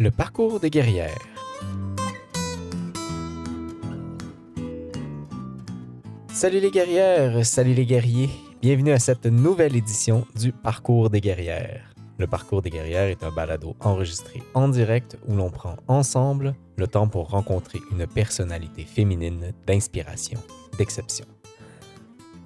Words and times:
Le 0.00 0.10
parcours 0.10 0.60
des 0.60 0.70
guerrières. 0.70 1.18
Salut 6.32 6.60
les 6.60 6.70
guerrières, 6.70 7.44
salut 7.44 7.74
les 7.74 7.84
guerriers. 7.84 8.30
Bienvenue 8.62 8.92
à 8.92 8.98
cette 8.98 9.26
nouvelle 9.26 9.76
édition 9.76 10.26
du 10.40 10.52
Parcours 10.52 11.10
des 11.10 11.20
guerrières. 11.20 11.92
Le 12.16 12.26
Parcours 12.26 12.62
des 12.62 12.70
guerrières 12.70 13.08
est 13.08 13.22
un 13.22 13.30
balado 13.30 13.76
enregistré 13.80 14.42
en 14.54 14.68
direct 14.68 15.18
où 15.28 15.36
l'on 15.36 15.50
prend 15.50 15.76
ensemble 15.86 16.54
le 16.78 16.86
temps 16.86 17.08
pour 17.08 17.28
rencontrer 17.28 17.80
une 17.92 18.06
personnalité 18.06 18.84
féminine 18.84 19.52
d'inspiration, 19.66 20.40
d'exception. 20.78 21.26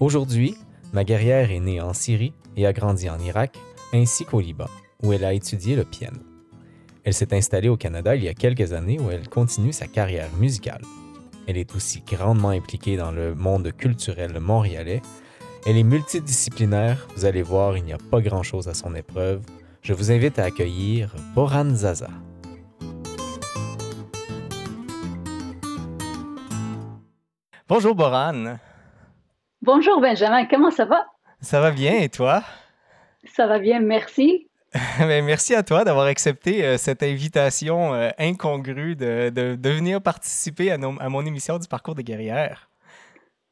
Aujourd'hui, 0.01 0.57
ma 0.93 1.05
guerrière 1.05 1.53
est 1.53 1.61
née 1.61 1.81
en 1.81 1.93
Syrie 1.93 2.35
et 2.57 2.67
a 2.67 2.73
grandi 2.73 3.09
en 3.09 3.21
Irak, 3.21 3.57
ainsi 3.93 4.25
qu'au 4.25 4.41
Liban, 4.41 4.67
où 5.05 5.13
elle 5.13 5.25
a 5.25 5.35
étudié 5.35 5.77
le 5.77 5.85
piano. 5.85 6.19
Elle 7.05 7.13
s'est 7.13 7.35
installée 7.35 7.69
au 7.69 7.77
Canada 7.77 8.17
il 8.17 8.25
y 8.25 8.29
a 8.29 8.35
quelques 8.35 8.73
années 8.73 8.99
où 8.99 9.11
elle 9.11 9.29
continue 9.29 9.75
sa 9.75 9.87
carrière 9.87 10.31
musicale. 10.39 10.81
Elle 11.47 11.59
est 11.59 11.77
aussi 11.77 12.01
grandement 12.01 12.49
impliquée 12.49 12.97
dans 12.97 13.13
le 13.13 13.35
monde 13.35 13.71
culturel 13.77 14.41
montréalais. 14.41 15.03
Elle 15.67 15.77
est 15.77 15.83
multidisciplinaire, 15.83 17.07
vous 17.15 17.27
allez 17.27 17.43
voir, 17.43 17.77
il 17.77 17.85
n'y 17.85 17.93
a 17.93 17.99
pas 18.11 18.23
grand-chose 18.23 18.69
à 18.69 18.75
son 18.75 18.95
épreuve. 18.95 19.43
Je 19.83 19.93
vous 19.93 20.11
invite 20.11 20.39
à 20.39 20.45
accueillir 20.45 21.15
Boran 21.35 21.75
Zaza. 21.75 22.09
Bonjour 27.69 27.95
Boran. 27.95 28.57
Bonjour 29.61 30.01
Benjamin, 30.01 30.47
comment 30.47 30.71
ça 30.71 30.87
va? 30.87 31.05
Ça 31.43 31.61
va 31.61 31.71
bien 31.71 31.99
et 31.99 32.09
toi? 32.09 32.43
Ça 33.27 33.47
va 33.47 33.59
bien, 33.59 33.81
merci. 33.81 34.49
Ben, 34.99 35.25
merci 35.25 35.55
à 35.55 35.63
toi 35.63 35.85
d'avoir 35.85 36.07
accepté 36.07 36.65
euh, 36.65 36.77
cette 36.77 37.03
invitation 37.03 37.95
euh, 37.95 38.11
incongrue 38.19 38.97
de, 38.97 39.31
de, 39.31 39.71
venir 39.71 40.01
participer 40.01 40.71
à, 40.71 40.75
à, 40.75 41.09
mon 41.09 41.25
émission 41.25 41.59
du 41.59 41.69
Parcours 41.69 41.95
des 41.95 42.05
guerrières. 42.05 42.69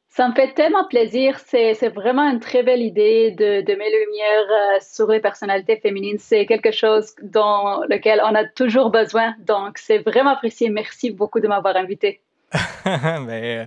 Ça 0.09 0.29
me 0.29 0.35
fait 0.35 0.53
tellement 0.53 0.87
plaisir. 0.87 1.39
C'est 1.47 1.89
vraiment 1.89 2.29
une 2.29 2.41
très 2.41 2.63
belle 2.63 2.83
idée 2.83 3.31
de, 3.31 3.63
de 3.63 3.75
mettre 3.75 3.97
lumière 4.07 4.47
euh, 4.51 4.79
sur 4.81 5.07
les 5.07 5.21
personnalités 5.21 5.79
féminines. 5.79 6.19
C'est 6.19 6.45
quelque 6.45 6.71
chose 6.71 7.15
dans 7.23 7.83
lequel 7.89 8.21
on 8.23 8.35
a 8.35 8.45
toujours 8.45 8.91
besoin. 8.91 9.35
Donc, 9.39 9.79
c'est 9.79 9.99
vraiment 9.99 10.31
apprécié. 10.31 10.69
Merci 10.69 11.13
beaucoup 11.13 11.41
de 11.41 11.49
m'avoir 11.49 11.77
invité. 11.77 12.21
Ben, 12.85 13.67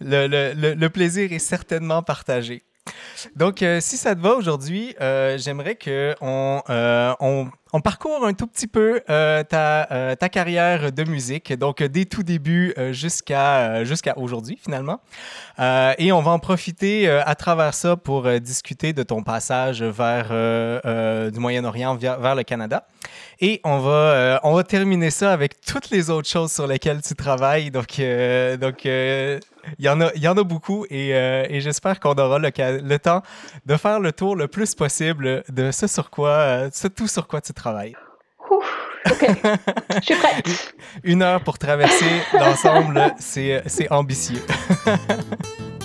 le, 0.00 0.26
le, 0.26 0.74
le, 0.74 0.90
plaisir 0.90 1.32
est 1.32 1.38
certainement 1.38 2.02
partagé. 2.02 2.62
Donc, 3.34 3.62
euh, 3.62 3.80
si 3.80 3.96
ça 3.96 4.14
te 4.14 4.20
va 4.20 4.34
aujourd'hui, 4.34 4.94
euh, 5.00 5.38
j'aimerais 5.38 5.76
qu'on 5.76 6.62
euh, 6.70 7.14
on, 7.20 7.80
parcourt 7.82 8.24
un 8.24 8.32
tout 8.32 8.46
petit 8.46 8.66
peu 8.66 9.00
ta, 9.06 10.16
carrière 10.32 10.92
de 10.92 11.04
musique, 11.04 11.52
donc 11.52 11.82
des 11.82 12.06
tout 12.06 12.22
débuts 12.22 12.74
jusqu'à 12.92 13.84
jusqu'à 13.84 14.16
aujourd'hui 14.16 14.58
finalement. 14.62 15.00
et 15.58 16.10
on 16.10 16.22
va 16.22 16.30
en 16.30 16.38
profiter 16.38 17.06
à 17.06 17.34
travers 17.34 17.74
ça 17.74 17.96
pour 17.96 18.30
discuter 18.40 18.94
de 18.94 19.02
ton 19.02 19.22
passage 19.22 19.82
vers 19.82 20.28
du 21.30 21.38
Moyen-Orient 21.38 21.96
vers, 21.96 22.34
le 22.34 22.44
Canada. 22.44 22.86
Et 23.40 23.60
on 23.64 23.78
va, 23.78 24.40
on 24.44 24.54
va 24.54 24.64
terminer 24.64 25.10
ça 25.10 25.32
avec 25.32 25.60
toutes 25.60 25.90
les 25.90 26.08
autres 26.10 26.28
choses 26.28 26.52
sur 26.52 26.66
lesquelles 26.66 27.02
tu 27.02 27.14
travailles. 27.14 27.70
Donc, 27.70 28.00
donc 28.60 28.86
il 29.78 29.84
y 29.84 29.88
en 29.88 30.00
a, 30.00 30.10
il 30.14 30.22
y 30.22 30.28
en 30.28 30.36
a 30.36 30.44
beaucoup 30.44 30.86
et, 30.90 31.14
euh, 31.14 31.44
et 31.48 31.60
j'espère 31.60 32.00
qu'on 32.00 32.14
aura 32.14 32.38
le, 32.38 32.50
le, 32.82 32.98
temps 32.98 33.22
de 33.64 33.76
faire 33.76 34.00
le 34.00 34.12
tour 34.12 34.36
le 34.36 34.48
plus 34.48 34.74
possible 34.74 35.42
de 35.48 35.70
ce 35.70 35.86
sur 35.86 36.10
quoi, 36.10 36.30
euh, 36.30 36.70
ce 36.72 36.88
tout 36.88 37.08
sur 37.08 37.26
quoi 37.26 37.40
tu 37.40 37.52
travailles. 37.52 37.94
OK, 38.50 39.26
je 39.96 40.00
suis 40.02 40.14
prête. 40.16 40.74
Une 41.04 41.22
heure 41.22 41.42
pour 41.42 41.58
traverser 41.58 42.22
l'ensemble, 42.32 43.14
c'est 43.18 43.90
ambitieux. 43.90 44.42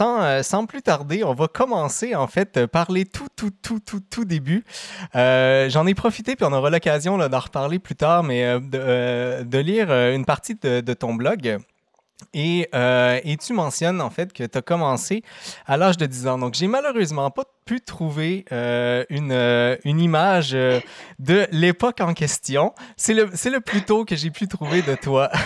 Euh, 0.00 0.42
sans, 0.42 0.66
plus 0.66 0.82
tarder, 0.82 1.24
on 1.24 1.34
va 1.34 1.48
commencer 1.48 2.14
en 2.14 2.26
fait 2.26 2.66
parler 2.66 3.04
tout, 3.04 3.28
tout, 3.36 3.50
tout, 3.50 3.80
tout, 3.80 4.00
tout 4.00 4.24
début. 4.24 4.64
Euh, 5.14 5.68
j'en 5.70 5.86
ai 5.86 5.94
profité, 5.94 6.36
puis 6.36 6.44
on 6.48 6.52
aura 6.52 6.70
l'occasion 6.70 7.16
d'en 7.18 7.38
reparler 7.38 7.78
plus 7.78 7.94
tard, 7.94 8.22
mais 8.22 8.44
euh, 8.44 9.42
de, 9.42 9.58
lire 9.58 9.90
une 9.90 10.24
partie 10.24 10.54
de, 10.54 10.94
ton 10.94 11.14
blog. 11.14 11.58
Et, 12.34 12.68
et, 12.72 13.36
tu 13.36 13.52
mentionnes 13.52 14.00
en 14.00 14.10
fait 14.10 14.32
que 14.32 14.42
tu 14.42 14.58
as 14.58 14.62
commencé 14.62 15.22
à 15.66 15.76
l'âge 15.76 15.96
de 15.96 16.06
10 16.06 16.26
ans. 16.26 16.38
Donc, 16.38 16.54
j'ai 16.54 16.66
malheureusement 16.66 17.30
pas 17.30 17.44
pu 17.64 17.80
trouver 17.80 18.44
une, 18.50 19.78
une 19.84 20.00
image 20.00 20.50
de 20.50 21.46
l'époque 21.52 22.00
en 22.00 22.14
question. 22.14 22.74
C'est 22.96 23.14
le, 23.14 23.24
le 23.26 23.60
plus 23.60 23.82
tôt 23.82 24.04
que 24.04 24.16
j'ai 24.16 24.30
pu 24.30 24.48
trouver 24.48 24.82
de 24.82 24.96
toi. 24.96 25.30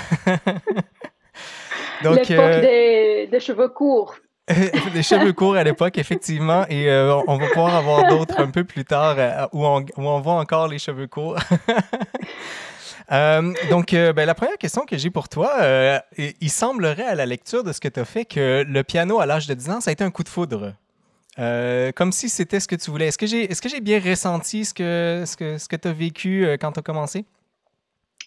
L'époque 2.02 2.60
des, 2.60 3.28
des, 3.30 3.40
cheveux 3.40 3.68
courts. 3.68 4.16
des 4.92 5.02
cheveux 5.02 5.32
courts 5.32 5.54
à 5.54 5.62
l'époque, 5.62 5.98
effectivement, 5.98 6.66
et 6.68 6.88
euh, 6.88 7.14
on 7.28 7.36
va 7.36 7.46
pouvoir 7.48 7.76
avoir 7.76 8.08
d'autres 8.08 8.40
un 8.40 8.50
peu 8.50 8.64
plus 8.64 8.84
tard 8.84 9.14
euh, 9.18 9.46
où, 9.52 9.64
on, 9.64 9.80
où, 9.80 10.08
on, 10.08 10.20
voit 10.20 10.34
encore 10.34 10.66
les 10.68 10.78
cheveux 10.78 11.06
courts. 11.06 11.38
Euh, 13.10 13.52
donc, 13.68 13.90
ben, 13.90 14.24
la 14.24 14.34
première 14.34 14.56
question 14.56 14.86
que 14.86 14.96
j'ai 14.96 15.10
pour 15.10 15.28
toi, 15.28 16.00
il 16.16 16.50
semblerait 16.50 17.04
à 17.04 17.14
la 17.14 17.26
lecture 17.26 17.62
de 17.62 17.72
ce 17.72 17.80
que 17.80 17.88
tu 17.88 18.00
as 18.00 18.06
fait 18.06 18.24
que 18.24 18.64
le 18.66 18.84
piano 18.84 19.20
à 19.20 19.26
l'âge 19.26 19.46
de 19.46 19.52
10 19.52 19.70
ans, 19.70 19.80
ça 19.82 19.90
a 19.90 19.92
été 19.92 20.02
un 20.02 20.10
coup 20.10 20.22
de 20.22 20.30
foudre. 20.30 20.72
comme 21.36 22.12
si 22.12 22.30
c'était 22.30 22.58
ce 22.58 22.68
que 22.68 22.76
tu 22.76 22.90
voulais. 22.90 23.08
Est-ce 23.08 23.18
que 23.18 23.26
j'ai 23.26 23.76
est 23.76 23.80
bien 23.80 24.00
ressenti 24.00 24.64
ce 24.64 24.72
que, 24.72 25.24
ce 25.26 25.36
que, 25.36 25.58
ce 25.58 25.68
que 25.68 25.76
tu 25.76 25.88
as 25.88 25.92
vécu 25.92 26.46
quand 26.58 26.72
tu 26.72 26.78
as 26.78 26.82
commencé? 26.82 27.26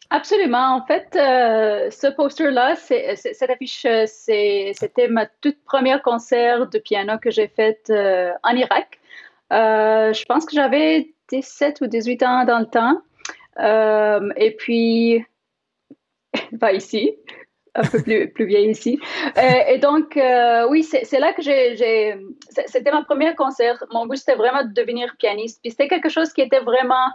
Absolument. 0.09 0.75
En 0.75 0.85
fait, 0.85 1.15
euh, 1.15 1.89
ce 1.89 2.07
poster-là, 2.07 2.75
cette 2.75 3.49
affiche, 3.49 3.85
euh, 3.85 4.05
c'était 4.07 5.07
ma 5.09 5.25
toute 5.25 5.63
première 5.65 6.01
concert 6.01 6.67
de 6.67 6.77
piano 6.77 7.17
que 7.17 7.31
j'ai 7.31 7.47
faite 7.47 7.87
euh, 7.89 8.31
en 8.43 8.55
Irak. 8.55 8.99
je 9.51 10.25
pense 10.25 10.45
que 10.45 10.53
j'avais 10.53 11.13
17 11.29 11.81
ou 11.81 11.87
18 11.87 12.23
ans 12.23 12.45
dans 12.45 12.59
le 12.59 12.67
temps. 12.67 13.01
et 14.37 14.55
puis, 14.57 15.25
pas 16.59 16.73
ici, 16.73 17.15
un 17.73 17.83
peu 17.83 18.01
plus, 18.03 18.29
plus 18.31 18.45
vieille 18.45 18.69
ici. 18.69 18.99
et 19.35 19.79
donc, 19.79 20.19
oui, 20.69 20.83
c'est 20.83 21.19
là 21.19 21.33
que 21.33 21.41
j'ai. 21.41 22.15
C'était 22.67 22.91
ma 22.91 23.03
première 23.03 23.35
concert. 23.35 23.83
Mon 23.91 24.05
but, 24.05 24.17
c'était 24.17 24.35
vraiment 24.35 24.63
de 24.63 24.71
devenir 24.71 25.15
pianiste. 25.17 25.59
Puis 25.63 25.71
c'était 25.71 25.87
quelque 25.87 26.09
chose 26.09 26.31
qui 26.31 26.41
était 26.41 26.59
vraiment 26.59 27.09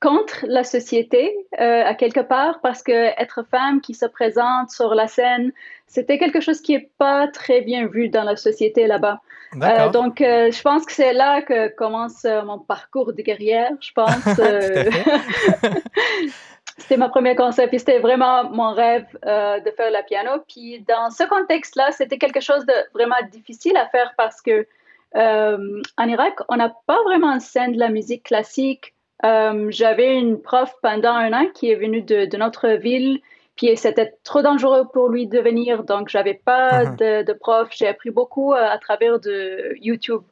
contre 0.00 0.46
la 0.46 0.62
société 0.62 1.34
euh, 1.60 1.82
à 1.84 1.94
quelque 1.94 2.20
part 2.20 2.60
parce 2.60 2.82
que 2.82 2.92
être 3.20 3.44
femme 3.50 3.80
qui 3.80 3.94
se 3.94 4.06
présente 4.06 4.70
sur 4.70 4.94
la 4.94 5.08
scène, 5.08 5.52
c'était 5.86 6.18
quelque 6.18 6.40
chose 6.40 6.60
qui 6.60 6.74
est 6.74 6.90
pas 6.98 7.26
très 7.28 7.62
bien 7.62 7.86
vu 7.86 8.08
dans 8.08 8.22
la 8.22 8.36
société 8.36 8.86
là-bas. 8.86 9.20
Euh, 9.62 9.88
donc, 9.88 10.20
euh, 10.20 10.52
je 10.52 10.62
pense 10.62 10.84
que 10.84 10.92
c'est 10.92 11.14
là 11.14 11.42
que 11.42 11.68
commence 11.68 12.24
mon 12.44 12.58
parcours 12.58 13.12
de 13.12 13.22
guerrière, 13.22 13.72
je 13.80 13.92
pense. 13.92 14.24
c'était 16.76 16.96
ma 16.96 17.08
première 17.08 17.34
concert, 17.34 17.68
puis 17.68 17.80
c'était 17.80 17.98
vraiment 17.98 18.48
mon 18.50 18.72
rêve 18.74 19.06
de 19.24 19.70
faire 19.70 19.90
le 19.90 20.06
piano. 20.06 20.42
Puis 20.46 20.84
dans 20.86 21.10
ce 21.10 21.24
contexte-là, 21.24 21.90
c'était 21.90 22.18
quelque 22.18 22.40
chose 22.40 22.64
de 22.66 22.74
vraiment 22.94 23.16
difficile 23.32 23.76
à 23.76 23.88
faire 23.88 24.12
parce 24.16 24.40
que 24.42 24.66
en 25.14 26.08
Irak, 26.08 26.40
on 26.48 26.56
n'a 26.56 26.68
pas 26.86 27.02
vraiment 27.04 27.32
une 27.32 27.40
scène 27.40 27.72
de 27.72 27.78
la 27.78 27.88
musique 27.88 28.24
classique 28.24 28.94
euh, 29.24 29.66
j'avais 29.70 30.16
une 30.16 30.40
prof 30.40 30.72
pendant 30.82 31.12
un 31.12 31.32
an 31.32 31.46
qui 31.54 31.70
est 31.70 31.74
venue 31.74 32.02
de, 32.02 32.36
notre 32.36 32.68
ville, 32.68 33.20
puis 33.56 33.76
c'était 33.76 34.14
trop 34.22 34.42
dangereux 34.42 34.86
pour 34.92 35.08
lui 35.08 35.26
de 35.26 35.40
venir, 35.40 35.82
donc 35.84 36.08
j'avais 36.08 36.34
pas 36.34 36.84
uh-huh. 36.84 36.96
de, 36.96 37.22
de, 37.24 37.32
prof. 37.32 37.68
J'ai 37.72 37.88
appris 37.88 38.10
beaucoup 38.10 38.54
euh, 38.54 38.70
à 38.70 38.78
travers 38.78 39.18
de 39.18 39.74
YouTube, 39.80 40.22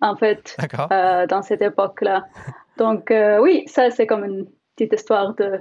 en 0.00 0.16
fait, 0.16 0.56
euh, 0.92 1.26
dans 1.26 1.42
cette 1.42 1.62
époque-là. 1.62 2.26
Donc 2.76 3.12
oui, 3.40 3.64
ça 3.66 3.90
c'est 3.90 4.06
comme 4.06 4.24
une 4.24 4.46
petite 4.76 4.92
histoire 4.92 5.34
de, 5.34 5.58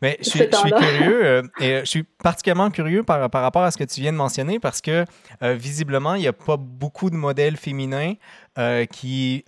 mais 0.00 0.16
je 0.20 0.30
suis, 0.30 0.48
curieux 0.48 1.26
euh, 1.26 1.42
et 1.58 1.72
euh, 1.72 1.80
je 1.80 1.86
suis 1.86 2.02
particulièrement 2.04 2.70
curieux 2.70 3.02
par, 3.02 3.28
par, 3.30 3.42
rapport 3.42 3.62
à 3.62 3.72
ce 3.72 3.78
que 3.78 3.84
tu 3.84 4.00
viens 4.00 4.12
de 4.12 4.16
mentionner 4.16 4.60
parce 4.60 4.80
que 4.80 5.04
euh, 5.42 5.54
visiblement, 5.54 6.14
il 6.14 6.20
n'y 6.20 6.28
a 6.28 6.32
pas 6.32 6.56
beaucoup 6.56 7.10
de 7.10 7.16
modèles 7.16 7.56
féminins 7.56 8.14
qui, 8.90 9.44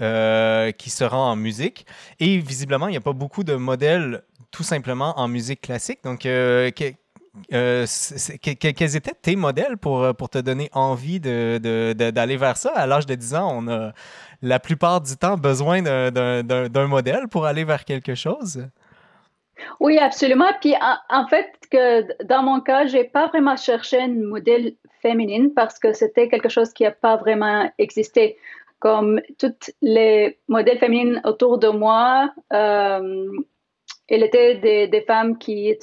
qui 0.78 0.90
se 0.90 1.04
rendent 1.04 1.32
en 1.32 1.36
musique 1.36 1.84
et 2.20 2.38
visiblement, 2.38 2.86
il 2.86 2.92
n'y 2.92 2.96
a 2.96 3.00
pas 3.00 3.12
beaucoup 3.12 3.42
de 3.42 3.54
modèles 3.54 4.22
tout 4.52 4.62
simplement 4.62 5.18
en 5.18 5.26
musique 5.26 5.62
classique. 5.62 5.98
Donc, 6.04 6.20
quels 6.20 7.86
étaient 8.96 9.14
tes 9.20 9.34
modèles 9.34 9.76
pour, 9.78 10.14
pour 10.14 10.28
te 10.28 10.38
donner 10.38 10.70
envie 10.72 11.18
d'aller 11.18 11.58
de, 11.58 12.10
de, 12.10 12.36
vers 12.36 12.56
ça? 12.56 12.70
À 12.72 12.86
l'âge 12.86 13.06
de 13.06 13.16
10 13.16 13.34
ans, 13.34 13.52
on 13.52 13.66
a 13.66 13.92
la 14.42 14.60
plupart 14.60 15.00
du 15.00 15.16
temps 15.16 15.36
besoin 15.36 15.82
d'un 15.82 16.86
modèle 16.86 17.26
pour 17.26 17.46
aller 17.46 17.64
vers 17.64 17.84
quelque 17.84 18.14
chose? 18.14 18.64
Oui, 19.80 19.98
absolument. 19.98 20.50
Puis 20.60 20.74
en, 21.10 21.26
fait, 21.26 21.52
que 21.70 22.24
dans 22.24 22.42
mon 22.42 22.60
cas, 22.60 22.86
j'ai 22.86 23.04
pas 23.04 23.28
vraiment 23.28 23.56
cherché 23.56 24.00
un 24.00 24.08
modèle 24.08 24.74
féminine 25.02 25.52
parce 25.54 25.78
que 25.78 25.92
c'était 25.92 26.28
quelque 26.28 26.48
chose 26.48 26.72
qui 26.72 26.84
n'a 26.84 26.90
pas 26.90 27.16
vraiment 27.16 27.70
existé. 27.78 28.36
comme 28.78 29.20
toutes 29.38 29.70
les 29.82 30.38
modèles 30.48 30.78
féminines 30.78 31.20
autour 31.24 31.58
de 31.58 31.68
moi, 31.68 32.32
euh, 32.52 33.28
elles 34.08 34.22
étaient 34.22 34.54
des, 34.56 34.88
des 34.88 35.02
femmes 35.02 35.36
qui 35.36 35.76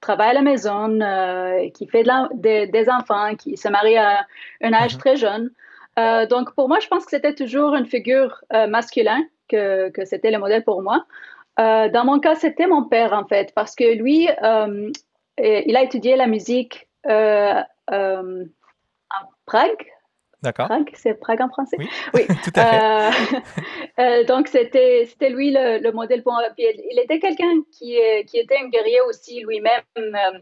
travaillent 0.00 0.30
à 0.30 0.34
la 0.34 0.42
maison, 0.42 1.00
euh, 1.00 1.68
qui 1.70 1.86
font 1.86 2.28
de 2.34 2.70
des 2.70 2.90
enfants, 2.90 3.34
qui 3.36 3.56
se 3.56 3.68
marient 3.68 3.98
à 3.98 4.26
un 4.62 4.72
âge 4.72 4.94
mhm. 4.94 5.00
très 5.00 5.16
jeune. 5.16 5.50
Euh, 5.98 6.26
donc, 6.26 6.54
pour 6.54 6.68
moi, 6.68 6.78
je 6.80 6.88
pense 6.88 7.04
que 7.04 7.10
c'était 7.10 7.34
toujours 7.34 7.74
une 7.74 7.86
figure 7.86 8.42
euh, 8.52 8.66
masculine, 8.66 9.28
que, 9.48 9.90
que 9.90 10.04
c'était 10.04 10.30
le 10.30 10.38
modèle 10.38 10.64
pour 10.64 10.82
moi. 10.82 11.04
Dans 11.58 12.04
mon 12.04 12.20
cas, 12.20 12.34
c'était 12.34 12.66
mon 12.66 12.84
père, 12.84 13.12
en 13.12 13.26
fait, 13.26 13.52
parce 13.54 13.74
que 13.74 13.94
lui, 13.94 14.28
il 15.38 15.76
a 15.76 15.82
étudié 15.82 16.16
la 16.16 16.26
musique 16.26 16.88
à 17.06 17.66
Prague, 19.46 19.86
D'accord. 20.42 20.66
Prague, 20.66 20.90
c'est 20.94 21.14
Prague 21.20 21.42
en 21.42 21.48
français? 21.48 21.76
Oui, 21.78 21.88
oui. 22.14 22.26
tout 22.44 22.50
à 22.54 22.64
fait. 22.64 22.82
Euh, 22.82 23.40
euh, 24.00 24.24
donc, 24.24 24.48
c'était, 24.48 25.04
c'était 25.06 25.28
lui 25.28 25.50
le, 25.52 25.92
modèle 25.92 26.22
pour 26.22 26.32
moi. 26.32 26.42
il 26.56 26.98
était 26.98 27.18
quelqu'un 27.18 27.60
qui, 27.72 27.98
qui 28.26 28.38
était 28.38 28.56
un 28.56 28.68
guerrier 28.68 29.00
aussi 29.02 29.40
lui-même. 29.40 29.82
Euh, 29.98 30.38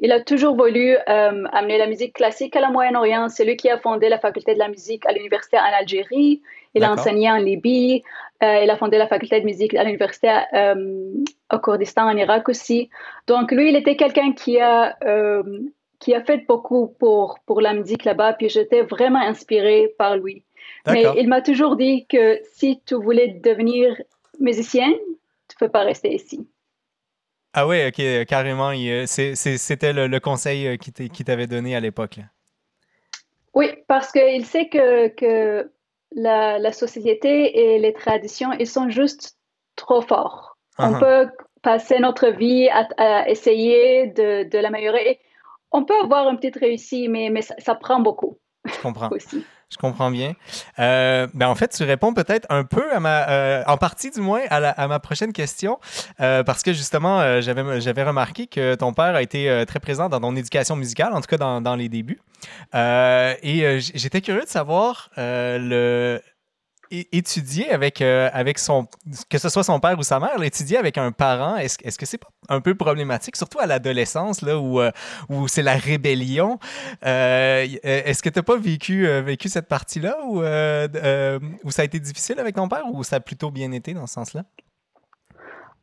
il 0.00 0.12
a 0.12 0.20
toujours 0.20 0.54
voulu 0.54 0.96
amener 1.06 1.78
la 1.78 1.86
musique 1.86 2.14
classique 2.14 2.54
à 2.56 2.60
la 2.60 2.70
Moyen-Orient. 2.70 3.28
C'est 3.28 3.44
lui 3.44 3.56
qui 3.56 3.70
a 3.70 3.78
fondé 3.78 4.08
la 4.08 4.18
faculté 4.18 4.54
de 4.54 4.58
la 4.58 4.68
musique 4.68 5.06
à 5.06 5.12
l'université 5.12 5.56
en 5.56 5.78
Algérie. 5.80 6.42
Il 6.74 6.84
a 6.84 6.92
enseigné 6.92 7.30
en 7.30 7.38
Libye. 7.38 8.02
il 8.42 8.70
a 8.70 8.76
fondé 8.76 8.98
la 8.98 9.08
faculté 9.08 9.40
de 9.40 9.46
musique 9.46 9.74
à 9.74 9.82
l'université 9.82 10.28
au 11.50 11.58
Kurdistan, 11.58 12.04
en 12.04 12.16
Irak 12.16 12.48
aussi. 12.48 12.90
Donc, 13.26 13.50
lui, 13.50 13.70
il 13.70 13.76
était 13.76 13.96
quelqu'un 13.96 14.32
qui 14.32 14.60
a 14.60 14.96
qui 15.98 16.14
a 16.14 16.22
fait 16.22 16.46
beaucoup 16.46 16.88
pour, 16.98 17.38
pour 17.46 17.60
la 17.60 17.74
musique 17.74 18.04
là-bas, 18.04 18.34
puis 18.34 18.48
j'étais 18.48 18.82
vraiment 18.82 19.20
inspirée 19.20 19.94
par 19.98 20.16
lui. 20.16 20.44
Mais 20.86 21.04
il 21.16 21.28
m'a 21.28 21.42
toujours 21.42 21.76
dit 21.76 22.06
que 22.06 22.40
si 22.54 22.80
tu 22.86 22.94
voulais 22.94 23.28
devenir 23.28 23.94
musicien, 24.40 24.88
tu 24.90 25.56
ne 25.60 25.66
peux 25.66 25.68
pas 25.68 25.82
rester 25.82 26.14
ici. 26.14 26.46
Ah 27.52 27.66
oui, 27.66 27.86
ok, 27.86 28.26
carrément. 28.26 28.72
C'était 29.06 29.92
le, 29.92 30.18
conseil 30.18 30.68
euh, 30.68 30.76
qui 30.76 31.24
t'avait 31.24 31.46
donné 31.46 31.74
à 31.74 31.80
l'époque. 31.80 32.20
Oui, 33.54 33.70
parce 33.88 34.12
qu'il 34.12 34.46
sait 34.46 34.68
que, 34.68 35.08
que 35.08 35.70
la, 36.12 36.58
la, 36.58 36.72
société 36.72 37.74
et 37.74 37.78
les 37.78 37.92
traditions, 37.92 38.52
ils 38.52 38.66
sont 38.66 38.88
juste 38.88 39.36
trop 39.76 40.00
forts. 40.00 40.56
On 40.78 40.92
uh-huh. 40.92 41.00
peut 41.00 41.32
passer 41.62 41.98
notre 41.98 42.28
vie 42.28 42.68
à, 42.68 42.86
à 42.98 43.28
essayer 43.28 44.06
de, 44.08 44.48
de 44.48 44.58
l'améliorer 44.58 45.18
on 45.72 45.84
peut 45.84 45.98
avoir 46.02 46.28
une 46.28 46.36
petite 46.36 46.56
réussite, 46.56 47.08
mais, 47.10 47.30
mais 47.30 47.42
ça, 47.42 47.74
prend 47.74 48.00
beaucoup. 48.00 48.38
Je 48.64 48.80
comprends. 48.80 49.10
Je 49.70 49.76
comprends 49.76 50.10
bien. 50.10 50.32
Euh, 50.78 51.26
ben 51.34 51.46
en 51.46 51.54
fait, 51.54 51.68
tu 51.68 51.84
réponds 51.84 52.14
peut-être 52.14 52.46
un 52.48 52.64
peu 52.64 52.90
à 52.90 53.00
ma, 53.00 53.28
euh, 53.28 53.62
en 53.66 53.76
partie 53.76 54.10
du 54.10 54.22
moins, 54.22 54.40
à, 54.48 54.88
ma 54.88 54.98
prochaine 54.98 55.34
question, 55.34 55.78
euh, 56.20 56.42
parce 56.42 56.62
que 56.62 56.72
justement, 56.72 57.42
j'avais, 57.42 57.78
j'avais 57.82 58.02
remarqué 58.02 58.46
que 58.46 58.76
ton 58.76 58.94
père 58.94 59.14
a 59.14 59.20
été 59.20 59.64
très 59.66 59.78
présent 59.78 60.08
dans 60.08 60.20
ton 60.20 60.34
éducation 60.36 60.74
musicale, 60.74 61.12
en 61.12 61.20
tout 61.20 61.26
cas 61.26 61.36
dans, 61.36 61.60
dans 61.60 61.76
les 61.76 61.90
débuts. 61.90 62.22
et 62.72 63.78
j'étais 63.78 64.22
curieux 64.22 64.44
de 64.44 64.48
savoir 64.48 65.10
le, 65.18 66.22
étudier 66.90 67.70
avec, 67.70 68.00
euh, 68.00 68.30
avec 68.32 68.58
son, 68.58 68.86
que 69.28 69.38
ce 69.38 69.48
soit 69.48 69.62
son 69.62 69.80
père 69.80 69.98
ou 69.98 70.02
sa 70.02 70.20
mère, 70.20 70.42
étudier 70.42 70.76
avec 70.76 70.98
un 70.98 71.12
parent, 71.12 71.56
est-ce 71.56 71.78
est 71.84 71.90
-ce 71.90 71.98
que 71.98 72.06
c'est 72.06 72.20
un 72.48 72.60
peu 72.60 72.74
problématique, 72.74 73.36
surtout 73.36 73.58
à 73.58 73.66
l'adolescence, 73.66 74.42
là, 74.42 74.58
où, 74.58 74.80
euh, 74.80 74.90
où 75.28 75.48
c'est 75.48 75.62
la 75.62 75.76
rébellion? 75.76 76.58
Euh, 77.04 77.66
est-ce 77.82 78.22
que 78.22 78.28
tu 78.28 78.38
n'as 78.38 78.42
pas 78.42 78.56
vécu, 78.56 79.06
vécu 79.22 79.48
cette 79.48 79.68
partie-là 79.68 80.16
ou 80.24 80.38
où 81.64 81.70
ça 81.70 81.82
a 81.82 81.84
été 81.84 82.00
difficile 82.00 82.38
avec 82.38 82.54
ton 82.56 82.68
père 82.68 82.84
ou 82.92 83.02
ça 83.04 83.16
a 83.16 83.20
plutôt 83.20 83.50
bien 83.50 83.72
été 83.72 83.94
dans 83.94 84.06
ce 84.06 84.14
sens-là? 84.14 84.44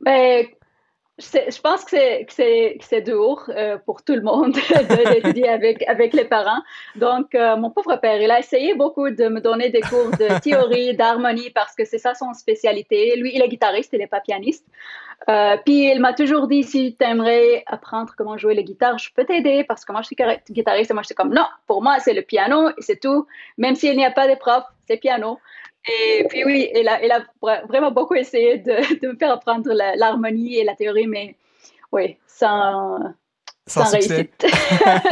Ben, 0.01 0.45
je 1.17 1.61
pense 1.61 1.85
que 1.85 1.95
c'est 2.29 3.01
dur 3.01 3.49
euh, 3.49 3.77
pour 3.85 4.03
tout 4.03 4.15
le 4.15 4.21
monde 4.21 4.53
d'étudier 5.13 5.47
avec, 5.47 6.13
les 6.13 6.25
parents. 6.25 6.61
Donc, 6.95 7.33
euh, 7.35 7.55
mon 7.55 7.69
pauvre 7.69 7.95
père, 7.95 8.21
il 8.21 8.29
a 8.29 8.39
essayé 8.39 8.75
beaucoup 8.75 9.09
de 9.09 9.29
me 9.29 9.39
donner 9.39 9.69
des 9.69 9.79
cours 9.79 10.11
de 10.11 10.39
théorie, 10.41 10.93
d'harmonie, 10.97 11.51
parce 11.51 11.73
que 11.73 11.85
c'est 11.85 11.99
ça 11.99 12.15
son 12.15 12.33
spécialité. 12.33 13.15
Lui, 13.15 13.31
il 13.33 13.41
est 13.41 13.47
guitariste, 13.47 13.93
il 13.93 13.99
n'est 13.99 14.07
pas 14.07 14.19
pianiste. 14.19 14.65
Euh, 15.29 15.55
puis, 15.63 15.89
il 15.89 16.01
m'a 16.01 16.13
toujours 16.13 16.47
dit, 16.47 16.63
si 16.63 16.97
tu 16.99 17.05
aimerais 17.05 17.63
apprendre 17.65 18.13
comment 18.17 18.37
jouer 18.37 18.53
la 18.53 18.63
guitare, 18.63 18.97
je 18.97 19.09
peux 19.13 19.23
t'aider, 19.23 19.63
parce 19.63 19.85
que 19.85 19.93
moi, 19.93 20.01
je 20.01 20.07
suis 20.07 20.17
guitariste. 20.51 20.91
Et 20.91 20.93
moi, 20.93 21.03
je 21.03 21.07
suis 21.07 21.15
comme, 21.15 21.33
non, 21.33 21.45
pour 21.65 21.81
moi, 21.81 21.99
c'est 21.99 22.13
le 22.13 22.23
piano 22.23 22.69
et 22.71 22.81
c'est 22.81 22.99
tout. 22.99 23.25
Même 23.57 23.75
s'il 23.75 23.95
n'y 23.95 24.05
a 24.05 24.11
pas 24.11 24.27
de 24.27 24.35
prof, 24.35 24.65
c'est 24.85 24.97
piano. 24.97 25.39
Et 25.87 26.25
puis 26.27 26.43
oui, 26.45 26.69
elle 26.73 26.87
a, 26.87 26.99
a 26.99 27.65
vraiment 27.67 27.91
beaucoup 27.91 28.15
essayé 28.15 28.57
de, 28.57 28.99
de 29.01 29.07
me 29.09 29.17
faire 29.17 29.31
apprendre 29.31 29.71
l'harmonie 29.73 30.57
et 30.57 30.63
la 30.63 30.75
théorie, 30.75 31.07
mais 31.07 31.35
oui, 31.91 32.17
sans, 32.27 32.99
sans, 33.67 33.91
réussite. 33.91 34.45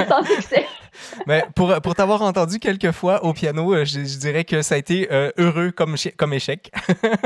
sans 0.07 0.23
succès. 0.23 0.65
Mais 1.27 1.43
pour, 1.55 1.73
pour 1.81 1.95
t'avoir 1.95 2.21
entendu 2.21 2.59
quelques 2.59 2.91
fois 2.91 3.23
au 3.23 3.33
piano, 3.33 3.73
euh, 3.73 3.85
je, 3.85 3.99
dirais 4.19 4.43
que 4.43 4.61
ça 4.61 4.75
a 4.75 4.77
été 4.77 5.07
euh, 5.11 5.31
heureux 5.37 5.71
comme, 5.71 5.95
comme 6.17 6.33
échec. 6.33 6.71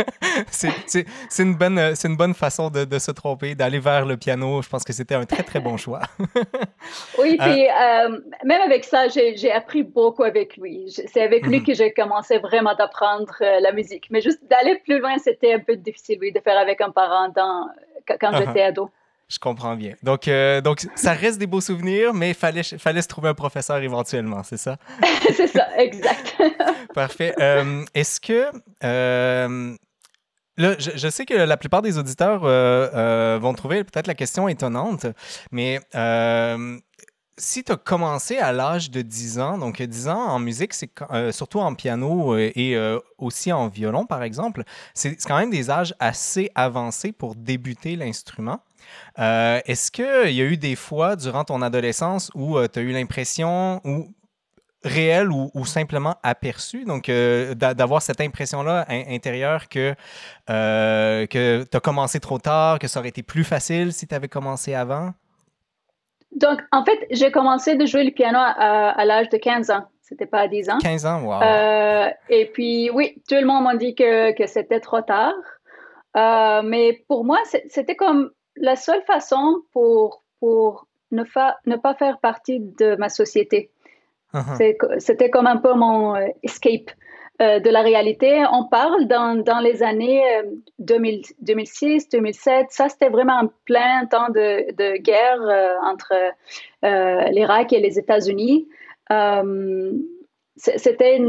c'est 0.50 1.06
une, 1.40 1.56
bonne, 1.56 1.80
une 1.80 2.16
bonne 2.16 2.34
façon 2.34 2.70
de, 2.70 2.86
de 2.86 3.00
se 3.00 3.12
tromper, 3.12 3.56
d'aller 3.56 3.80
vers 3.80 4.06
le 4.06 4.18
piano. 4.18 4.62
Je 4.62 4.70
pense 4.70 4.84
que 4.84 4.94
c'était 4.94 5.16
un 5.16 5.26
très, 5.26 5.44
très 5.44 5.60
bon 5.60 5.78
choix. 5.78 6.02
oui, 7.20 7.38
puis 7.40 7.68
euh, 7.68 8.20
même 8.44 8.62
avec 8.62 8.84
ça, 8.84 9.08
j'ai 9.08 9.52
appris 9.52 9.84
beaucoup 9.84 10.24
avec 10.24 10.58
lui. 10.58 10.86
C'est 10.90 11.22
avec 11.22 11.46
lui 11.46 11.60
mhm. 11.60 11.66
que 11.66 11.74
j'ai 11.74 11.94
commencé 11.94 12.38
vraiment 12.40 12.76
d'apprendre 12.76 13.36
la 13.40 13.72
musique. 13.72 14.08
Mais 14.10 14.22
juste 14.22 14.40
d'aller 14.50 14.76
plus 14.84 15.00
loin, 15.00 15.18
c'était 15.18 15.54
un 15.54 15.60
peu 15.60 15.76
difficile, 15.76 16.18
oui, 16.22 16.32
de 16.32 16.40
faire 16.40 16.58
avec 16.58 16.82
un 16.82 16.92
parent 16.92 17.30
dans, 17.30 17.68
quand 18.08 18.32
uh-huh. 18.32 18.46
j'étais 18.46 18.62
ado. 18.62 18.90
Je 19.30 19.40
comprends 19.40 19.76
bien. 19.76 19.94
Donc, 20.04 20.30
euh, 20.30 20.62
donc, 20.62 20.88
ça 20.96 21.12
reste 21.12 21.38
des 21.38 21.48
beaux 21.48 21.60
souvenirs, 21.60 22.14
mais 22.14 22.30
il 22.30 22.36
fallait, 22.36 22.64
fallait 22.64 23.02
se 23.02 23.10
trouver 23.10 23.28
un 23.28 23.34
professeur 23.34 23.78
éventuellement, 23.78 24.42
c'est 24.44 24.58
ça? 24.58 24.78
c'est 25.36 25.48
ça, 25.48 25.68
exact. 25.78 26.42
Parfait. 26.94 27.34
Euh, 27.40 27.84
est-ce 27.94 28.22
que. 28.22 28.46
Euh, 28.86 29.76
là, 30.56 30.76
je, 30.80 31.10
sais 31.10 31.26
que 31.26 31.34
la 31.34 31.58
plupart 31.58 31.82
des 31.82 31.98
auditeurs 31.98 32.40
vont 33.40 33.54
trouver 33.54 33.84
peut-être 33.84 34.08
la 34.08 34.16
question 34.16 34.48
étonnante, 34.48 35.08
mais 35.52 35.82
si 37.40 37.64
tu 37.64 37.72
as 37.72 37.76
commencé 37.76 38.38
à 38.38 38.54
l'âge 38.54 38.90
de 38.90 39.02
10 39.02 39.40
ans, 39.40 39.58
donc 39.58 39.82
10 39.82 40.08
ans 40.08 40.22
en 40.22 40.40
musique, 40.40 40.74
c'est 40.74 40.90
surtout 41.32 41.60
en 41.60 41.76
piano 41.76 42.38
et 42.38 42.98
aussi 43.18 43.52
en 43.52 43.68
violon, 43.68 44.06
par 44.06 44.24
exemple, 44.24 44.64
c'est 44.94 45.18
quand 45.26 45.38
même 45.38 45.52
des 45.52 45.70
âges 45.70 45.94
assez 46.00 46.50
avancés 46.56 47.12
pour 47.12 47.36
débuter 47.36 47.98
l'instrument. 47.98 48.62
Euh, 49.20 49.60
est-ce 49.66 49.92
qu'il 49.92 50.32
y 50.34 50.42
a 50.42 50.46
eu 50.46 50.58
des 50.58 50.76
fois 50.76 51.16
durant 51.16 51.44
ton 51.44 51.62
adolescence 51.62 52.32
où 52.36 52.58
euh, 52.58 52.68
tu 52.72 52.80
as 52.80 52.82
eu 52.82 52.92
l'impression, 52.92 53.82
ou 53.84 54.14
réelle 54.84 55.32
ou, 55.32 55.66
simplement 55.66 56.16
aperçue, 56.24 56.86
donc 56.86 57.10
euh, 57.10 57.56
d'avoir 57.56 58.02
cette 58.02 58.22
impression-là 58.22 58.86
intérieure 58.90 59.68
que, 59.68 59.96
que 60.48 61.64
tu 61.64 61.78
as 61.78 61.80
commencé 61.82 62.20
trop 62.20 62.38
tard, 62.38 62.80
que 62.80 62.88
ça 62.88 63.00
aurait 63.00 63.10
été 63.10 63.24
plus 63.24 63.44
facile 63.44 63.92
si 63.92 64.08
tu 64.08 64.16
avais 64.16 64.30
commencé 64.30 64.76
avant? 64.76 65.12
Donc, 66.32 66.62
en 66.72 66.86
fait, 66.86 67.08
j'ai 67.10 67.32
commencé 67.32 67.76
de 67.76 67.86
jouer 67.86 68.04
le 68.04 68.12
piano 68.12 68.38
à, 68.40 69.04
l'âge 69.04 69.30
de 69.30 69.38
15 69.38 69.72
ans. 69.72 69.88
C'était 70.02 70.28
pas 70.28 70.42
à 70.42 70.48
10 70.48 70.70
ans. 70.70 70.78
15 70.78 71.06
ans, 71.06 71.22
wow. 71.24 71.42
et 72.30 72.46
puis, 72.54 72.90
oui, 72.92 73.22
tout 73.28 73.36
le 73.36 73.46
monde 73.46 73.64
m'a 73.64 73.76
dit 73.76 73.96
que, 73.96 74.32
que 74.38 74.48
c'était 74.48 74.80
trop 74.80 75.02
tard. 75.02 75.34
mais 76.64 77.04
pour 77.10 77.26
moi, 77.26 77.40
c'était 77.68 77.96
comme 77.96 78.30
la 78.60 78.76
seule 78.76 79.02
façon 79.04 79.62
pour, 79.72 80.24
pour 80.40 80.88
ne, 81.12 81.24
ne 81.66 81.76
pas 81.76 81.94
faire 81.96 82.20
partie 82.20 82.60
de 82.60 82.96
ma 82.96 83.10
société. 83.10 83.72
Uh-huh. 84.34 85.00
C'était 85.00 85.30
comme 85.30 85.48
un 85.48 85.58
peu 85.58 85.74
mon 85.74 86.16
euh, 86.16 86.28
escape 86.44 86.92
euh, 87.42 87.60
de 87.60 87.70
la 87.70 87.82
réalité. 87.82 88.44
On 88.52 88.66
parle 88.66 89.08
dans, 89.08 89.42
dans 89.42 89.60
les 89.60 89.84
années 89.84 90.22
2006, 90.80 92.10
2007. 92.10 92.68
Ça, 92.70 92.90
c'était 92.90 93.10
vraiment 93.10 93.50
plein 93.66 94.06
temps 94.06 94.30
de, 94.30 94.72
de 94.74 94.98
guerre 94.98 95.42
euh, 95.42 95.76
entre 95.84 96.14
l'Irak 97.32 97.74
et 97.74 97.80
les 97.80 97.98
États-Unis 97.98 98.68
c'était 100.58 101.20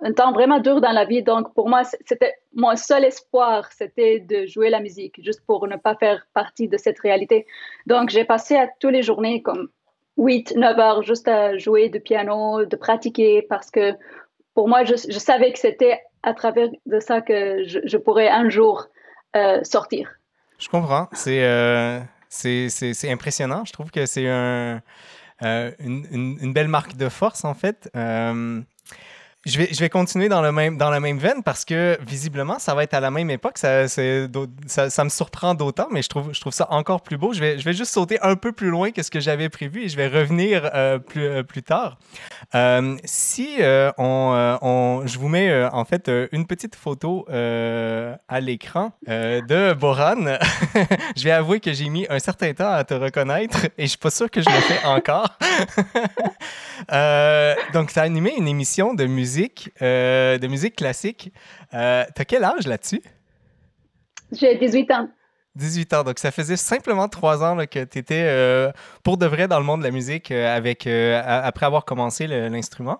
un 0.00 0.12
temps 0.12 0.32
vraiment 0.32 0.58
dur 0.60 0.80
dans 0.80 0.92
la 0.92 1.04
vie. 1.04 1.22
Donc, 1.22 1.52
pour 1.54 1.68
moi, 1.68 1.82
c'était 2.04 2.34
mon 2.54 2.74
seul 2.74 3.04
espoir, 3.04 3.70
c'était 3.72 4.20
de 4.20 4.46
jouer 4.46 4.70
la 4.70 4.80
musique, 4.80 5.22
juste 5.22 5.42
pour 5.46 5.68
ne 5.68 5.76
pas 5.76 5.94
faire 5.94 6.26
partie 6.32 6.66
de 6.66 6.76
cette 6.78 6.98
réalité. 7.00 7.46
Donc, 7.86 8.08
j'ai 8.08 8.24
passé 8.24 8.56
à 8.56 8.68
toutes 8.80 8.92
les 8.92 9.02
journées 9.02 9.42
comme 9.42 9.68
8, 10.16 10.56
9 10.56 10.78
heures 10.78 11.02
juste 11.02 11.28
à 11.28 11.58
jouer 11.58 11.90
du 11.90 12.00
piano, 12.00 12.64
de 12.64 12.76
pratiquer, 12.76 13.42
parce 13.42 13.70
que 13.70 13.92
pour 14.54 14.68
moi, 14.68 14.84
je, 14.84 14.96
savais 14.96 15.52
que 15.52 15.58
c'était 15.58 16.00
à 16.22 16.32
travers 16.32 16.68
de 16.86 17.00
ça 17.00 17.20
que 17.20 17.64
je, 17.66 17.96
pourrais 17.98 18.28
un 18.28 18.48
jour 18.48 18.86
euh, 19.36 19.62
sortir. 19.62 20.10
Je 20.58 20.68
comprends. 20.70 21.08
Euh, 21.26 22.00
c'est 22.30 22.70
c'est 22.70 23.10
impressionnant. 23.10 23.64
Je 23.66 23.72
trouve 23.74 23.90
que 23.90 24.06
c'est 24.06 24.26
un 24.26 24.80
euh, 25.42 25.70
une, 25.78 26.38
une, 26.40 26.52
belle 26.52 26.68
marque 26.68 26.96
de 26.96 27.08
force, 27.08 27.44
en 27.44 27.54
fait. 27.54 27.90
Je 29.46 29.58
vais, 29.58 29.68
je 29.72 29.78
vais 29.78 29.88
continuer 29.88 30.28
dans, 30.28 30.42
le 30.42 30.50
même, 30.50 30.76
dans 30.76 30.90
la 30.90 30.98
même 30.98 31.18
veine 31.18 31.44
parce 31.44 31.64
que 31.64 31.96
visiblement, 32.04 32.58
ça 32.58 32.74
va 32.74 32.82
être 32.82 32.94
à 32.94 33.00
la 33.00 33.12
même 33.12 33.30
époque. 33.30 33.58
Ça, 33.58 33.86
ça, 33.86 34.90
ça 34.90 35.04
me 35.04 35.08
surprend 35.08 35.54
d'autant, 35.54 35.86
mais 35.92 36.02
je 36.02 36.08
trouve, 36.08 36.32
je 36.32 36.40
trouve 36.40 36.52
ça 36.52 36.66
encore 36.70 37.00
plus 37.00 37.16
beau. 37.16 37.32
Je 37.32 37.38
vais, 37.38 37.56
je 37.56 37.64
vais 37.64 37.72
juste 37.72 37.92
sauter 37.92 38.18
un 38.22 38.34
peu 38.34 38.50
plus 38.50 38.70
loin 38.70 38.90
que 38.90 39.04
ce 39.04 39.10
que 39.10 39.20
j'avais 39.20 39.48
prévu 39.48 39.84
et 39.84 39.88
je 39.88 39.96
vais 39.96 40.08
revenir 40.08 40.68
euh, 40.74 40.98
plus, 40.98 41.24
euh, 41.24 41.44
plus 41.44 41.62
tard. 41.62 41.96
Euh, 42.56 42.96
si 43.04 43.58
on, 43.98 44.58
on, 44.62 45.06
je 45.06 45.16
vous 45.16 45.28
mets 45.28 45.64
en 45.72 45.84
fait 45.84 46.10
une 46.32 46.46
petite 46.48 46.74
photo 46.74 47.24
à 47.28 48.40
l'écran 48.40 48.90
de 49.06 49.74
Boran, 49.74 50.38
je 51.16 51.22
vais 51.22 51.30
avouer 51.30 51.60
que 51.60 51.72
j'ai 51.72 51.88
mis 51.88 52.04
un 52.10 52.18
certain 52.18 52.52
temps 52.52 52.72
à 52.72 52.82
te 52.82 52.94
reconnaître 52.94 53.66
et 53.78 53.84
je 53.84 53.90
suis 53.90 53.98
pas 53.98 54.10
sûr 54.10 54.28
que 54.28 54.40
je 54.40 54.50
le 54.50 54.60
fais 54.60 54.84
encore. 54.84 55.38
donc, 57.72 57.92
tu 57.92 57.98
as 58.00 58.02
animé 58.02 58.34
une 58.36 58.48
émission 58.48 58.92
de 58.92 59.06
musique 59.06 59.35
euh, 59.82 60.38
de 60.38 60.46
musique 60.46 60.76
classique. 60.76 61.32
Euh, 61.74 62.04
T'as 62.14 62.24
quel 62.24 62.44
âge 62.44 62.66
là-dessus? 62.66 63.02
J'ai 64.32 64.56
18 64.56 64.90
ans. 64.92 65.08
18 65.54 65.94
ans, 65.94 66.04
donc 66.04 66.18
ça 66.18 66.30
faisait 66.30 66.56
simplement 66.56 67.08
trois 67.08 67.42
ans 67.42 67.56
que 67.66 67.84
tu 67.84 67.98
étais 67.98 68.24
euh, 68.26 68.70
pour 69.02 69.16
de 69.16 69.24
vrai 69.24 69.48
dans 69.48 69.58
le 69.58 69.64
monde 69.64 69.80
de 69.80 69.86
la 69.86 69.90
musique 69.90 70.30
euh, 70.30 70.54
avec, 70.54 70.86
après 70.86 71.64
avoir 71.64 71.84
commencé 71.86 72.26
l'instrument. 72.26 72.98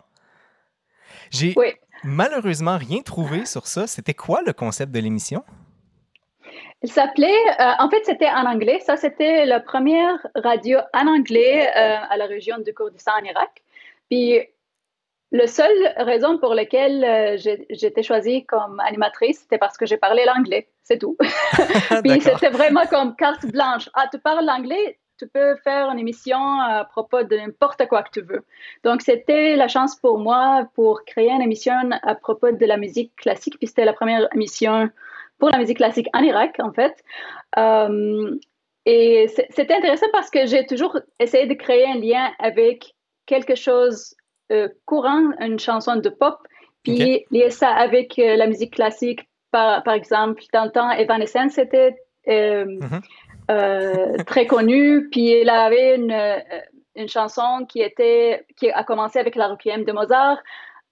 J'ai 1.31 1.55
malheureusement 2.03 2.79
rien 2.79 3.03
trouvé 3.03 3.45
sur 3.45 3.67
ça. 3.67 3.87
C'était 3.87 4.15
quoi 4.15 4.41
le 4.47 4.53
concept 4.53 4.93
de 4.93 5.01
l'émission? 5.01 5.45
Il 6.83 6.91
s'appelait, 6.91 7.37
en 7.59 7.91
fait, 7.91 8.03
c'était 8.05 8.31
en 8.31 8.47
anglais. 8.47 8.81
Ça, 8.87 8.97
c'était 8.97 9.45
la 9.45 9.61
première 9.61 10.19
radio 10.37 10.79
en 10.95 11.09
anglais 11.09 11.67
à 11.69 12.17
la 12.17 12.27
région 12.27 12.59
du 12.59 12.73
Kurdistan 12.73 13.13
en 13.21 13.25
Irak. 13.25 13.63
Puis 14.09 14.41
la 15.33 15.47
seule 15.47 15.93
raison 15.97 16.39
pour 16.39 16.55
laquelle 16.55 17.05
euh, 17.05 17.37
été 17.71 18.03
choisie 18.03 18.45
comme 18.47 18.81
animatrice, 18.81 19.41
c'était 19.41 19.59
parce 19.59 19.77
que 19.77 19.87
j'ai 19.87 19.97
parlé 19.97 20.25
l'anglais, 20.25 20.69
c'est 20.83 20.99
tout. 20.99 21.17
Puis 22.05 22.21
c'était 22.21 22.51
vraiment 22.51 22.87
comme 22.87 23.17
carte 23.17 23.47
blanche. 23.47 23.89
Ah, 23.95 24.07
tu 24.11 24.19
parles 24.19 24.45
l'anglais, 24.45 24.99
tu 25.19 25.27
peux 25.27 25.57
faire 25.65 25.91
une 25.91 25.99
émission 25.99 26.39
à 26.61 26.85
propos 26.85 27.23
de 27.23 27.37
n'importe 27.37 27.87
quoi 27.89 28.03
que 28.03 28.11
tu 28.11 28.23
veux. 28.23 28.45
Donc 28.85 29.03
c'était 29.03 29.57
la 29.57 29.69
chance 29.69 29.97
pour 29.97 30.19
moi 30.19 30.69
pour 30.75 31.05
créer 31.05 31.31
une 31.31 31.43
émission 31.43 31.75
à 32.03 32.15
propos 32.15 32.53
de 32.53 32.67
la 32.67 32.77
musique 32.77 33.15
classique. 33.17 33.57
Puis 33.59 33.67
c'était 33.69 33.85
la 33.85 33.95
première 33.95 34.29
émission 34.35 34.91
pour 35.39 35.51
la 35.51 35.59
musique 35.59 35.79
classique 35.79 36.09
en 36.15 36.23
Irak, 36.23 36.57
en 36.61 36.73
fait. 36.73 36.95
Euh, 37.59 38.37
et 38.85 39.27
c'était 39.51 39.75
intéressant 39.75 40.07
parce 40.13 40.31
que 40.31 40.47
j'ai 40.47 40.65
toujours 40.67 40.99
essayé 41.19 41.47
de 41.47 41.55
créer 41.55 41.87
un 41.87 41.99
lien 41.99 42.31
avec 42.39 42.95
quelque 43.27 43.57
chose 43.57 44.15
courant 44.85 45.33
une 45.41 45.59
chanson 45.59 45.97
de 45.97 46.09
pop, 46.09 46.39
puis 46.83 47.25
lier 47.31 47.51
ça 47.51 47.71
avec 47.71 48.19
euh, 48.19 48.37
la 48.37 48.47
musique 48.47 48.75
classique. 48.75 49.29
Par, 49.51 49.83
par 49.83 49.95
exemple, 49.95 50.43
dans 50.53 50.65
le 50.65 50.71
temps, 50.71 50.91
Evanescence 50.91 51.59
était 51.59 51.97
euh, 52.29 52.65
mhm. 52.65 54.25
très 54.25 54.47
connue, 54.47 55.09
puis 55.11 55.33
elle 55.33 55.51
avait 55.51 55.97
une, 55.97 56.17
une 56.95 57.09
chanson 57.09 57.67
qui, 57.69 57.81
était, 57.81 58.45
qui 58.57 58.71
a 58.71 58.85
commencé 58.85 59.19
avec 59.19 59.35
la 59.35 59.49
Requiem 59.49 59.85
de 59.85 59.93
Mozart. 59.93 60.39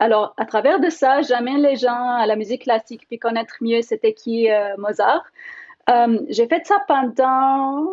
Alors, 0.00 0.34
à 0.36 0.44
travers 0.44 0.80
de 0.80 0.90
ça, 0.90 1.22
j'amène 1.22 1.62
les 1.62 1.76
gens 1.76 2.08
à 2.10 2.26
la 2.26 2.36
musique 2.36 2.62
classique, 2.62 3.06
puis 3.08 3.18
connaître 3.18 3.54
mieux 3.60 3.82
c'était 3.82 4.12
qui 4.12 4.48
Mozart. 4.76 5.24
J'ai 6.28 6.48
fait 6.48 6.66
ça 6.66 6.82
pendant 6.88 7.88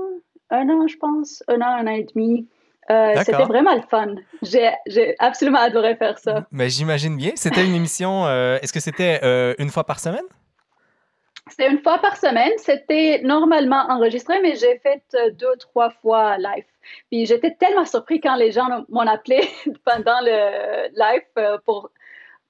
un 0.50 0.70
an, 0.70 0.88
je 0.88 0.98
pense, 0.98 1.44
un 1.48 1.62
an, 1.62 1.77
un 1.77 1.88
an 1.88 1.91
et 1.91 2.08
demi. 2.13 2.48
Euh, 2.91 3.13
c'était 3.24 3.43
vraiment 3.43 3.75
le 3.75 3.81
fun. 3.81 4.15
J'ai 4.41 5.15
absolument 5.19 5.60
adoré 5.60 5.95
faire 5.95 6.19
ça. 6.19 6.45
Mais 6.51 6.69
j'imagine 6.69 7.15
bien. 7.15 7.31
C'était 7.36 7.65
une 7.65 7.75
émission. 7.75 8.25
Euh, 8.25 8.57
est-ce 8.62 8.74
que 8.74 8.79
c'était 8.79 9.19
euh, 9.24 9.53
une 9.60 9.69
fois 9.69 9.86
par 9.86 10.00
semaine? 10.00 10.25
C'était 11.50 11.69
une 11.69 11.79
fois 11.79 12.00
par 12.00 12.17
semaine. 12.17 12.51
C'était 12.57 13.21
normalement 13.24 13.86
enregistré, 13.89 14.39
mais 14.41 14.55
j'ai 14.55 14.79
fait 14.79 15.03
deux, 15.39 15.55
trois 15.60 15.89
fois 15.89 16.38
live. 16.38 16.65
Puis 17.10 17.25
j'étais 17.25 17.55
tellement 17.55 17.86
surpris 17.86 18.19
quand 18.19 18.36
les 18.36 18.51
gens 18.51 18.67
m'ont 18.89 19.07
appelé 19.07 19.41
pendant 19.86 20.19
le 20.21 20.89
live 20.93 21.60
pour, 21.65 21.89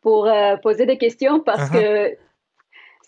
pour 0.02 0.32
poser 0.64 0.86
des 0.86 0.98
questions 0.98 1.40
parce 1.40 1.70
uh-huh. 1.70 2.12
que 2.12 2.18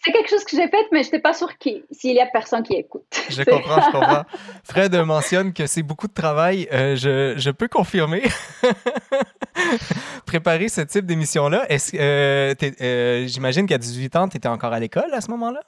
c'est 0.04 0.12
quelque 0.12 0.30
chose 0.30 0.44
que 0.44 0.58
j'ai 0.58 0.68
fait, 0.68 0.86
mais 0.92 1.02
je 1.02 1.08
n'étais 1.08 1.20
pas 1.20 1.34
sûre 1.34 1.52
s'il 1.92 2.16
y 2.16 2.20
a 2.20 2.26
personne 2.26 2.64
qui 2.64 2.74
écoute. 2.74 3.06
Je 3.30 3.44
comprends, 3.44 3.80
je 3.80 3.92
comprends. 3.92 4.24
Fred 4.64 4.94
mentionne 4.96 5.54
que 5.54 5.66
c'est 5.66 5.84
beaucoup 5.84 6.08
de 6.08 6.14
travail. 6.14 6.68
Euh, 6.74 6.96
je, 6.96 7.36
je, 7.38 7.52
peux 7.52 7.70
confirmer. 7.70 8.24
Préparer 10.26 10.68
ce 10.68 10.82
type 10.82 11.06
d'émission-là. 11.06 11.66
Est-ce, 11.70 11.96
euh, 11.98 12.54
euh, 12.82 13.26
j'imagine 13.28 13.66
qu'à 13.66 13.78
18 13.78 14.16
ans, 14.18 14.28
tu 14.28 14.38
étais 14.38 14.50
encore 14.50 14.74
à 14.74 14.80
l'école 14.80 15.14
à 15.14 15.22
ce 15.22 15.32
moment-là? 15.32 15.62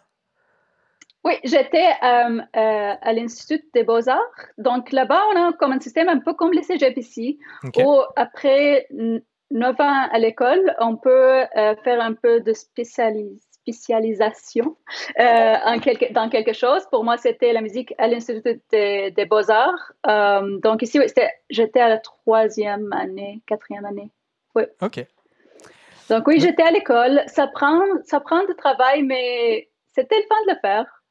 Oui, 1.24 1.34
j'étais 1.44 1.88
à 2.02 3.14
l'Institut 3.14 3.64
des 3.74 3.84
Beaux-Arts. 3.84 4.20
Donc 4.58 4.92
là-bas, 4.92 5.22
on 5.34 5.48
a 5.48 5.54
comme 5.54 5.72
un 5.72 5.80
système 5.80 6.10
un 6.10 6.20
peu 6.20 6.34
comme 6.34 6.52
les 6.52 6.62
cégep 6.62 6.96
ici, 6.98 7.40
où 7.78 8.00
après 8.16 8.88
9 9.50 9.80
ans 9.80 10.08
à 10.12 10.20
l'école, 10.20 10.76
on 10.80 10.98
peut 10.98 11.46
faire 11.84 12.02
un 12.02 12.14
peu 12.14 12.42
de 12.42 12.54
spécialisation 12.54 13.55
spécialisation 13.66 14.78
euh, 15.20 15.56
en 15.66 15.80
quelque, 15.80 16.12
dans 16.14 16.30
quelque 16.30 16.54
chose. 16.54 16.84
Pour 16.92 17.04
moi, 17.04 17.18
c'était 17.18 17.54
la 17.54 17.62
musique 17.62 17.94
à 17.98 18.08
l'Institut 18.08 18.62
des, 18.72 19.26
Beaux-Arts. 19.30 19.94
Euh, 20.08 20.60
donc 20.60 20.82
ici, 20.84 21.00
j'étais 21.50 21.80
à 21.80 21.90
la 21.90 21.98
troisième 21.98 22.94
année, 22.94 23.42
quatrième 23.48 23.86
année. 23.86 24.12
Oui. 24.54 24.64
OK. 24.82 25.06
Donc 26.10 26.28
oui, 26.28 26.40
j'étais 26.40 26.64
à 26.64 26.72
l'école. 26.72 27.24
Ça 27.28 27.48
prend, 27.48 27.82
ça 28.04 28.20
prend 28.20 28.46
du 28.46 28.56
travail, 28.56 29.02
mais 29.02 29.70
c'était 29.94 30.18
le 30.18 30.24
fun 30.28 30.36
de 30.48 30.54
le 30.54 30.60
faire. 30.62 31.04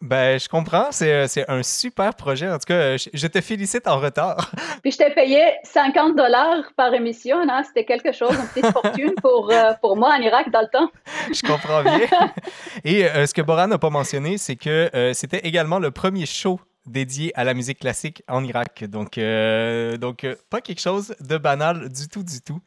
Ben, 0.00 0.38
je 0.38 0.48
comprends. 0.48 0.90
Euh, 1.02 1.26
c'est 1.26 1.50
un 1.50 1.62
super 1.64 2.14
projet. 2.14 2.48
En 2.48 2.58
tout 2.58 2.66
cas, 2.68 2.96
je, 2.96 3.26
te 3.26 3.40
félicite 3.40 3.88
en 3.88 3.98
retard. 3.98 4.52
Puis 4.82 4.92
je 4.92 4.98
t'ai 4.98 5.10
payé 5.10 5.54
50 5.64 6.14
dollars 6.14 6.72
par 6.76 6.94
émission. 6.94 7.38
Hein? 7.48 7.62
C'était 7.64 7.84
quelque 7.84 8.12
chose, 8.12 8.30
une 8.32 8.46
petite 8.48 8.72
fortune 8.72 9.12
pour, 9.20 9.50
euh, 9.50 9.72
pour 9.80 9.96
moi 9.96 10.14
en 10.16 10.20
Irak 10.20 10.50
dans 10.50 10.60
le 10.60 10.68
temps. 10.68 10.90
je 11.34 11.42
comprends 11.42 11.82
bien. 11.82 12.00
Et 12.84 13.06
euh, 13.06 13.26
ce 13.26 13.34
que 13.34 13.42
Boran 13.42 13.66
n'a 13.66 13.78
pas 13.78 13.90
mentionné, 13.90 14.38
c'est 14.38 14.56
que 14.56 14.88
c'était 15.14 15.40
également 15.40 15.78
le 15.78 15.90
premier 15.90 16.26
show 16.26 16.60
dédié 16.86 17.32
à 17.34 17.44
la 17.44 17.52
musique 17.52 17.80
classique 17.80 18.22
en 18.28 18.44
Irak. 18.44 18.84
Donc, 18.84 19.18
donc 19.18 20.26
pas 20.48 20.60
quelque 20.60 20.80
chose 20.80 21.14
de 21.20 21.36
banal 21.36 21.88
du 21.88 22.08
tout, 22.08 22.22
du 22.22 22.40
tout. 22.40 22.60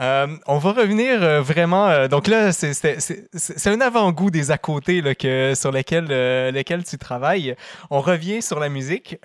Euh, 0.00 0.26
on 0.46 0.58
va 0.58 0.72
revenir 0.72 1.22
euh, 1.22 1.40
vraiment. 1.40 1.88
Euh, 1.88 2.08
donc 2.08 2.26
là, 2.26 2.52
c'est 2.52 3.66
un 3.66 3.80
avant-goût 3.80 4.30
des 4.30 4.50
à 4.50 4.58
côté 4.58 5.02
que, 5.14 5.52
sur 5.54 5.70
lesquels, 5.70 6.08
lesquels 6.52 6.84
tu 6.84 6.98
travailles. 6.98 7.54
On 7.90 8.00
revient 8.00 8.42
sur 8.42 8.58
la 8.58 8.68
musique. 8.68 9.18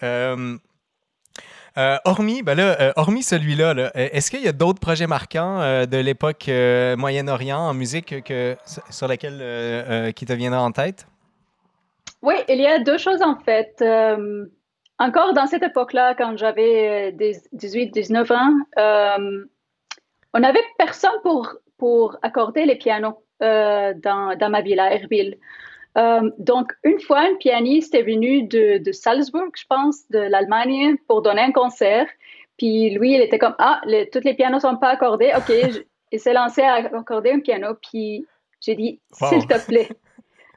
hormis, 2.05 2.43
ben 2.43 2.55
là, 2.55 2.93
hormis 2.97 3.23
celui-là, 3.23 3.91
est-ce 3.95 4.29
qu'il 4.29 4.41
y 4.41 4.47
a 4.47 4.51
d'autres 4.51 4.79
projets 4.79 5.07
marquants 5.07 5.59
de 5.85 5.97
l'époque 5.97 6.49
Moyen-Orient 6.97 7.59
en 7.59 7.73
musique 7.73 8.23
que, 8.23 8.55
sur 8.89 9.07
lesquels 9.07 10.13
qui 10.13 10.25
te 10.25 10.33
viendront 10.33 10.61
en 10.61 10.71
tête? 10.71 11.07
Oui, 12.21 12.35
il 12.49 12.59
y 12.59 12.67
a 12.67 12.79
deux 12.79 12.97
choses 12.97 13.21
en 13.21 13.38
fait. 13.38 13.83
encore 14.99 15.33
dans 15.33 15.47
cette 15.47 15.63
époque-là, 15.63 16.13
quand 16.15 16.38
j'avais 16.38 17.11
18-19 17.11 18.33
ans, 18.33 18.53
on 20.33 20.39
n'avait 20.39 20.63
personne 20.77 21.12
pour, 21.24 21.55
pour 21.77 22.17
accorder 22.21 22.65
les 22.65 22.75
pianos 22.75 23.24
euh, 23.41 23.93
dans, 23.95 24.38
dans, 24.38 24.50
ma 24.50 24.62
ville, 24.62 24.79
à 24.79 24.93
Erbil. 24.93 25.38
Euh, 25.98 26.29
donc, 26.38 26.74
une 26.83 27.00
fois, 27.00 27.19
un 27.19 27.36
pianiste 27.36 27.95
est 27.95 28.03
venu 28.03 28.43
de, 28.43 28.77
de 28.77 28.91
Salzburg, 28.91 29.51
je 29.55 29.65
pense, 29.67 30.07
de 30.09 30.19
l'Allemagne, 30.19 30.98
pour 31.07 31.21
donner 31.21 31.41
un 31.41 31.51
concert. 31.51 32.07
Puis 32.57 32.91
lui, 32.91 33.15
il 33.15 33.21
était 33.21 33.39
comme 33.39 33.55
Ah, 33.57 33.81
les, 33.86 34.09
tous 34.09 34.24
les 34.24 34.33
pianos 34.33 34.57
ne 34.57 34.62
sont 34.62 34.77
pas 34.77 34.89
accordés. 34.89 35.31
OK, 35.36 35.51
il 36.12 36.19
s'est 36.19 36.33
lancé 36.33 36.62
à 36.62 36.75
accorder 36.75 37.31
un 37.31 37.39
piano. 37.39 37.75
Puis 37.81 38.25
j'ai 38.62 38.75
dit 38.75 39.00
S'il 39.12 39.48
te 39.48 39.65
plaît, 39.65 39.89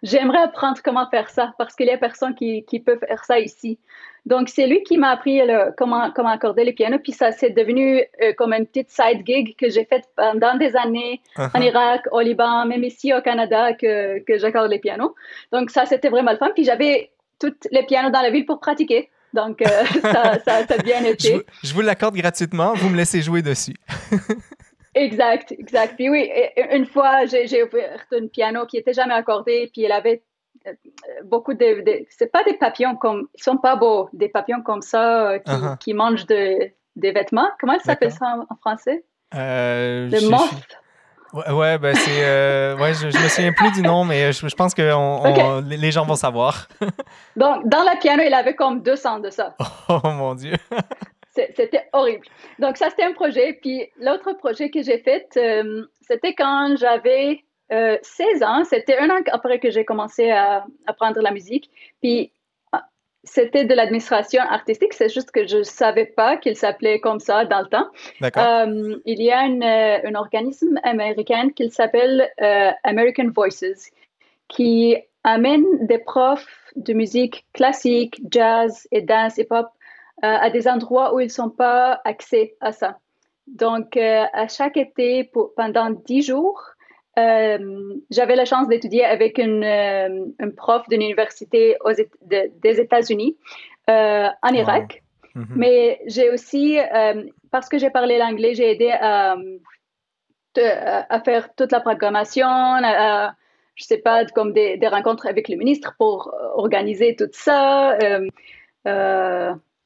j'aimerais 0.03 0.43
apprendre 0.43 0.79
comment 0.85 1.09
faire 1.09 1.31
ça 1.31 1.55
parce 1.59 1.75
qu'il 1.75 1.87
y 1.87 1.91
a 1.91 1.99
personne 1.99 2.35
qui, 2.35 2.65
qui 2.65 2.81
peut 2.81 2.99
faire 2.99 3.25
ça 3.25 3.39
ici. 3.39 3.79
Donc, 4.25 4.49
c'est 4.49 4.69
lui 4.69 4.83
qui 4.85 4.99
m'a 4.99 5.11
appris 5.11 5.41
comment, 5.77 6.13
comment 6.15 6.31
accorder 6.31 6.65
le 6.65 6.73
piano. 6.73 6.99
Puis 7.03 7.13
ça, 7.13 7.33
s'est 7.33 7.51
devenu 7.51 8.03
euh, 8.23 8.33
comme 8.37 8.53
une 8.53 8.67
petite 8.67 8.91
side 8.91 9.27
gig 9.27 9.57
que 9.57 9.69
j'ai 9.69 9.85
faite 9.85 10.05
pendant 10.17 10.57
des 10.57 10.77
années 10.77 11.21
en 11.37 11.49
uh-huh. 11.49 11.65
Irak, 11.65 12.03
au 12.13 12.21
Liban, 12.21 12.65
même 12.67 12.85
ici 12.85 13.13
au 13.13 13.21
Canada, 13.21 13.73
que, 13.73 14.21
que 14.21 14.39
j'accorde 14.39 14.71
les 14.71 14.79
pianos. 14.79 15.15
Donc, 15.53 15.71
ça, 15.71 15.87
c'était 15.87 16.09
vraiment 16.09 16.31
le 16.31 16.37
fun. 16.37 16.51
Puis 16.55 16.65
j'avais 16.65 17.11
tous 17.41 17.53
les 17.73 17.85
pianos 17.85 18.11
dans 18.11 18.23
la 18.23 18.31
ville 18.31 18.47
pour 18.47 18.61
pratiquer. 18.61 19.11
Donc, 19.35 19.61
euh, 19.61 19.67
ça, 20.03 20.39
ça, 20.45 20.67
ça, 20.67 20.75
a 20.75 20.79
bien 20.79 21.03
été. 21.03 21.43
Je, 21.63 21.69
je 21.69 21.75
vous 21.75 21.81
l'accorde 21.81 22.15
gratuitement. 22.15 22.75
Vous 22.75 22.91
me 22.91 22.97
laissez 22.97 23.23
jouer 23.23 23.43
dessus. 23.43 23.75
exact, 24.95 25.53
exact. 25.53 25.97
Puis 25.97 26.09
oui, 26.09 26.31
une 26.73 26.87
fois, 26.87 27.27
j'ai 27.27 27.63
ouvert 27.63 28.01
un 28.13 28.27
piano 28.29 28.67
qui 28.67 28.77
n'était 28.77 28.93
jamais 28.93 29.15
accordé. 29.15 29.71
Puis 29.73 29.85
elle 29.85 29.93
avait 29.93 30.23
euh, 30.67 30.73
beaucoup 31.25 31.55
de, 31.55 31.85
c'est 32.11 32.31
pas 32.31 32.45
des 32.45 32.55
papillons 32.55 32.97
comme 32.97 33.29
ils 33.35 33.43
sont 33.43 33.57
pas 33.57 33.75
beaux 33.75 34.09
des 34.13 34.29
papillons 34.29 34.63
comme 34.63 34.83
ça 34.83 35.31
euh, 35.31 35.39
uh-huh. 35.39 35.79
qui, 35.79 35.93
mangent 35.93 36.27
de, 36.27 36.71
des 36.95 37.11
vêtements 37.11 37.49
comment 37.59 37.75
ça 37.79 37.85
s'appelle 37.85 38.13
ça 38.13 38.37
en, 38.49 38.57
français? 38.57 39.05
Euh, 39.35 40.09
le 40.09 40.29
moth 40.29 40.79
Ouais, 41.33 41.79
ben 41.79 41.95
c'est. 41.95 42.25
Euh, 42.25 42.77
ouais, 42.77 42.93
je, 42.93 43.09
je 43.09 43.19
me 43.19 43.29
souviens 43.29 43.53
plus 43.55 43.73
du 43.73 43.81
nom, 43.81 44.05
mais 44.05 44.33
je, 44.35 44.55
pense 44.55 44.75
que 44.75 45.63
les 45.63 45.91
gens 45.91 46.05
vont 46.05 46.15
savoir. 46.15 46.69
Donc, 47.37 47.67
dans 47.67 47.83
la 47.83 47.97
piano, 47.97 48.23
il 48.23 48.35
avait 48.35 48.55
comme 48.55 48.83
200 48.83 49.21
de 49.21 49.31
ça. 49.31 49.57
Oh 49.89 50.01
mon 50.05 50.35
Dieu! 50.35 50.57
C'était 51.33 51.89
horrible. 51.93 52.27
Donc, 52.59 52.77
ça, 52.77 52.91
c'était 52.91 53.05
un 53.05 53.13
projet. 53.13 53.55
Puis, 53.55 53.89
l'autre 53.99 54.33
projet 54.35 54.71
que 54.71 54.83
j'ai 54.83 54.99
fait, 54.99 55.29
euh, 55.37 55.87
c'était 56.01 56.35
quand 56.35 56.77
j'avais 56.79 57.41
16 57.71 58.43
ans. 58.43 58.65
C'était 58.65 58.99
un 58.99 59.09
an 59.09 59.21
après 59.31 59.59
que 59.59 59.71
j'ai 59.71 59.87
commencé 59.87 60.31
à 60.31 60.67
apprendre 60.87 61.23
la 61.23 61.31
musique. 61.31 61.71
Puis, 62.03 62.31
c'était 63.25 63.65
de 63.65 63.75
l'administration 63.75 64.43
artistique, 64.43 64.93
c'est 64.93 65.13
juste 65.13 65.31
que 65.31 65.47
je 65.47 65.59
ne 65.59 65.63
savais 65.63 66.07
pas 66.07 66.37
qu'il 66.37 66.57
s'appelait 66.57 66.99
comme 66.99 67.21
ça 67.21 67.45
dans 67.45 67.61
le 67.61 67.67
temps. 67.67 67.89
Euh, 68.23 68.97
il 69.05 69.23
y 69.23 69.31
a 69.31 69.45
une, 69.45 69.63
euh, 69.63 70.09
un 70.09 70.15
organisme 70.15 70.81
américain 70.83 71.51
qui 71.51 71.71
s'appelle 71.71 72.29
euh, 72.41 72.71
American 72.85 73.29
Voices, 73.35 73.91
qui 74.49 74.97
amène 75.25 75.87
des 75.87 75.99
profs 75.99 76.73
de 76.75 76.93
musique 76.95 77.47
classique, 77.53 78.21
jazz 78.29 78.89
et 78.91 79.03
dance 79.03 79.39
et 79.39 79.45
pop 79.45 79.69
à 80.23 80.51
des 80.51 80.69
endroits 80.69 81.15
où 81.15 81.21
ils 81.21 81.27
ne 81.27 81.31
sont 81.31 81.51
pas 81.51 82.01
accès 82.05 82.55
à 82.61 82.73
ça. 82.73 82.99
Donc, 83.49 83.97
à 83.97 84.49
chaque 84.49 84.77
été, 84.77 85.25
pour, 85.25 85.53
pendant 85.55 85.91
dix 85.91 86.23
jours, 86.23 86.73
euh, 87.19 87.95
j'avais 88.11 88.37
la 88.37 88.47
chance 88.47 88.69
d'étudier 88.69 89.05
avec 89.05 89.37
une, 89.39 89.65
euh, 89.65 90.51
prof 90.57 90.89
d'une 90.89 91.03
université 91.03 91.77
des 92.25 92.81
États-Unis 92.81 93.37
euh, 93.91 94.29
en 94.43 94.55
Irak. 94.55 95.03
Mhm. 95.35 95.47
Mais 95.57 96.01
j'ai 96.07 96.31
aussi, 96.31 96.79
parce 97.51 97.69
que 97.69 97.79
j'ai 97.79 97.91
parlé 97.91 98.19
l'anglais, 98.19 98.55
j'ai 98.55 98.71
aidé 98.71 98.91
à, 98.91 99.37
à, 100.57 101.21
faire 101.21 101.55
toute 101.55 101.73
la 101.73 101.81
programmation, 101.81 102.47
à, 102.47 103.35
je 103.75 103.85
sais 103.85 103.99
pas, 103.99 104.25
comme 104.27 104.53
des, 104.53 104.77
des, 104.77 104.89
rencontres 104.89 105.27
avec 105.27 105.49
le 105.49 105.57
ministre 105.57 105.95
pour 105.99 106.35
organiser 106.55 107.17
tout 107.17 107.31
ça, 107.33 107.97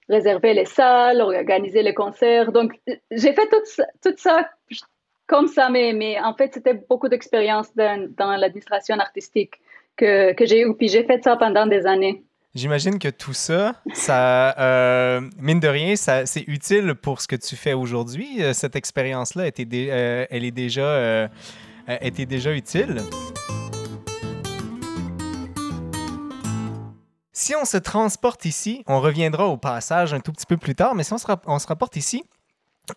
réserver 0.08 0.54
les 0.54 0.64
salles, 0.64 1.20
organiser 1.20 1.82
les 1.82 1.94
concerts. 1.94 2.52
Donc, 2.52 2.72
j'ai 3.10 3.32
fait 3.32 3.48
tout, 3.48 4.14
ça 4.16 4.48
comme 5.26 5.48
ça, 5.48 5.68
mais, 5.70 6.18
en 6.20 6.34
fait, 6.34 6.54
c'était 6.54 6.74
beaucoup 6.74 7.08
d'expérience 7.08 7.68
dans, 7.74 8.36
l'administration 8.38 8.98
artistique 8.98 9.54
que, 9.96 10.34
j'ai 10.40 10.60
eu. 10.60 10.74
Puis 10.76 10.88
j'ai 10.88 11.04
fait 11.04 11.22
ça 11.22 11.36
pendant 11.36 11.66
des 11.66 11.86
années. 11.86 12.22
J'imagine 12.54 12.98
que 12.98 13.08
tout 13.08 13.34
ça, 13.34 13.74
ça 13.92 14.58
euh, 14.58 15.20
mine 15.38 15.60
de 15.60 15.68
rien, 15.68 15.94
c'est 15.94 16.44
utile 16.46 16.94
pour 16.94 17.20
ce 17.20 17.28
que 17.28 17.36
tu 17.36 17.54
fais 17.54 17.74
aujourd'hui. 17.74 18.42
Euh, 18.42 18.54
cette 18.54 18.76
expérience-là, 18.76 19.44
euh, 19.44 20.26
elle 20.30 20.44
est 20.44 20.48
était 22.00 22.26
déjà 22.26 22.52
utile. 22.54 23.02
Si 27.38 27.54
on 27.54 27.66
se 27.66 27.76
transporte 27.76 28.46
ici, 28.46 28.82
on 28.86 28.98
reviendra 28.98 29.46
au 29.46 29.58
passage 29.58 30.14
un 30.14 30.20
tout 30.20 30.32
petit 30.32 30.46
peu 30.46 30.56
plus 30.56 30.74
tard, 30.74 30.94
mais 30.94 31.02
si 31.02 31.12
on 31.12 31.18
se, 31.18 31.66
rapporte 31.66 31.96
ici, 31.96 32.24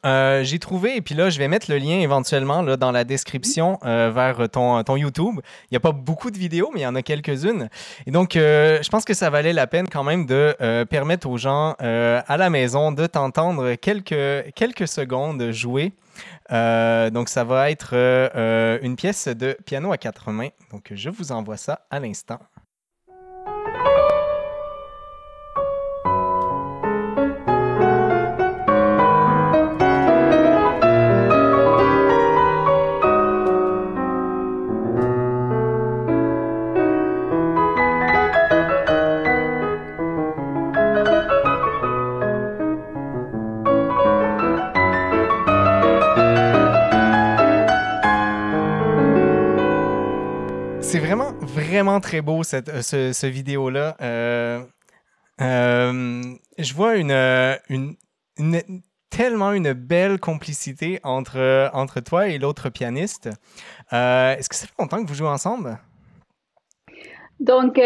euh, 0.06 0.46
j'ai 0.46 0.60
trouvé, 0.60 0.96
et 0.96 1.02
puis 1.02 1.14
là, 1.14 1.30
je 1.30 1.38
vais 1.38 1.50
mettre 1.50 1.70
le 1.70 1.78
lien 1.78 2.00
éventuellement 2.00 2.62
là, 2.62 2.78
dans 2.78 2.94
la 2.94 3.04
description 3.04 3.80
euh, 3.84 4.12
vers 4.16 4.50
ton, 4.50 4.82
ton 4.84 4.96
YouTube. 4.96 5.42
Il 5.64 5.74
n'y 5.74 5.76
a 5.76 5.82
pas 5.82 5.92
beaucoup 5.92 6.32
de 6.32 6.38
vidéos, 6.38 6.72
mais 6.74 6.80
il 6.80 6.84
y 6.84 6.88
en 6.88 6.96
a 6.96 7.02
quelques-unes. 7.02 7.68
Et 8.08 8.12
donc, 8.12 8.38
euh, 8.38 8.82
je 8.82 8.88
pense 8.88 9.04
que 9.04 9.14
ça 9.14 9.30
valait 9.30 9.52
la 9.52 9.68
peine 9.68 9.90
quand 9.90 10.06
même 10.06 10.26
de 10.26 10.56
permettre 10.86 11.28
aux 11.28 11.38
gens 11.38 11.76
à 11.78 12.38
la 12.38 12.50
maison 12.50 12.94
de 12.94 13.08
t'entendre 13.08 13.76
quelques, 13.76 14.54
quelques 14.56 14.88
secondes 14.88 15.52
jouer. 15.52 15.92
donc, 16.50 17.28
ça 17.28 17.44
va 17.44 17.72
être 17.72 17.94
une 18.82 18.96
pièce 18.96 19.28
de 19.28 19.58
piano 19.66 19.92
à 19.92 19.98
quatre 19.98 20.32
mains. 20.32 20.52
Donc, 20.72 20.94
je 20.96 21.10
vous 21.10 21.34
envoie 21.34 21.58
ça 21.58 21.82
à 21.92 22.00
l'instant. 22.00 22.40
Très 52.00 52.22
beau 52.22 52.44
cette, 52.44 52.70
euh, 52.70 52.82
ce, 53.14 53.28
vidéo-là. 53.28 53.96
Euh, 54.02 54.62
euh, 55.42 56.22
je 56.58 56.74
vois 56.74 56.96
une, 56.96 57.12
une, 57.70 58.82
tellement 59.10 59.54
une 59.54 59.74
belle 59.74 60.20
complicité 60.20 61.00
entre, 61.04 61.70
entre 61.74 62.00
toi 62.00 62.28
et 62.28 62.38
l'autre 62.38 62.70
pianiste. 62.70 63.30
Est-ce 63.92 64.50
que 64.50 64.56
ça 64.56 64.68
fait 64.68 64.74
longtemps 64.80 65.04
que 65.04 65.08
vous 65.08 65.16
jouez 65.16 65.30
ensemble? 65.30 65.80
Donc, 67.40 67.80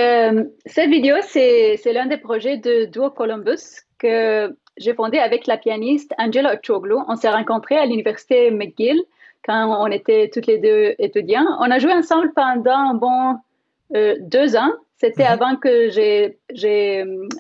cette 0.65 0.89
vidéo, 0.89 1.15
c'est 1.27 1.77
l'un 1.93 2.07
des 2.07 2.17
projets 2.17 2.57
de 2.57 2.85
Duo 2.85 3.11
Columbus 3.11 3.83
que 3.99 4.55
j'ai 4.77 4.95
fondé 4.95 5.19
avec 5.19 5.45
la 5.45 5.57
pianiste 5.57 6.13
Angela 6.17 6.55
Ochoglu. 6.55 6.95
On 7.07 7.15
s'est 7.15 7.29
rencontrés 7.29 7.77
à 7.77 7.85
l'université 7.85 8.49
McGill 8.49 8.99
quand 9.45 9.77
on 9.79 9.87
était 9.87 10.29
toutes 10.33 10.47
les 10.47 10.57
deux 10.57 10.95
étudiants. 10.99 11.45
On 11.59 11.69
a 11.69 11.79
joué 11.79 11.93
ensemble 11.93 12.31
pendant 12.33 12.95
bon 12.95 13.37
euh, 13.95 14.15
deux 14.19 14.55
ans. 14.55 14.71
C'était 14.97 15.23
mhm. 15.23 15.31
avant 15.31 15.55
que 15.57 15.89
j'ai, 15.89 16.37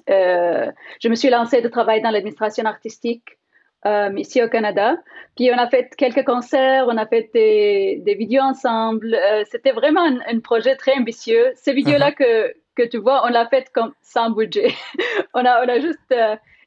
euh, 0.09 0.71
je 1.01 1.07
me 1.07 1.15
suis 1.15 1.29
lancée 1.29 1.61
de 1.61 1.69
travailler 1.69 2.01
dans 2.01 2.09
l'administration 2.09 2.65
artistique 2.65 3.37
euh, 3.85 4.11
ici 4.17 4.43
au 4.43 4.49
Canada. 4.49 4.97
Puis 5.35 5.49
on 5.51 5.57
a 5.57 5.67
fait 5.69 5.89
quelques 5.95 6.25
concerts, 6.25 6.85
on 6.87 6.97
a 6.97 7.07
fait 7.07 7.29
des, 7.33 8.01
des 8.05 8.15
vidéos 8.15 8.41
ensemble. 8.41 9.17
c'était 9.49 9.71
vraiment 9.71 10.03
un, 10.03 10.39
projet 10.39 10.75
très 10.75 10.93
ambitieux. 10.93 11.53
Ces 11.55 11.73
vidéos-là 11.73 12.09
mhm. 12.09 12.15
que, 12.15 12.53
que 12.75 12.87
tu 12.87 12.97
vois, 12.97 13.25
on 13.25 13.29
l'a 13.29 13.47
fait 13.47 13.69
comme 13.73 13.93
sans 14.01 14.29
budget. 14.29 14.73
on, 15.33 15.45
a, 15.45 15.65
on 15.65 15.69
a 15.69 15.79
juste 15.79 16.13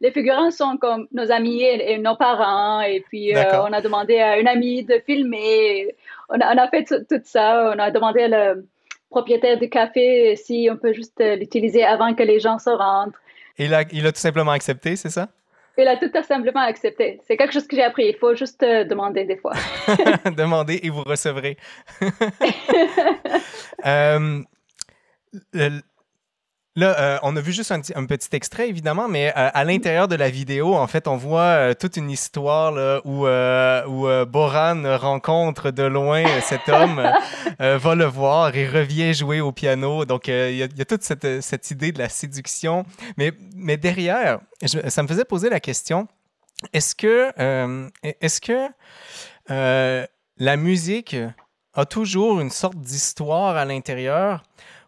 les 0.00 0.10
figurants 0.10 0.50
sont 0.50 0.76
comme 0.76 1.08
nos 1.12 1.30
amis 1.30 1.62
et, 1.62 1.98
nos 1.98 2.16
parents. 2.16 2.80
Et 2.82 3.00
puis, 3.00 3.32
on 3.34 3.72
a 3.72 3.80
demandé 3.80 4.18
à 4.18 4.38
une 4.38 4.48
amie 4.48 4.84
de 4.84 5.00
filmer. 5.06 5.94
On 6.28 6.38
a, 6.38 6.54
on 6.54 6.58
a 6.58 6.68
fait 6.68 6.84
tout, 6.84 7.20
ça. 7.24 7.72
On 7.74 7.78
a 7.78 7.90
demandé 7.90 8.22
à 8.22 8.28
le, 8.28 8.66
propriétaire 9.10 9.58
du 9.58 9.68
café 9.68 10.36
si 10.36 10.68
on 10.70 10.76
peut 10.76 10.92
juste 10.92 11.20
euh, 11.20 11.36
l'utiliser 11.36 11.84
avant 11.84 12.14
que 12.14 12.22
les 12.22 12.40
gens 12.40 12.58
se 12.58 12.70
rentrent. 12.70 13.20
Et 13.58 13.66
il 13.66 13.74
a, 13.74 13.82
il 13.92 14.06
a 14.06 14.12
tout 14.12 14.20
simplement 14.20 14.52
accepté, 14.52 14.96
c'est 14.96 15.10
ça? 15.10 15.28
Il 15.78 15.88
a 15.88 15.96
tout 15.96 16.10
simplement 16.26 16.60
accepté. 16.60 17.20
C'est 17.26 17.36
quelque 17.36 17.52
chose 17.52 17.66
que 17.66 17.76
j'ai 17.76 17.82
appris. 17.82 18.06
Il 18.08 18.16
faut 18.16 18.34
juste 18.34 18.62
euh, 18.62 18.84
demander 18.84 19.24
des 19.24 19.36
fois. 19.36 19.52
Demandez 20.36 20.80
et 20.82 20.88
vous 20.88 21.02
recevrez. 21.02 21.58
euh, 23.86 24.40
Là, 26.78 27.00
euh, 27.00 27.18
on 27.22 27.34
a 27.36 27.40
vu 27.40 27.52
juste 27.52 27.72
un, 27.72 27.80
petit 27.80 28.28
extrait, 28.36 28.68
évidemment, 28.68 29.08
mais 29.08 29.28
euh, 29.30 29.48
à 29.54 29.64
l'intérieur 29.64 30.08
de 30.08 30.14
la 30.14 30.28
vidéo, 30.28 30.74
en 30.74 30.86
fait, 30.86 31.08
on 31.08 31.16
voit 31.16 31.40
euh, 31.40 31.74
toute 31.74 31.96
une 31.96 32.10
histoire 32.10 32.70
là, 32.70 33.00
où, 33.06 33.26
où 33.26 34.26
Boran 34.26 34.98
rencontre 34.98 35.70
de 35.70 35.84
loin 35.84 36.22
cet 36.42 36.68
homme, 36.68 37.02
va 37.58 37.94
le 37.94 38.04
voir 38.04 38.54
et 38.54 38.68
revient 38.68 39.14
jouer 39.14 39.40
au 39.40 39.52
piano. 39.52 40.04
Donc, 40.04 40.28
il 40.28 40.56
y, 40.56 40.62
a 40.62 40.84
toute 40.84 41.02
cette, 41.02 41.40
cette, 41.40 41.70
idée 41.70 41.92
de 41.92 41.98
la 41.98 42.10
séduction. 42.10 42.84
Mais, 43.16 43.32
mais 43.54 43.78
derrière, 43.78 44.40
ça 44.66 45.02
me 45.02 45.08
faisait 45.08 45.24
poser 45.24 45.48
la 45.48 45.60
question, 45.60 46.06
est-ce 46.74 46.94
que, 46.94 47.32
est-ce 48.20 48.40
que 48.42 48.68
la 49.48 50.56
musique 50.58 51.16
a 51.72 51.86
toujours 51.86 52.40
une 52.40 52.50
sorte 52.50 52.76
d'histoire 52.76 53.56
à 53.56 53.64
l'intérieur? 53.64 54.42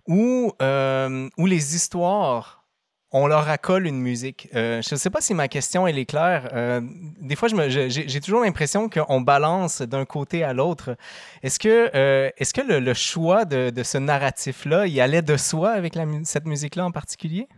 Où, 0.09 0.53
euh, 0.61 1.29
où 1.37 1.47
les 1.47 1.77
histoires, 1.77 2.65
on 3.13 3.27
leur 3.27 3.49
accole 3.49 3.87
une 3.87 4.01
musique. 4.01 4.49
Euh, 4.55 4.83
je 4.83 4.95
ne 4.95 4.99
sais 4.99 5.11
pas 5.11 5.21
si 5.21 5.33
ma 5.35 5.49
question 5.49 5.87
elle 5.87 5.99
est 5.99 6.07
claire. 6.07 6.49
Euh, 6.53 6.81
des 7.21 7.37
fois, 7.37 7.49
j'ai 7.49 8.21
toujours 8.21 8.41
l'impression 8.41 8.89
qu'on 8.89 9.21
balance 9.21 9.83
d'un 9.83 10.05
côté 10.05 10.43
à 10.43 10.53
l'autre. 10.53 10.97
Est-ce 11.43 11.59
que, 11.59 11.91
est-ce 12.37 12.53
que 12.53 12.61
le, 12.61 12.95
choix 12.95 13.45
de, 13.45 13.83
ce 13.83 13.99
narratif-là, 13.99 14.87
il 14.87 15.01
allait 15.01 15.23
de 15.23 15.37
soi 15.37 15.71
avec 15.71 15.95
cette 16.25 16.47
musique-là 16.47 16.85
en 16.85 16.91
particulier? 16.91 17.49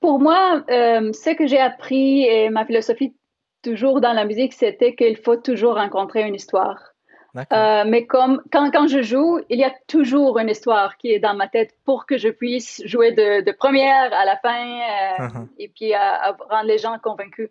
Pour 0.00 0.18
moi, 0.18 0.64
ce 0.68 1.34
que 1.36 1.46
j'ai 1.46 1.60
appris 1.60 2.22
et 2.22 2.48
ma 2.50 2.64
philosophie 2.64 3.14
toujours 3.62 4.00
dans 4.00 4.12
la 4.12 4.24
musique, 4.24 4.52
c'était 4.52 4.94
qu'il 4.94 5.16
faut 5.16 5.36
toujours 5.36 5.74
rencontrer 5.74 6.26
une 6.26 6.34
histoire. 6.34 6.91
Euh, 7.34 7.84
mais 7.86 8.06
comme 8.06 8.42
quand, 8.52 8.70
quand, 8.70 8.86
je 8.86 9.02
joue, 9.02 9.40
il 9.48 9.58
y 9.58 9.64
a 9.64 9.72
toujours 9.86 10.38
une 10.38 10.50
histoire 10.50 10.98
qui 10.98 11.12
est 11.12 11.18
dans 11.18 11.34
ma 11.34 11.48
tête 11.48 11.74
pour 11.84 12.04
que 12.04 12.18
je 12.18 12.28
puisse 12.28 12.82
jouer 12.84 13.12
de, 13.12 13.42
de 13.42 13.52
première 13.52 14.12
à 14.12 14.24
la 14.26 14.36
fin 14.36 14.64
euh, 14.64 15.26
uh-huh. 15.26 15.48
et 15.58 15.68
puis 15.68 15.94
à, 15.94 16.36
rendre 16.50 16.66
les 16.66 16.78
gens 16.78 16.98
convaincus. 17.02 17.48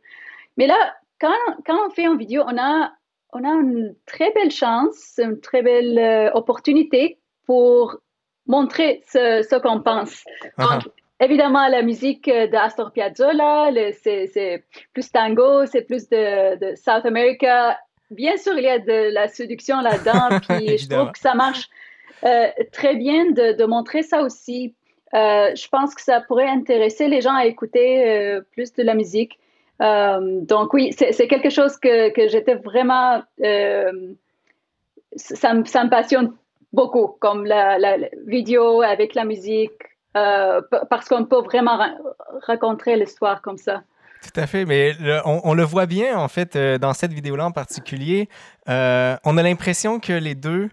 Mais 0.57 0.67
là, 0.67 0.93
quand, 1.19 1.33
quand, 1.65 1.87
on 1.87 1.89
fait 1.89 2.03
une 2.03 2.17
vidéo, 2.17 2.43
on 2.45 2.57
a, 2.59 2.91
on 3.33 3.43
a 3.43 3.53
une 3.53 3.95
très 4.05 4.31
belle 4.31 4.51
chance, 4.51 5.15
une 5.17 5.39
très 5.39 5.63
belle 5.63 6.31
opportunité 6.35 7.17
pour 7.47 7.97
montrer 8.45 9.01
ce, 9.07 9.59
qu'on 9.59 9.81
pense. 9.81 10.23
Uh-huh. 10.59 10.87
évidemment, 11.19 11.67
la 11.69 11.81
musique 11.81 12.27
de 12.27 12.55
Astor 12.55 12.91
Piazzolla, 12.91 13.71
c'est 14.03 14.63
plus 14.93 15.11
tango, 15.11 15.65
c'est 15.65 15.81
plus 15.81 16.07
de, 16.09 16.75
South 16.75 17.05
America. 17.05 17.79
Bien 18.11 18.35
sûr, 18.35 18.53
il 18.57 18.65
y 18.65 18.69
a 18.69 18.77
de 18.77 19.13
la 19.13 19.29
séduction 19.29 19.79
là-dedans, 19.79 20.39
puis 20.47 20.77
je 20.77 20.89
trouve 20.89 21.11
que 21.13 21.19
ça 21.19 21.33
marche 21.33 21.69
euh, 22.25 22.47
très 22.73 22.95
bien 22.95 23.31
de, 23.31 23.65
montrer 23.65 24.03
ça 24.03 24.21
aussi. 24.21 24.75
Euh, 25.13 25.55
je 25.55 25.67
pense 25.69 25.95
que 25.95 26.01
ça 26.01 26.21
pourrait 26.21 26.49
intéresser 26.49 27.07
les 27.07 27.21
gens 27.21 27.33
à 27.33 27.45
écouter 27.45 28.07
euh, 28.07 28.41
plus 28.51 28.73
de 28.73 28.83
la 28.83 28.95
musique. 28.95 29.39
donc 29.79 30.73
oui, 30.73 30.93
c'est 30.93 31.27
quelque 31.27 31.49
chose 31.49 31.77
que, 31.77 32.09
que 32.09 32.27
j'étais 32.27 32.55
vraiment... 32.55 33.23
Ça 35.17 35.53
me, 35.53 35.65
ça, 35.65 35.83
me, 35.83 35.89
passionne 35.89 36.33
beaucoup, 36.71 37.07
comme 37.19 37.45
la, 37.45 37.97
vidéo 38.25 38.81
avec 38.81 39.15
la 39.15 39.23
musique, 39.23 39.81
parce 40.13 41.07
qu'on 41.07 41.25
peut 41.25 41.41
vraiment 41.41 41.79
raconter 42.41 42.97
l'histoire 42.97 43.41
comme 43.41 43.57
ça. 43.57 43.83
Tout 44.21 44.39
à 44.39 44.45
fait, 44.45 44.65
mais 44.65 44.95
on, 45.25 45.53
le 45.53 45.63
voit 45.63 45.87
bien 45.87 46.17
en 46.17 46.27
fait 46.27 46.55
dans 46.55 46.93
cette 46.93 47.11
vidéo-là 47.11 47.45
en 47.45 47.51
particulier. 47.51 48.29
on 48.67 48.71
a 49.37 49.43
l'impression 49.43 49.99
que 49.99 50.13
les 50.13 50.35
deux 50.35 50.69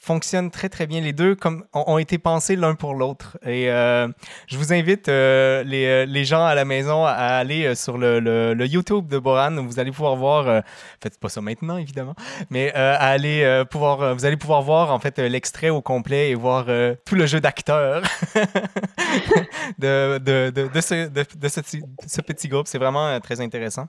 fonctionnent 0.00 0.50
très 0.50 0.70
très 0.70 0.86
bien. 0.86 1.00
Les 1.02 1.12
deux 1.12 1.34
comme, 1.34 1.64
ont, 1.74 1.98
été 1.98 2.16
pensés 2.16 2.56
l'un 2.56 2.74
pour 2.74 2.94
l'autre. 2.94 3.36
Et 3.44 3.70
euh, 3.70 4.08
je 4.46 4.56
vous 4.56 4.72
invite 4.72 5.08
euh, 5.08 5.62
les, 5.62 5.84
euh, 5.86 6.06
les, 6.06 6.24
gens 6.24 6.44
à 6.44 6.54
la 6.54 6.64
maison 6.64 7.04
à 7.04 7.12
aller 7.12 7.74
sur 7.74 7.98
le, 7.98 8.18
le, 8.18 8.66
YouTube 8.66 9.08
de 9.08 9.18
Boran. 9.18 9.62
Vous 9.62 9.78
allez 9.78 9.92
pouvoir 9.92 10.16
voir, 10.16 10.62
faites 11.02 11.18
pas 11.18 11.28
ça 11.28 11.42
maintenant 11.42 11.76
évidemment, 11.76 12.14
mais 12.48 12.72
à 12.72 13.08
aller 13.08 13.64
pouvoir, 13.70 14.14
vous 14.14 14.24
allez 14.24 14.38
pouvoir 14.38 14.62
voir 14.62 14.92
en 14.92 14.98
fait 14.98 15.18
l'extrait 15.18 15.68
au 15.68 15.82
complet 15.82 16.30
et 16.30 16.34
voir 16.34 16.66
tout 17.04 17.14
le 17.14 17.26
jeu 17.26 17.40
d'acteurs 17.40 18.02
de, 19.78 20.18
de, 20.18 20.50
de, 20.50 20.68
de, 20.68 20.80
ce, 20.80 21.08
de, 21.08 21.48
ce 21.48 22.20
petit 22.22 22.48
groupe. 22.48 22.68
C'est 22.68 22.78
vraiment 22.78 23.20
très 23.20 23.40
intéressant. 23.40 23.88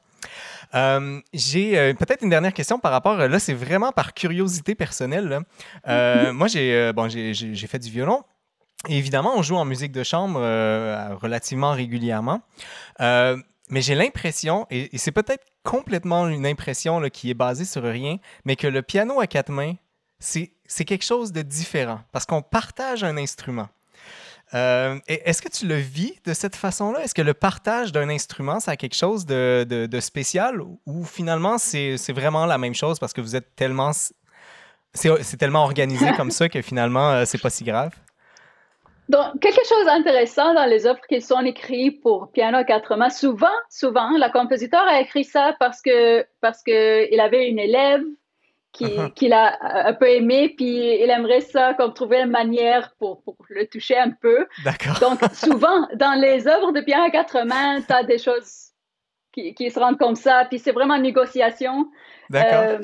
Euh, 0.74 1.20
j'ai 1.34 1.78
euh, 1.78 1.94
peut-être 1.94 2.24
une 2.24 2.30
dernière 2.30 2.54
question 2.54 2.80
par 2.80 2.92
rapport, 2.92 3.18
là, 3.18 3.40
c'est 3.40 3.54
vraiment 3.54 3.92
par 3.92 4.14
curiosité 4.14 4.76
personnelle. 4.76 5.42
Euh, 5.88 6.34
moi, 6.34 6.48
j'ai 6.48 6.92
bon, 6.94 7.10
j'ai 7.10 7.68
fait 7.68 7.80
du 7.80 7.90
violon. 7.90 8.24
évidemment, 8.88 9.34
on 9.36 9.42
joue 9.42 9.56
en 9.56 9.66
musique 9.66 9.92
de 9.92 10.04
chambre 10.04 10.40
relativement 11.22 11.72
régulièrement. 11.72 12.42
mais 13.00 13.82
j'ai 13.82 13.96
l'impression, 13.96 14.68
et, 14.70 14.90
c'est 14.98 15.12
peut-être 15.12 15.46
complètement 15.64 16.28
une 16.28 16.46
impression 16.46 17.00
là, 17.00 17.10
qui 17.10 17.30
est 17.30 17.36
basée 17.36 17.66
sur 17.66 17.84
rien, 17.84 18.18
mais 18.46 18.56
que 18.56 18.68
le 18.68 18.82
piano 18.82 19.20
à 19.20 19.28
quatre 19.28 19.52
mains, 19.52 19.76
c'est 20.20 20.86
quelque 20.86 21.06
chose 21.06 21.32
de 21.32 21.42
différent 21.42 22.02
parce 22.12 22.26
qu'on 22.26 22.42
partage 22.42 23.04
un 23.04 23.18
instrument. 23.18 23.70
Euh, 24.54 24.98
est-ce 25.08 25.42
que 25.42 25.50
tu 25.50 25.66
le 25.66 25.76
vis 25.76 26.14
de 26.26 26.34
cette 26.34 26.56
façon-là? 26.56 27.04
Est-ce 27.04 27.14
que 27.14 27.22
le 27.22 27.34
partage 27.34 27.92
d'un 27.92 28.10
instrument, 28.10 28.60
ça 28.60 28.72
a 28.72 28.76
quelque 28.76 28.96
chose 28.96 29.26
de, 29.26 29.66
de, 29.66 30.00
spécial 30.00 30.62
ou 30.62 31.06
finalement 31.06 31.58
c'est 31.58 32.12
vraiment 32.12 32.46
la 32.46 32.58
même 32.58 32.74
chose 32.74 33.00
parce 33.00 33.14
que 33.14 33.22
vous 33.22 33.36
êtes 33.36 33.56
tellement. 33.56 33.92
C'est 34.94 35.38
tellement 35.38 35.64
organisé 35.64 36.12
comme 36.18 36.32
ça 36.32 36.50
que 36.50 36.62
finalement, 36.62 37.12
euh, 37.12 37.24
c'est 37.26 37.42
pas 37.42 37.50
si 37.50 37.64
grave? 37.64 37.92
Donc, 39.08 39.40
quelque 39.42 39.62
chose 39.68 39.86
d'intéressant 39.86 40.54
dans 40.54 40.66
les 40.66 40.86
œuvres 40.86 41.02
qui 41.10 41.22
sont 41.22 41.42
écrites 41.42 42.02
pour 42.02 42.32
piano 42.32 42.58
à 42.58 42.64
quatre 42.64 42.96
mains, 42.96 43.10
souvent, 43.10 43.48
souvent, 43.70 44.10
la 44.18 44.30
compositeur 44.30 44.82
a 44.88 45.02
écrit 45.02 45.24
ça 45.24 45.56
parce 45.60 45.82
que 45.82 46.26
parce 46.42 46.62
qu'il 46.64 47.20
avait 47.20 47.50
une 47.50 47.60
élève 47.60 48.04
Qu'il 48.72 49.34
a 49.34 49.88
un 49.88 49.94
peu 49.94 50.10
aimé, 50.10 50.54
puis 50.56 51.02
il 51.04 51.10
aimerait 51.10 51.42
ça 51.42 51.74
comme 51.74 51.94
trouver 51.94 52.22
une 52.22 52.30
manière 52.30 52.94
pour, 53.00 53.22
pour 53.22 53.36
le 53.50 53.68
toucher 53.68 53.98
un 53.98 54.12
peu. 54.12 54.48
D'accord. 54.64 54.98
Donc, 55.00 55.20
souvent, 55.34 55.88
dans 55.96 56.20
les 56.20 56.48
œuvres 56.48 56.72
de 56.72 56.82
piano 56.82 57.04
à 57.04 57.10
quatre 57.10 57.46
mains, 57.46 57.82
tu 57.82 57.94
as 57.94 58.04
des 58.04 58.18
choses 58.18 58.72
qui, 59.32 59.54
qui, 59.54 59.70
se 59.72 59.80
rendent 59.80 59.98
comme 59.98 60.16
ça, 60.16 60.46
puis 60.50 60.60
c'est 60.60 60.72
vraiment 60.72 60.96
une 60.96 61.04
négociation. 61.04 61.88
D'accord. 62.30 62.64
Euh, 62.64 62.80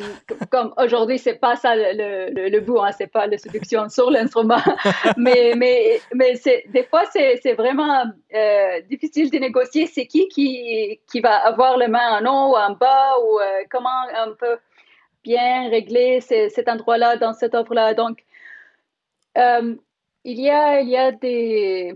comme 0.50 0.74
aujourd'hui, 0.78 1.20
c'est 1.20 1.36
pas 1.36 1.56
ça 1.56 1.76
le, 1.76 2.34
le, 2.34 2.50
le 2.50 2.60
but, 2.60 2.78
hein, 2.80 2.92
c'est 2.92 3.08
pas 3.08 3.28
la 3.28 3.38
séduction 3.38 3.88
sur 3.88 4.12
l'instrument, 4.12 4.58
mais, 5.18 5.54
mais, 5.56 6.02
mais 6.14 6.36
c'est, 6.36 6.66
des 6.70 6.84
fois, 6.84 7.04
c'est, 7.12 7.40
c'est 7.42 7.54
vraiment 7.54 8.04
euh, 8.34 8.82
difficile 8.90 9.32
de 9.32 9.38
négocier. 9.38 9.88
C'est 9.88 10.06
qui, 10.06 10.28
qui 10.28 11.00
qui 11.10 11.22
va 11.22 11.36
avoir 11.46 11.78
les 11.78 11.88
mains 11.88 12.20
en 12.20 12.26
haut 12.26 12.54
ou 12.54 12.58
en 12.58 12.72
bas, 12.72 13.16
ou 13.24 13.40
euh, 13.40 13.64
comment 13.70 13.90
on 14.26 14.36
peut 14.36 14.58
régler 15.36 16.22
cet 16.22 16.68
endroit-là 16.68 17.18
dans 17.18 17.34
cette 17.34 17.56
œuvre-là. 17.56 17.94
Donc, 17.94 18.24
euh, 19.38 19.76
il 20.24 20.40
y 20.40 20.50
a, 20.50 20.82
il 20.82 20.90
y 20.90 20.98
a 20.98 21.12
des, 21.12 21.94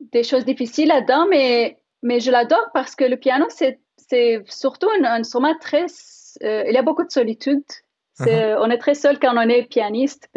des 0.00 0.22
choses 0.22 0.44
difficiles 0.44 0.88
là-dedans, 0.88 1.26
mais, 1.28 1.78
mais 2.02 2.20
je 2.20 2.30
l'adore 2.30 2.70
parce 2.72 2.94
que 2.94 3.04
le 3.04 3.16
piano, 3.16 3.46
c'est 3.48 3.80
surtout 4.46 4.88
un, 5.00 5.04
instrument 5.04 5.56
très... 5.60 5.86
Euh, 6.42 6.64
il 6.66 6.72
y 6.72 6.78
a 6.78 6.82
beaucoup 6.82 7.04
de 7.04 7.10
solitude. 7.10 7.64
Uh-huh. 8.26 8.58
On 8.60 8.70
est 8.70 8.78
très 8.78 8.94
seul 8.94 9.18
quand 9.18 9.32
on 9.36 9.48
est 9.48 9.62
pianiste. 9.62 10.28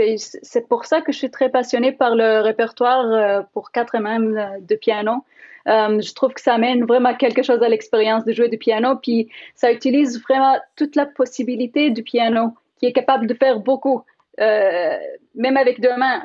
C'est 0.42 0.68
pour 0.68 0.86
ça 0.86 1.02
que 1.02 1.12
je 1.12 1.18
suis 1.18 1.32
très 1.32 1.50
passionnée 1.50 1.92
par 1.92 2.16
le 2.16 2.42
répertoire 2.42 3.06
euh, 3.06 3.42
pour 3.54 3.72
quatre 3.72 3.98
mains 4.00 4.20
de 4.20 4.76
piano. 4.76 5.24
Euh, 5.68 6.02
je 6.02 6.14
trouve 6.14 6.34
que 6.34 6.42
ça 6.42 6.56
amène 6.56 6.86
vraiment 6.86 7.16
quelque 7.16 7.44
chose 7.44 7.62
à 7.64 7.70
l'expérience 7.70 8.26
de 8.26 8.34
jouer 8.34 8.50
du 8.50 8.58
piano, 8.58 8.98
puis 9.02 9.30
ça 9.56 9.72
utilise 9.72 10.22
vraiment 10.22 10.58
toute 10.76 10.96
la 10.96 11.06
possibilité 11.06 11.90
du 11.90 12.04
piano, 12.04 12.54
qui 12.80 12.86
est 12.86 12.94
capable 12.94 13.28
de 13.28 13.34
faire 13.34 13.60
beaucoup, 13.60 14.04
euh, 14.40 14.98
même 15.36 15.58
avec 15.58 15.80
deux 15.80 15.96
mains. 15.96 16.24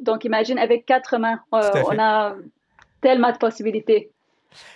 donc 0.00 0.24
imagine 0.24 0.58
avec 0.58 0.86
quatre 0.86 1.18
mains, 1.18 1.40
euh, 1.54 1.70
on 1.86 1.98
a 1.98 2.34
tellement 3.00 3.30
de 3.30 3.38
possibilités. 3.38 4.10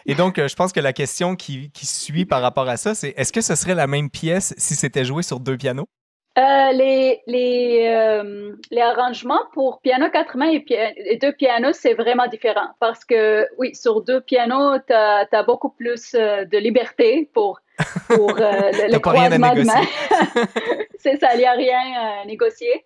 Et 0.06 0.14
donc, 0.14 0.36
je 0.36 0.54
pense 0.54 0.72
que 0.72 0.78
la 0.78 0.92
question 0.92 1.34
qui, 1.34 1.70
qui 1.72 1.84
suit 1.84 2.24
par 2.24 2.40
rapport 2.40 2.68
à 2.68 2.76
ça, 2.76 2.94
c'est 2.94 3.12
est-ce 3.16 3.32
que 3.32 3.40
ce 3.40 3.56
serait 3.56 3.74
la 3.74 3.88
même 3.88 4.08
pièce 4.08 4.54
si 4.56 4.76
c'était 4.76 5.04
joué 5.04 5.24
sur 5.24 5.40
deux 5.40 5.56
pianos? 5.56 5.88
Euh, 6.36 6.72
les, 6.72 7.22
les, 7.28 7.86
euh, 7.86 8.56
les, 8.72 8.80
arrangements 8.80 9.42
pour 9.52 9.80
piano 9.80 10.10
quatre 10.10 10.36
mains 10.36 10.50
et, 10.50 11.16
deux 11.16 11.32
pianos, 11.32 11.74
c'est 11.74 11.94
vraiment 11.94 12.26
différent 12.26 12.70
parce 12.80 13.04
que, 13.04 13.46
oui, 13.56 13.72
sur 13.76 14.02
deux 14.02 14.20
pianos, 14.20 14.80
tu 14.84 14.92
as, 14.92 15.42
beaucoup 15.46 15.70
plus 15.70 16.14
euh, 16.14 16.44
de 16.44 16.58
liberté 16.58 17.30
pour, 17.34 17.60
pour 18.08 18.32
le, 18.36 18.92
le 18.92 18.98
croisement 18.98 19.54
de 19.54 19.62
mains. 19.62 20.46
c'est 20.98 21.20
ça, 21.20 21.34
il 21.34 21.38
n'y 21.38 21.44
a 21.44 21.52
rien 21.52 22.22
à 22.22 22.26
négocier. 22.26 22.84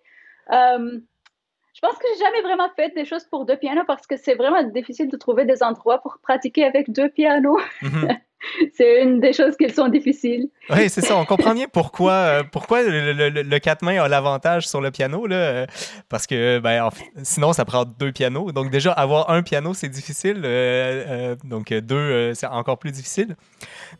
Je 1.81 1.87
pense 1.87 1.97
que 1.97 2.05
j'ai 2.13 2.25
jamais 2.25 2.41
vraiment 2.41 2.69
fait 2.75 2.93
des 2.93 3.05
choses 3.05 3.23
pour 3.23 3.45
deux 3.45 3.55
pianos 3.55 3.83
parce 3.87 4.05
que 4.05 4.17
c'est 4.17 4.35
vraiment 4.35 4.61
difficile 4.63 5.09
de 5.09 5.15
trouver 5.15 5.45
des 5.45 5.63
endroits 5.63 5.99
pour 5.99 6.17
pratiquer 6.21 6.65
avec 6.65 6.91
deux 6.91 7.07
pianos. 7.07 7.57
Mhm. 7.81 8.17
c'est 8.73 9.01
une 9.01 9.21
des 9.21 9.31
choses 9.31 9.55
qui 9.55 9.69
sont 9.69 9.87
difficiles. 9.87 10.49
Oui, 10.69 10.89
c'est 10.89 10.99
ça. 10.99 11.15
On 11.15 11.23
comprend 11.23 11.53
bien 11.53 11.67
pourquoi, 11.71 12.11
euh, 12.11 12.43
pourquoi 12.51 12.83
le, 12.83 13.29
le, 13.29 13.59
quatre 13.59 13.81
mains 13.81 14.01
a 14.01 14.09
l'avantage 14.09 14.67
sur 14.67 14.81
le 14.81 14.91
piano. 14.91 15.25
Là, 15.25 15.35
euh, 15.35 15.65
parce 16.09 16.27
que 16.27 16.59
ben, 16.59 16.89
sinon, 17.23 17.53
ça 17.53 17.63
prend 17.63 17.85
deux 17.85 18.11
pianos. 18.11 18.51
Donc, 18.51 18.71
déjà, 18.71 18.91
avoir 18.91 19.29
un 19.29 19.41
piano, 19.41 19.73
c'est 19.73 19.89
difficile. 19.89 20.41
Euh, 20.43 21.37
donc, 21.45 21.73
deux, 21.73 22.33
c'est 22.33 22.47
encore 22.47 22.77
plus 22.77 22.91
difficile. 22.91 23.37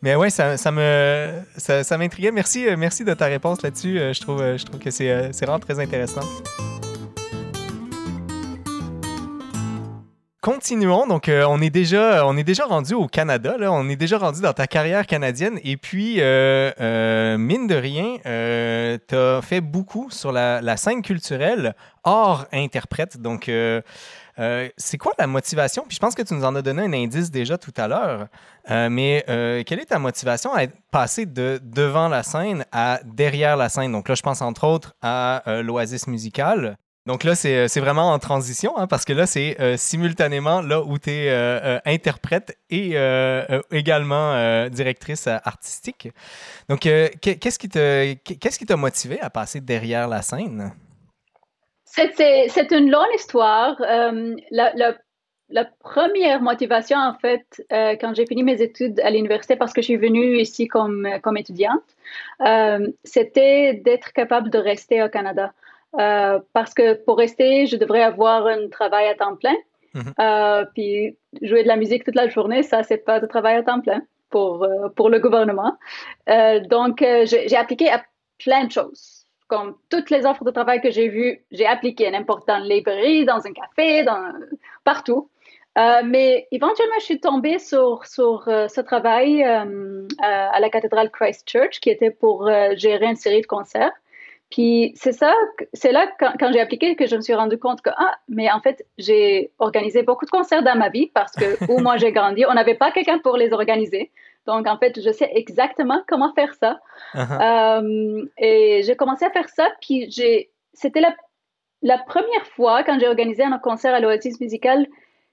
Mais 0.02 0.14
ça, 0.28 0.58
ça 0.58 0.70
me 0.70 1.30
ça, 1.56 1.82
ça 1.82 1.96
m'intriguait. 1.96 2.30
Merci, 2.30 2.66
merci 2.76 3.04
de 3.04 3.14
ta 3.14 3.24
réponse 3.24 3.62
là-dessus. 3.62 3.98
je, 4.12 4.20
trouve, 4.20 4.42
je 4.56 4.64
trouve 4.66 4.80
que 4.80 4.90
c'est 4.90 5.30
vraiment 5.42 5.60
très 5.60 5.80
intéressant. 5.80 6.22
Continuons. 10.40 11.06
Donc, 11.06 11.28
euh, 11.28 11.44
on, 11.46 11.60
est 11.60 11.68
déjà, 11.68 12.22
rendu 12.64 12.94
au 12.94 13.06
Canada. 13.08 13.58
Là. 13.58 13.70
On 13.70 13.86
est 13.90 13.96
déjà 13.96 14.16
rendu 14.16 14.40
dans 14.40 14.54
ta 14.54 14.66
carrière 14.66 15.06
canadienne. 15.06 15.60
Et 15.64 15.76
puis, 15.76 16.16
euh, 16.18 16.72
euh, 16.80 17.36
mine 17.36 17.66
de 17.66 17.74
rien, 17.74 18.16
tu 19.06 19.14
as 19.14 19.42
fait 19.42 19.60
beaucoup 19.60 20.08
sur 20.10 20.32
la, 20.32 20.76
scène 20.78 21.02
culturelle 21.02 21.74
hors 22.04 22.46
interprète. 22.52 23.20
Donc, 23.20 23.50
c'est 24.78 24.98
quoi 24.98 25.12
la 25.18 25.26
motivation? 25.26 25.84
Puis 25.86 25.96
je 25.96 26.00
pense 26.00 26.14
que 26.14 26.22
tu 26.22 26.32
nous 26.32 26.44
en 26.46 26.56
as 26.56 26.62
donné 26.62 26.84
un 26.84 26.92
indice 26.94 27.30
déjà 27.30 27.58
tout 27.58 27.74
à 27.76 27.86
l'heure. 27.86 28.28
mais 28.90 29.22
quelle 29.66 29.80
est 29.80 29.90
ta 29.90 29.98
motivation 29.98 30.54
à 30.54 30.66
passé 30.90 31.26
de 31.26 31.60
devant 31.62 32.08
la 32.08 32.22
scène 32.22 32.64
à 32.72 33.00
derrière 33.04 33.58
la 33.58 33.68
scène? 33.68 33.92
Donc 33.92 34.08
là, 34.08 34.14
je 34.14 34.22
pense 34.22 34.40
entre 34.40 34.66
autres 34.66 34.94
à 35.02 35.42
l'Oasis 35.62 36.06
musicale. 36.06 36.78
Donc 37.06 37.24
là, 37.24 37.34
c'est 37.34 37.56
euh, 37.56 37.80
vraiment 37.80 38.12
en 38.12 38.18
transition, 38.18 38.76
hein, 38.76 38.86
parce 38.86 39.04
que 39.04 39.12
là, 39.12 39.26
c'est 39.26 39.58
euh, 39.60 39.76
simultanément 39.76 40.60
là 40.60 40.82
où 40.82 40.98
tu 40.98 41.10
es 41.10 41.30
euh, 41.30 41.78
interprète 41.86 42.58
et 42.68 42.94
également 43.72 44.68
directrice 44.68 45.26
artistique. 45.26 46.08
Donc, 46.68 46.80
qu'est-ce 46.80 47.58
qui 47.58 47.68
qu'est-ce 47.68 48.58
qui 48.58 48.66
t'a 48.66 48.76
motivé 48.76 49.20
à 49.20 49.30
passer 49.30 49.60
derrière 49.60 50.08
la 50.08 50.22
scène? 50.22 50.72
C'est 51.84 52.70
une 52.70 52.90
longue 52.90 53.14
histoire. 53.14 53.76
la 55.52 55.64
première 55.80 56.42
motivation, 56.42 56.98
en 56.98 57.14
fait, 57.14 57.64
quand 57.70 58.14
j'ai 58.14 58.26
fini 58.26 58.42
mes 58.44 58.60
études 58.62 59.00
à 59.00 59.10
l'université, 59.10 59.56
parce 59.56 59.72
que 59.72 59.80
je 59.80 59.86
suis 59.86 59.96
venue 59.96 60.38
ici 60.38 60.68
comme, 60.68 61.08
comme 61.22 61.36
étudiante, 61.36 61.82
c'était 63.04 63.74
d'être 63.84 64.12
capable 64.12 64.50
de 64.50 64.58
rester 64.58 65.02
au 65.02 65.08
Canada. 65.08 65.52
Euh, 65.98 66.38
parce 66.52 66.72
que 66.72 66.94
pour 67.04 67.18
rester, 67.18 67.66
je 67.66 67.76
devrais 67.76 68.02
avoir 68.02 68.46
un 68.46 68.68
travail 68.68 69.08
à 69.08 69.14
temps 69.14 69.36
plein. 69.36 69.56
Mhm. 69.92 70.66
puis 70.72 71.16
jouer 71.42 71.64
de 71.64 71.68
la 71.68 71.74
musique 71.74 72.04
toute 72.04 72.14
la 72.14 72.28
journée, 72.28 72.62
ça, 72.62 72.84
c'est 72.84 72.98
pas 72.98 73.18
de 73.18 73.26
travail 73.26 73.56
à 73.56 73.64
temps 73.64 73.80
plein 73.80 74.02
pour, 74.30 74.64
pour 74.94 75.10
le 75.10 75.18
gouvernement. 75.18 75.76
donc, 76.68 77.04
j'ai 77.24 77.56
appliqué 77.56 77.90
à 77.90 78.00
plein 78.38 78.66
de 78.66 78.70
choses 78.70 79.20
comme 79.50 79.76
toutes 79.90 80.10
les 80.10 80.24
offres 80.24 80.44
de 80.44 80.52
travail 80.52 80.80
que 80.80 80.92
j'ai 80.92 81.08
vues, 81.08 81.44
j'ai 81.50 81.66
appliqué 81.66 82.08
n'importe 82.08 82.46
dans 82.46 82.62
une 82.62 82.70
librairie, 82.70 83.24
dans 83.24 83.44
un 83.44 83.52
café, 83.52 84.04
dans, 84.04 84.32
partout. 84.84 85.28
Euh, 85.76 86.02
mais 86.04 86.48
éventuellement, 86.50 86.94
je 86.98 87.04
suis 87.04 87.20
tombée 87.20 87.58
sur, 87.58 88.04
sur 88.06 88.48
euh, 88.48 88.68
ce 88.68 88.80
travail 88.80 89.44
euh, 89.44 90.06
à 90.22 90.58
la 90.60 90.70
cathédrale 90.70 91.10
Christchurch 91.10 91.80
qui 91.80 91.90
était 91.90 92.10
pour 92.10 92.48
gérer 92.76 93.06
une 93.06 93.16
série 93.16 93.42
de 93.42 93.46
concerts. 93.46 93.92
Puis 94.50 94.92
c'est 94.96 95.12
ça, 95.12 95.32
c'est 95.72 95.92
là 95.92 96.10
quand, 96.18 96.32
quand 96.38 96.50
j'ai 96.52 96.60
appliqué 96.60 96.96
que 96.96 97.06
je 97.06 97.14
me 97.14 97.20
suis 97.20 97.34
rendu 97.34 97.56
compte 97.58 97.82
que 97.82 97.90
ah, 97.96 98.16
mais 98.28 98.50
en 98.50 98.60
fait 98.60 98.84
j'ai 98.98 99.52
organisé 99.58 100.02
beaucoup 100.02 100.24
de 100.24 100.30
concerts 100.30 100.64
dans 100.64 100.76
ma 100.76 100.88
vie 100.88 101.06
parce 101.14 101.32
que 101.32 101.72
où 101.72 101.78
moi 101.80 101.96
j'ai 101.96 102.10
grandi, 102.10 102.44
on 102.46 102.54
n'avait 102.54 102.74
pas 102.74 102.90
quelqu'un 102.90 103.18
pour 103.18 103.36
les 103.36 103.52
organiser. 103.52 104.10
Donc 104.46 104.66
en 104.66 104.78
fait, 104.78 105.00
je 105.00 105.10
sais 105.12 105.30
exactement 105.34 106.02
comment 106.08 106.32
faire 106.34 106.54
ça. 106.54 106.80
Uh-huh. 107.14 108.28
et 108.38 108.82
j'ai 108.84 108.96
commencé 108.96 109.24
à 109.24 109.30
faire 109.30 109.48
ça, 109.48 109.68
puis 109.80 110.10
j'ai, 110.10 110.50
c'était 110.72 111.00
la, 111.00 111.14
la 111.82 111.98
première 111.98 112.46
fois 112.46 112.82
quand 112.82 112.98
j'ai 112.98 113.06
organisé 113.06 113.42
un 113.42 113.58
concert 113.58 113.94
à 113.94 114.00
l'Oasis 114.00 114.40
musical 114.40 114.86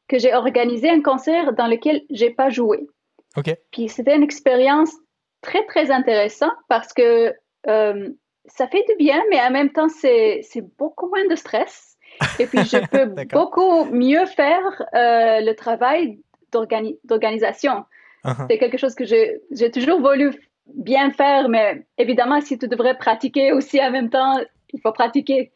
que 0.07 0.17
j'ai 0.19 0.33
organisé 0.33 0.89
un 0.89 1.01
concert 1.01 1.53
dans 1.53 1.67
lequel 1.67 2.03
j'ai 2.09 2.29
pas 2.29 2.49
joué. 2.49 2.87
OK. 3.35 3.55
Puis 3.71 3.89
c'était 3.89 4.15
une 4.15 4.23
expérience 4.23 4.93
très, 5.41 5.65
très 5.65 5.91
intéressante 5.91 6.55
parce 6.69 6.93
que 6.93 7.33
euh, 7.67 8.09
ça 8.47 8.67
fait 8.67 8.83
du 8.87 8.95
bien, 8.95 9.21
mais 9.29 9.39
en 9.41 9.51
même 9.51 9.71
temps, 9.71 9.89
c'est 9.89 10.41
beaucoup 10.77 11.07
moins 11.07 11.25
de 11.27 11.35
stress. 11.35 11.97
Et 12.39 12.47
puis, 12.47 12.59
je 12.63 12.77
peux 12.91 13.25
beaucoup 13.25 13.85
mieux 13.85 14.25
faire 14.25 14.83
euh, 14.93 15.41
le 15.41 15.53
travail 15.53 16.19
d'organisation. 16.51 17.85
Uh-huh. 18.23 18.45
C'est 18.49 18.57
quelque 18.57 18.77
chose 18.77 18.95
que 18.95 19.05
j'ai 19.05 19.71
toujours 19.71 19.99
voulu 19.99 20.31
bien 20.73 21.11
faire, 21.11 21.49
mais 21.49 21.85
évidemment, 21.97 22.41
si 22.41 22.57
tu 22.57 22.67
devrais 22.67 22.97
pratiquer 22.97 23.51
aussi 23.51 23.81
en 23.81 23.91
même 23.91 24.09
temps, 24.09 24.37
il 24.73 24.81
faut 24.81 24.91
pratiquer. 24.91 25.51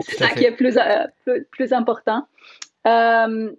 C'est 0.00 0.16
ça 0.16 0.28
qui 0.28 0.44
est 0.44 0.56
plus, 0.56 0.76
euh, 0.76 1.06
plus, 1.24 1.44
plus, 1.50 1.72
important. 1.72 2.26
Euh, 2.86 3.52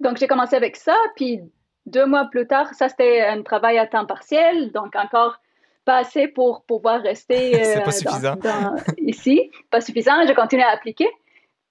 donc, 0.00 0.18
j'ai 0.18 0.26
commencé 0.26 0.54
avec 0.54 0.76
ça, 0.76 0.96
puis 1.16 1.40
deux 1.86 2.06
mois 2.06 2.26
plus 2.26 2.46
tard, 2.46 2.72
ça 2.74 2.88
c'était 2.88 3.22
un 3.22 3.42
travail 3.42 3.78
à 3.78 3.86
temps 3.86 4.06
partiel, 4.06 4.72
donc 4.72 4.94
encore 4.96 5.38
pas 5.84 5.98
assez 5.98 6.28
pour 6.28 6.64
pouvoir 6.64 7.02
rester 7.02 7.54
euh, 7.60 8.76
ici. 8.98 9.50
Pas 9.70 9.80
suffisant, 9.80 10.26
j'ai 10.26 10.34
continué 10.34 10.62
à 10.62 10.70
appliquer. 10.70 11.08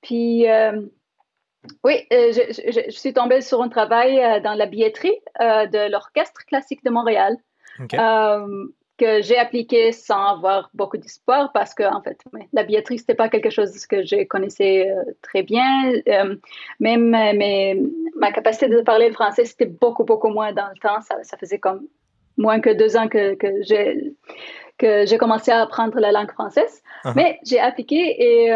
Puis, 0.01 0.49
euh, 0.49 0.81
oui, 1.83 2.05
euh, 2.11 2.31
je, 2.31 2.91
suis 2.91 3.13
tombée 3.13 3.41
sur 3.41 3.61
un 3.61 3.69
travail 3.69 4.41
dans 4.41 4.53
la 4.53 4.65
billetterie 4.65 5.17
de 5.39 5.89
l'Orchestre 5.89 6.45
classique 6.45 6.83
de 6.83 6.89
Montréal 6.89 7.37
que 8.99 9.23
j'ai 9.23 9.39
appliqué 9.39 9.91
sans 9.91 10.35
avoir 10.35 10.69
beaucoup 10.75 10.97
d'espoir 10.97 11.51
parce 11.51 11.73
que, 11.73 11.81
en 11.81 12.03
fait, 12.03 12.21
la 12.53 12.63
billetterie, 12.63 12.99
c'était 12.99 13.15
pas 13.15 13.27
quelque 13.27 13.49
chose 13.49 13.87
que 13.87 14.05
je 14.05 14.23
connaissais 14.25 14.93
très 15.23 15.41
bien. 15.41 15.93
Même 16.79 17.09
mais, 17.09 17.75
ma 18.15 18.31
capacité 18.31 18.67
de 18.67 18.81
parler 18.81 19.07
le 19.07 19.13
français, 19.13 19.45
c'était 19.45 19.65
beaucoup, 19.65 20.03
beaucoup 20.03 20.29
moins 20.29 20.53
dans 20.53 20.67
le 20.67 20.79
temps. 20.79 21.01
Ça, 21.01 21.15
ça 21.23 21.37
faisait 21.37 21.57
comme 21.57 21.87
moins 22.37 22.59
que 22.59 22.69
deux 22.69 22.97
ans 22.97 23.07
que, 23.07 23.35
que 23.35 23.61
j'ai 23.61 24.13
que 24.77 25.05
j'ai 25.05 25.17
commencé 25.17 25.51
à 25.51 25.61
apprendre 25.61 25.99
la 25.99 26.11
langue 26.11 26.31
française. 26.31 26.81
Uh-huh. 27.05 27.13
Mais 27.15 27.39
j'ai 27.45 27.59
appliqué 27.59 27.97
et, 27.97 28.51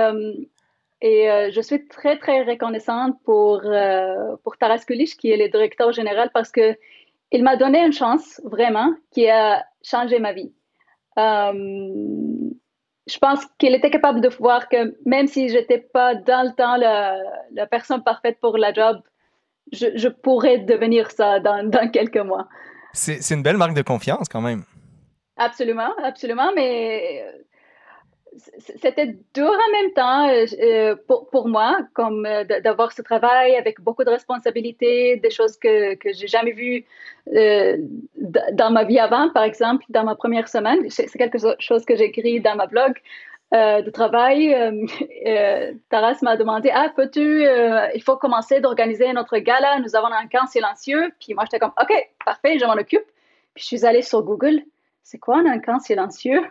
et 1.01 1.51
je 1.51 1.61
suis 1.61 1.87
très, 1.87 2.17
très 2.17 2.43
reconnaissante 2.43 3.15
pour, 3.23 3.61
pour 4.43 4.57
Taras 4.57 4.83
Kulish, 4.87 5.15
qui 5.15 5.29
est 5.29 5.37
le 5.37 5.47
directeur 5.47 5.91
général, 5.91 6.31
parce 6.33 6.51
que 6.51 6.75
il 7.31 7.43
m'a 7.43 7.57
donné 7.57 7.85
une 7.85 7.93
chance, 7.93 8.41
vraiment, 8.45 8.93
qui 9.11 9.29
a 9.29 9.65
changé 9.83 10.19
ma 10.19 10.33
vie. 10.33 10.51
Euh, 11.17 11.53
je 13.07 13.17
pense 13.19 13.45
qu'il 13.57 13.73
était 13.73 13.89
capable 13.89 14.21
de 14.21 14.29
voir 14.29 14.69
que 14.69 14.95
même 15.05 15.27
si 15.27 15.49
je 15.49 15.55
n'étais 15.55 15.79
pas 15.79 16.15
dans 16.15 16.45
le 16.45 16.53
temps 16.55 16.75
la, 16.75 17.67
personne 17.67 18.03
parfaite 18.03 18.37
pour 18.39 18.57
la 18.57 18.73
job, 18.73 19.01
je, 19.71 20.07
pourrais 20.07 20.59
devenir 20.59 21.11
ça 21.11 21.39
dans, 21.39 21.67
dans 21.69 21.89
quelques 21.89 22.17
mois. 22.17 22.47
C'est 22.93 23.31
une 23.31 23.43
belle 23.43 23.57
marque 23.57 23.75
de 23.75 23.81
confiance 23.81 24.27
quand 24.29 24.41
même. 24.41 24.63
Absolument, 25.37 25.93
absolument, 26.03 26.51
mais 26.55 27.23
c'était 28.59 29.17
dur 29.33 29.49
en 29.49 29.71
même 29.71 29.93
temps 29.93 30.29
euh, 30.29 30.45
euh, 30.61 30.95
pour, 31.07 31.29
pour, 31.29 31.47
moi, 31.47 31.77
comme 31.93 32.25
euh, 32.25 32.43
d'avoir 32.43 32.91
ce 32.91 33.01
travail 33.01 33.55
avec 33.55 33.81
beaucoup 33.81 34.03
de 34.03 34.09
responsabilités, 34.09 35.17
des 35.17 35.29
choses 35.29 35.57
que, 35.57 35.95
que 35.95 36.13
j'ai 36.13 36.27
jamais 36.27 36.51
vues 36.51 36.85
dans 37.27 38.71
ma 38.71 38.83
vie 38.83 38.99
avant, 38.99 39.29
par 39.29 39.43
exemple, 39.43 39.83
dans 39.89 40.03
ma 40.03 40.15
première 40.15 40.47
semaine. 40.47 40.89
C'est 40.89 41.07
quelque 41.17 41.37
chose 41.59 41.85
que 41.85 41.95
j'écris 41.95 42.39
dans 42.39 42.55
ma 42.55 42.67
blog 42.67 42.93
de 43.51 43.89
travail. 43.89 44.55
Taras 45.89 46.17
m'a 46.21 46.37
demandé 46.37 46.69
Ah, 46.73 46.91
peux-tu, 46.95 47.43
il 47.95 48.03
faut 48.03 48.17
commencer 48.17 48.59
d'organiser 48.59 49.11
notre 49.13 49.37
gala, 49.37 49.79
nous 49.79 49.95
avons 49.95 50.07
un 50.07 50.27
camp 50.27 50.47
silencieux. 50.47 51.11
Puis 51.19 51.33
moi, 51.33 51.43
j'étais 51.45 51.59
comme 51.59 51.73
Ok, 51.81 51.93
parfait, 52.25 52.57
je 52.59 52.65
m'en 52.65 52.73
occupe. 52.73 53.05
Puis 53.53 53.63
je 53.63 53.65
suis 53.65 53.85
allée 53.85 54.01
sur 54.01 54.21
Google 54.23 54.61
c'est 55.09 55.19
quoi 55.19 55.37
un 55.37 55.59
camp 55.59 55.79
silencieux? 55.79 56.41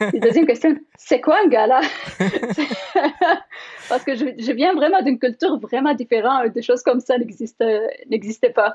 deuxième 0.14 0.46
question, 0.46 0.74
c'est 0.96 1.20
quoi 1.20 1.38
un 1.44 1.48
gala? 1.48 1.82
Parce 3.90 4.04
que 4.04 4.16
je, 4.16 4.52
viens 4.52 4.72
vraiment 4.72 5.02
d'une 5.02 5.18
culture 5.18 5.58
vraiment 5.58 5.92
différente, 5.92 6.48
des 6.48 6.62
choses 6.62 6.82
comme 6.82 7.00
ça 7.00 7.16
n'existaient 7.18 8.52
pas. 8.54 8.74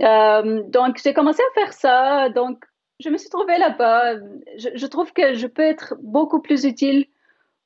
Euh, 0.00 0.62
donc, 0.62 0.98
j'ai 1.04 1.12
commencé 1.12 1.42
à 1.42 1.60
faire 1.60 1.72
ça. 1.74 2.28
Donc, 2.30 2.64
je 3.00 3.08
me 3.08 3.16
suis 3.16 3.30
trouvée 3.30 3.58
là-bas. 3.58 4.16
Je, 4.56 4.86
trouve 4.86 5.12
que 5.12 5.34
je 5.34 5.46
peux 5.46 5.62
être 5.62 5.94
beaucoup 6.00 6.40
plus 6.40 6.64
utile 6.64 7.06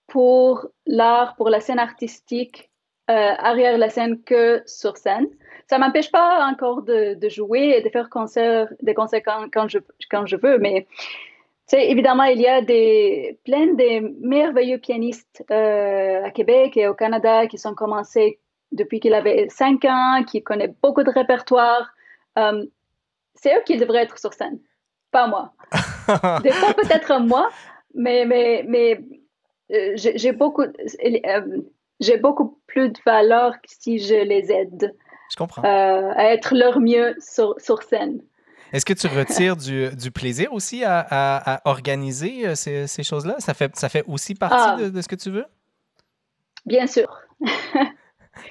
pour 0.06 0.66
l'art, 0.86 1.36
pour 1.36 1.50
la 1.50 1.60
scène 1.60 1.78
artistique, 1.78 2.70
euh, 3.10 3.34
arrière 3.38 3.78
la 3.78 3.90
scène 3.90 4.22
que 4.22 4.62
sur 4.66 4.96
scène 4.96 5.28
ça 5.68 5.78
m'empêche 5.78 6.10
pas 6.10 6.46
encore 6.46 6.82
de, 6.82 7.16
jouer 7.28 7.74
et 7.76 7.82
de 7.82 7.90
faire 7.90 8.08
des 8.82 8.94
concerts 8.94 9.22
quand, 9.52 9.68
je, 9.68 10.36
veux, 10.36 10.58
mais 10.58 10.86
évidemment, 11.72 12.24
il 12.24 12.40
y 12.40 12.46
a 12.46 12.62
plein 12.62 13.66
de 13.66 14.26
merveilleux 14.26 14.78
pianistes 14.78 15.44
euh, 15.50 16.24
à 16.24 16.30
Québec 16.30 16.76
et 16.76 16.88
au 16.88 16.94
Canada 16.94 17.46
qui 17.46 17.58
sont 17.58 17.74
commencés 17.74 18.40
depuis 18.72 18.98
qu'il 18.98 19.14
avait 19.14 19.48
cinq 19.50 19.84
ans, 19.84 20.24
qui 20.26 20.42
connaissent 20.42 20.74
beaucoup 20.82 21.02
de 21.02 21.10
répertoire. 21.10 21.90
Euh, 22.38 22.64
c'est 23.34 23.54
eux 23.54 23.62
qui 23.66 23.76
devraient 23.76 24.02
être 24.02 24.18
sur 24.18 24.32
scène, 24.32 24.58
pas 25.10 25.26
moi. 25.26 25.52
des 26.42 26.50
fois, 26.50 26.74
peut-être 26.74 27.18
moi, 27.20 27.50
mais, 27.94 28.24
mais, 28.24 28.64
mais 28.66 29.00
euh, 29.72 29.92
j'ai 29.96 30.32
beaucoup, 30.32 30.64
j'ai 32.00 32.16
beaucoup 32.18 32.60
plus 32.66 32.90
de 32.90 32.98
valeur 33.04 33.54
si 33.66 33.98
je 33.98 34.14
les 34.14 34.50
aide. 34.52 34.94
Je 35.30 35.36
comprends. 35.36 35.62
Euh, 35.62 36.12
à 36.16 36.32
être 36.32 36.54
leur 36.54 36.80
mieux 36.80 37.14
sur, 37.18 37.54
sur 37.58 37.82
scène. 37.82 38.20
Est-ce 38.72 38.84
que 38.84 38.92
tu 38.92 39.06
retires 39.06 39.56
du, 39.56 39.88
du, 39.96 40.10
plaisir 40.10 40.52
aussi 40.52 40.84
à, 40.84 41.06
à, 41.10 41.60
organiser 41.64 42.46
euh, 42.46 42.54
ces, 42.54 42.86
ces 42.86 43.02
choses-là? 43.02 43.36
Ça 43.38 43.54
fait, 43.54 43.74
ça 43.76 43.88
fait 43.88 44.04
aussi 44.06 44.34
partie 44.34 44.84
ah. 44.84 44.90
de, 44.90 45.00
ce 45.00 45.08
que 45.08 45.16
tu 45.16 45.30
veux? 45.30 45.46
Bien 46.66 46.86
sûr. 46.86 47.08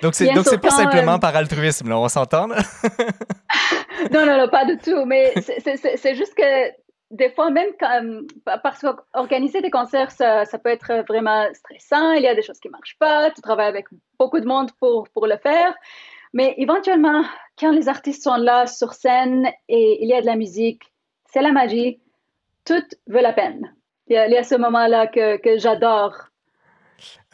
donc, 0.01 0.15
c'est 0.15 0.33
donc 0.33 0.45
c'est 0.47 0.57
pas 0.57 0.71
simplement 0.71 1.15
euh, 1.15 1.19
par 1.19 1.35
altruisme, 1.35 1.89
là, 1.89 1.99
on 1.99 2.09
s'entend? 2.09 2.47
non, 4.12 4.25
non, 4.25 4.38
non, 4.38 4.47
pas 4.49 4.65
du 4.65 4.77
tout. 4.77 5.05
Mais 5.05 5.33
c'est 5.41 6.15
juste 6.15 6.36
que 6.36 6.71
des 7.12 7.29
fois, 7.31 7.49
même 7.51 7.69
quand, 7.79 8.01
parce 8.63 8.81
qu'organiser 8.81 9.62
des 9.62 9.69
concerts, 9.69 10.12
ça, 10.12 10.45
peut 10.63 10.69
être 10.69 11.05
vraiment 11.07 11.45
stressant. 11.53 12.12
Il 12.13 12.23
y 12.23 12.27
a 12.27 12.36
des 12.36 12.41
choses 12.41 12.60
qui 12.60 12.67
ne 12.67 12.73
marchent 12.73 12.97
pas. 12.99 13.31
Tu 13.31 13.41
travailles 13.41 13.67
avec 13.69 13.86
beaucoup 14.19 14.39
de 14.39 14.45
monde 14.45 14.71
pour, 14.79 15.07
pour 15.10 15.27
le 15.27 15.38
faire. 15.38 15.73
Mais 16.33 16.53
éventuellement, 16.57 17.23
quand 17.57 17.71
les 17.71 17.88
artistes 17.88 18.23
sont 18.23 18.36
là 18.36 18.67
sur 18.67 18.93
scène 18.93 19.47
et 19.69 20.03
il 20.03 20.10
y 20.10 20.13
a 20.13 20.21
de 20.21 20.25
la 20.25 20.36
musique, 20.36 20.83
c'est 21.25 21.41
la 21.41 21.51
magie. 21.51 21.99
Tout 22.65 22.83
vaut 23.07 23.21
la 23.21 23.33
peine. 23.33 23.73
Il 24.07 24.13
y 24.13 24.38
a, 24.38 24.43
ce 24.43 24.55
moment-là 24.55 25.07
que, 25.07 25.38
que 25.38 25.57
j'adore. 25.57 26.13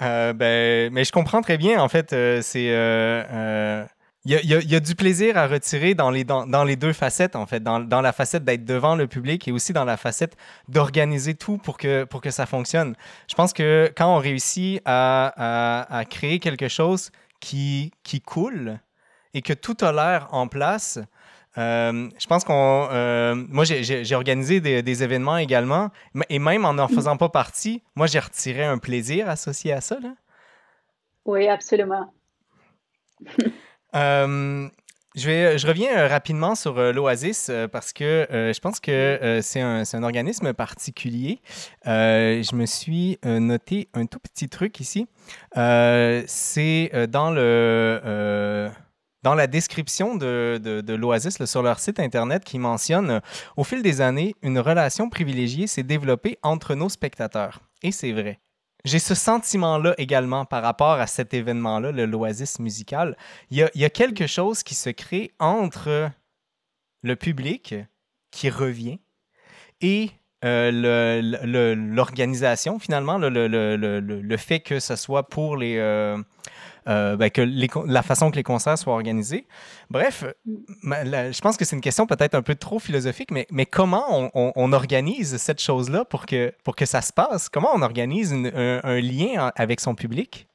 Euh, 0.02 0.34
ben, 0.34 0.92
mais 0.92 1.04
je 1.04 1.12
comprends 1.12 1.42
très 1.42 1.58
bien. 1.58 1.82
En 1.82 1.88
fait, 1.88 2.14
euh, 2.14 2.40
c'est. 2.42 2.70
Euh, 2.72 3.84
il 4.26 4.32
y, 4.32 4.54
a, 4.54 4.62
y, 4.62 4.76
a, 4.76 4.80
du 4.80 4.96
plaisir 4.96 5.38
à 5.38 5.48
retirer 5.48 5.96
dans 5.96 6.10
les, 6.10 6.24
dans, 6.24 6.48
dans 6.48 6.64
les 6.64 6.76
deux 6.76 6.94
facettes, 6.94 7.36
en 7.36 7.46
fait, 7.46 7.62
dans, 7.62 7.82
dans 7.82 8.02
la 8.02 8.14
facette 8.14 8.46
d'être 8.46 8.64
devant 8.64 8.96
le 8.96 9.08
public 9.08 9.48
et 9.48 9.52
aussi 9.52 9.74
dans 9.74 9.84
la 9.84 9.98
facette 9.98 10.38
d'organiser 10.70 11.34
tout 11.34 11.58
pour 11.58 11.78
que, 11.78 12.06
pour 12.06 12.22
que 12.22 12.32
ça 12.32 12.46
fonctionne. 12.46 12.96
Je 13.28 13.36
pense 13.36 13.52
que 13.52 13.92
quand 13.98 14.16
on 14.16 14.20
réussit 14.20 14.82
à, 14.86 15.34
à, 15.36 15.98
à 15.98 16.06
créer 16.06 16.40
quelque 16.40 16.70
chose 16.70 17.12
qui, 17.42 17.92
qui 18.04 18.22
coule, 18.22 18.80
et 19.34 19.42
que 19.42 19.54
tout 19.54 19.76
a 19.82 19.92
l'air 19.92 20.28
en 20.32 20.48
place, 20.48 21.00
euh, 21.58 22.10
je 22.18 22.28
pense 22.28 22.44
qu'on. 22.44 22.88
Euh, 22.92 23.36
moi, 23.36 23.64
j'ai 23.66 24.16
organisé 24.16 24.60
des, 24.62 25.04
événements 25.04 25.38
également, 25.38 25.90
et 26.30 26.40
même 26.40 26.66
en 26.66 26.74
n'en 26.74 26.88
mm. 26.90 26.96
faisant 26.96 27.18
pas 27.18 27.30
partie, 27.30 27.84
moi, 27.96 28.08
j'ai 28.08 28.20
retiré 28.20 28.64
un 28.64 28.78
plaisir 28.78 29.30
associé 29.30 29.74
à 29.74 29.82
ça. 29.82 30.00
Là. 30.00 30.14
Oui, 31.26 31.48
absolument. 31.48 32.14
euh, 33.96 34.70
je, 35.16 35.68
reviens 35.68 35.96
euh, 35.96 36.08
rapidement 36.08 36.56
sur 36.56 36.80
euh, 36.80 36.92
l'Oasis 36.92 37.52
parce 37.72 37.94
que 37.94 38.28
je 38.32 38.60
pense 38.60 38.80
que 38.80 39.40
c'est 39.42 39.62
un, 39.62 40.04
organisme 40.04 40.54
particulier. 40.54 41.40
je 41.86 42.56
me 42.56 42.66
suis 42.66 43.20
noté 43.24 43.90
un 43.94 44.06
tout 44.06 44.20
petit 44.20 44.50
truc 44.50 44.80
ici. 44.80 45.08
c'est 45.56 46.92
dans 47.12 47.32
la 49.36 49.48
description 49.48 50.16
de, 50.16 50.60
de, 50.62 50.82
de 50.82 50.94
l'Oasis 50.94 51.46
sur 51.46 51.64
leur 51.64 51.80
site 51.80 52.00
Internet 52.00 52.44
qui 52.44 52.60
mentionne 52.60 53.22
Au 53.56 53.64
fil 53.64 53.82
des 53.82 54.02
années, 54.02 54.36
une 54.42 54.60
relation 54.60 55.10
privilégiée 55.10 55.68
s'est 55.68 55.84
développée 55.84 56.38
entre 56.44 56.76
nos 56.76 56.90
spectateurs. 56.90 57.62
Et 57.84 57.92
c'est 57.92 58.12
vrai. 58.12 58.40
J'ai 58.86 59.00
ce 59.00 59.16
sentiment-là 59.16 59.96
également 59.98 60.44
par 60.44 60.62
rapport 60.62 61.00
à 61.00 61.08
cet 61.08 61.34
événement-là, 61.34 61.92
le 61.92 62.06
l'Oasis 62.06 62.60
musical. 62.60 63.18
Il 63.50 63.70
y, 63.74 63.86
a, 63.86 63.90
quelque 63.90 64.28
chose 64.28 64.62
qui 64.62 64.76
se 64.76 64.90
crée 64.90 65.32
entre 65.40 66.12
le 67.02 67.16
public 67.16 67.76
qui 68.32 68.50
revient 68.50 69.00
et 69.80 70.12
euh, 70.44 71.22
l'organisation, 71.76 72.78
finalement, 72.78 73.18
le, 73.18 73.30
le, 73.30 74.38
fait 74.38 74.60
que 74.60 74.82
ce 74.82 74.98
soit 74.98 75.30
pour 75.30 75.56
les. 75.56 75.78
Euh, 75.78 76.18
euh, 76.88 77.16
ben, 77.16 77.30
que 77.30 77.42
la 77.88 78.02
façon 78.02 78.32
que 78.32 78.36
les 78.36 78.44
concerts 78.44 78.78
soient 78.78 78.94
organisés. 78.94 79.46
Bref, 79.90 80.24
je 80.48 81.42
pense 81.42 81.58
que 81.58 81.66
c'est 81.66 81.76
une 81.76 81.82
question 81.82 82.06
peut-être 82.06 82.36
un 82.36 82.42
peu 82.42 82.56
trop 82.56 82.80
philosophique, 82.80 83.32
mais, 83.32 83.48
mais 83.52 83.66
comment 83.66 84.32
on, 84.34 84.74
organise 84.74 85.38
cette 85.38 85.62
chose-là 85.62 86.06
pour 86.06 86.26
que, 86.26 86.52
pour 86.64 86.76
que 86.76 86.86
ça 86.86 87.02
se 87.02 87.14
passe? 87.14 87.50
Comment 87.50 87.70
on 87.74 87.82
organise 87.82 88.34
un, 88.34 89.00
lien 89.02 89.52
avec 89.56 89.80
son 89.80 89.94
public? 89.94 90.48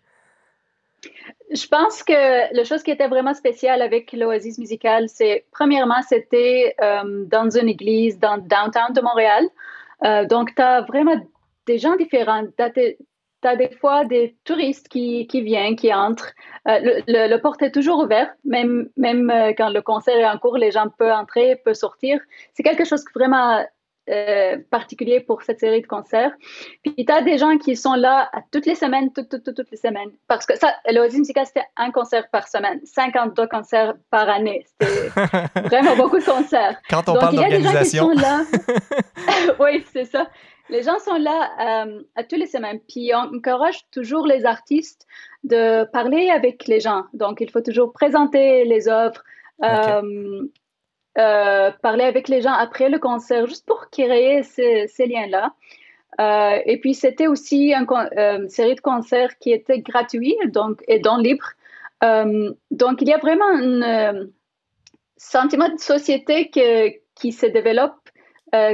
Je 1.51 1.67
pense 1.67 2.03
que 2.03 2.55
la 2.55 2.64
chose 2.64 2.83
qui 2.83 2.91
était 2.91 3.09
vraiment 3.09 3.35
spéciale 3.35 3.81
avec 3.81 4.12
l'Oasis 4.12 4.59
musical, 4.59 5.09
c'est 5.09 5.45
premièrement, 5.53 6.03
c'était 6.09 6.75
dans 6.81 7.51
une 7.51 7.69
église 7.69 8.19
dans 8.19 8.38
downtown 8.38 8.93
de 8.93 9.01
Montréal. 9.01 9.45
Euh, 10.05 10.27
donc, 10.27 10.55
tu 10.55 10.62
as 10.62 10.83
vraiment 10.83 11.17
des 11.67 11.79
gens 11.79 11.97
différents. 11.97 12.45
Tu 12.57 12.62
as, 12.62 12.73
des 13.42 13.70
fois 13.81 14.05
des 14.05 14.37
touristes 14.44 14.88
qui, 14.88 15.27
qui 15.27 15.42
viennent, 15.42 15.77
qui 15.77 15.92
entrent. 15.92 16.33
Euh, 16.66 16.79
le, 17.07 17.29
le, 17.29 17.40
porte 17.40 17.62
est 17.62 17.70
toujours 17.70 17.98
ouvert, 18.01 18.31
même, 18.44 18.88
même 18.96 19.31
euh, 19.31 19.53
quand 19.57 19.70
le 19.70 19.83
concert 19.83 20.16
est 20.16 20.27
en 20.27 20.38
cours, 20.38 20.57
les 20.57 20.70
gens 20.70 20.88
peuvent 20.98 21.12
entrer, 21.12 21.57
peuvent 21.57 21.74
sortir. 21.74 22.20
C'est 22.55 22.62
quelque 22.62 22.85
chose 22.85 23.05
vraiment 23.14 23.64
euh, 24.11 24.57
particulier 24.70 25.20
pour 25.20 25.42
cette 25.42 25.61
série 25.61 25.83
de 25.83 25.87
concerts. 25.87 26.33
Puis 26.83 26.94
tu 27.05 27.12
as 27.12 27.20
des 27.20 27.37
gens 27.37 27.59
qui 27.59 27.77
sont 27.77 27.92
là 27.94 28.31
toutes 28.51 28.64
les 28.64 28.74
semaines, 28.74 29.12
toutes, 29.12 29.29
toutes, 29.29 29.55
toutes, 29.55 29.70
les 29.70 29.77
semaines. 29.77 30.11
Parce 30.27 30.46
que 30.46 30.57
ça, 30.59 30.74
l'Oasis 30.90 31.18
Musical, 31.18 31.44
c'était 31.44 31.66
un 31.77 31.90
concert 31.90 32.29
par 32.31 32.48
semaine, 32.48 32.81
52 32.85 33.46
concerts 33.48 33.94
par 34.11 34.29
année. 34.31 34.64
C'était 34.81 35.09
vraiment 35.68 35.96
beaucoup 35.96 36.18
de 36.18 36.24
concerts. 36.24 36.81
Quand 36.88 37.07
on 37.09 37.14
parle 37.14 37.37
d'organisation. 37.37 38.11
oui, 39.61 39.85
c'est 39.92 40.07
ça. 40.07 40.27
Les 40.70 40.83
gens 40.83 40.98
sont 40.98 41.16
là 41.16 41.85
euh, 41.87 42.02
à 42.14 42.24
toutes 42.24 42.38
les 42.38 42.46
semaines. 42.46 42.81
Puis 42.88 43.11
on 43.14 43.37
encourage 43.37 43.88
toujours 43.90 44.26
les 44.26 44.44
artistes 44.44 45.07
de 45.44 45.85
parler 45.85 46.31
avec 46.31 46.66
les 46.66 46.81
gens. 46.81 47.04
Donc, 47.14 47.40
il 47.40 47.50
faut 47.50 47.61
toujours 47.61 47.92
présenter 47.92 48.64
les 48.64 48.88
œuvres. 48.88 49.22
Euh, 49.64 50.46
euh, 51.18 51.72
parler 51.83 52.04
avec 52.04 52.28
les 52.28 52.42
gens 52.42 52.52
après 52.52 52.88
le 52.88 52.98
concert, 52.98 53.46
juste 53.46 53.66
pour 53.66 53.90
créer 53.90 54.42
ces, 54.44 54.87
liens-là. 54.98 55.52
Euh, 56.20 56.61
et 56.64 56.78
puis, 56.78 56.94
c'était 56.94 57.26
aussi 57.26 57.74
une 57.74 58.48
série 58.48 58.76
de 58.76 58.81
concerts 58.81 59.38
qui 59.38 59.50
était 59.50 59.81
gratuit 59.81 60.37
donc, 60.46 60.83
et 60.87 61.00
donc 61.00 61.22
libre. 61.22 61.46
donc, 62.02 63.02
il 63.02 63.09
y 63.09 63.12
a 63.12 63.18
vraiment 63.18 63.48
un 63.50 64.26
sentiment 65.16 65.68
de 65.68 65.78
société 65.78 66.50
qui 66.50 67.33
se 67.33 67.46
développe. 67.46 67.98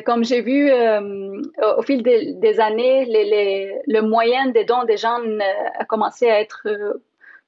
Comme 0.07 0.25
j'ai 0.25 0.41
vu 0.41 0.71
au 0.73 1.83
fil 1.83 2.03
des, 2.03 2.61
années, 2.61 3.07
le 3.07 4.01
moyen 4.01 4.51
des 4.51 4.65
dons 4.65 4.85
des 4.85 4.97
gens 4.97 5.19
a 5.79 5.85
commencé 5.85 6.29
à 6.29 6.41
être 6.41 6.67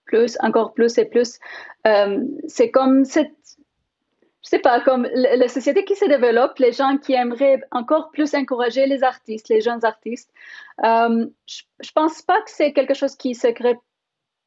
plus, 0.05 0.37
encore 0.41 0.75
plus 0.75 0.99
et 0.99 1.05
plus. 1.05 1.39
c'est 2.49 2.71
comme 2.71 3.05
je 4.47 4.51
sais 4.51 4.61
pas, 4.61 4.81
comme 4.81 5.09
la 5.12 5.49
société 5.49 5.85
qui 5.85 5.97
se 5.97 6.05
développe, 6.05 6.61
les 6.61 6.71
gens 6.71 6.99
qui 6.99 7.15
aimeraient 7.15 7.61
encore 7.73 8.11
plus 8.12 8.33
encourager 8.33 8.87
les 8.87 9.03
artistes, 9.03 9.49
les 9.49 9.61
jeunes 9.61 9.85
artistes, 9.85 10.31
euh, 10.85 11.27
je, 11.47 11.62
ne 11.83 11.89
pense 11.97 12.23
pas 12.23 12.41
que 12.43 12.51
c'est 12.53 12.73
quelque 12.73 12.95
chose 12.95 13.17
qui 13.17 13.35
se 13.35 13.49
crée 13.49 13.77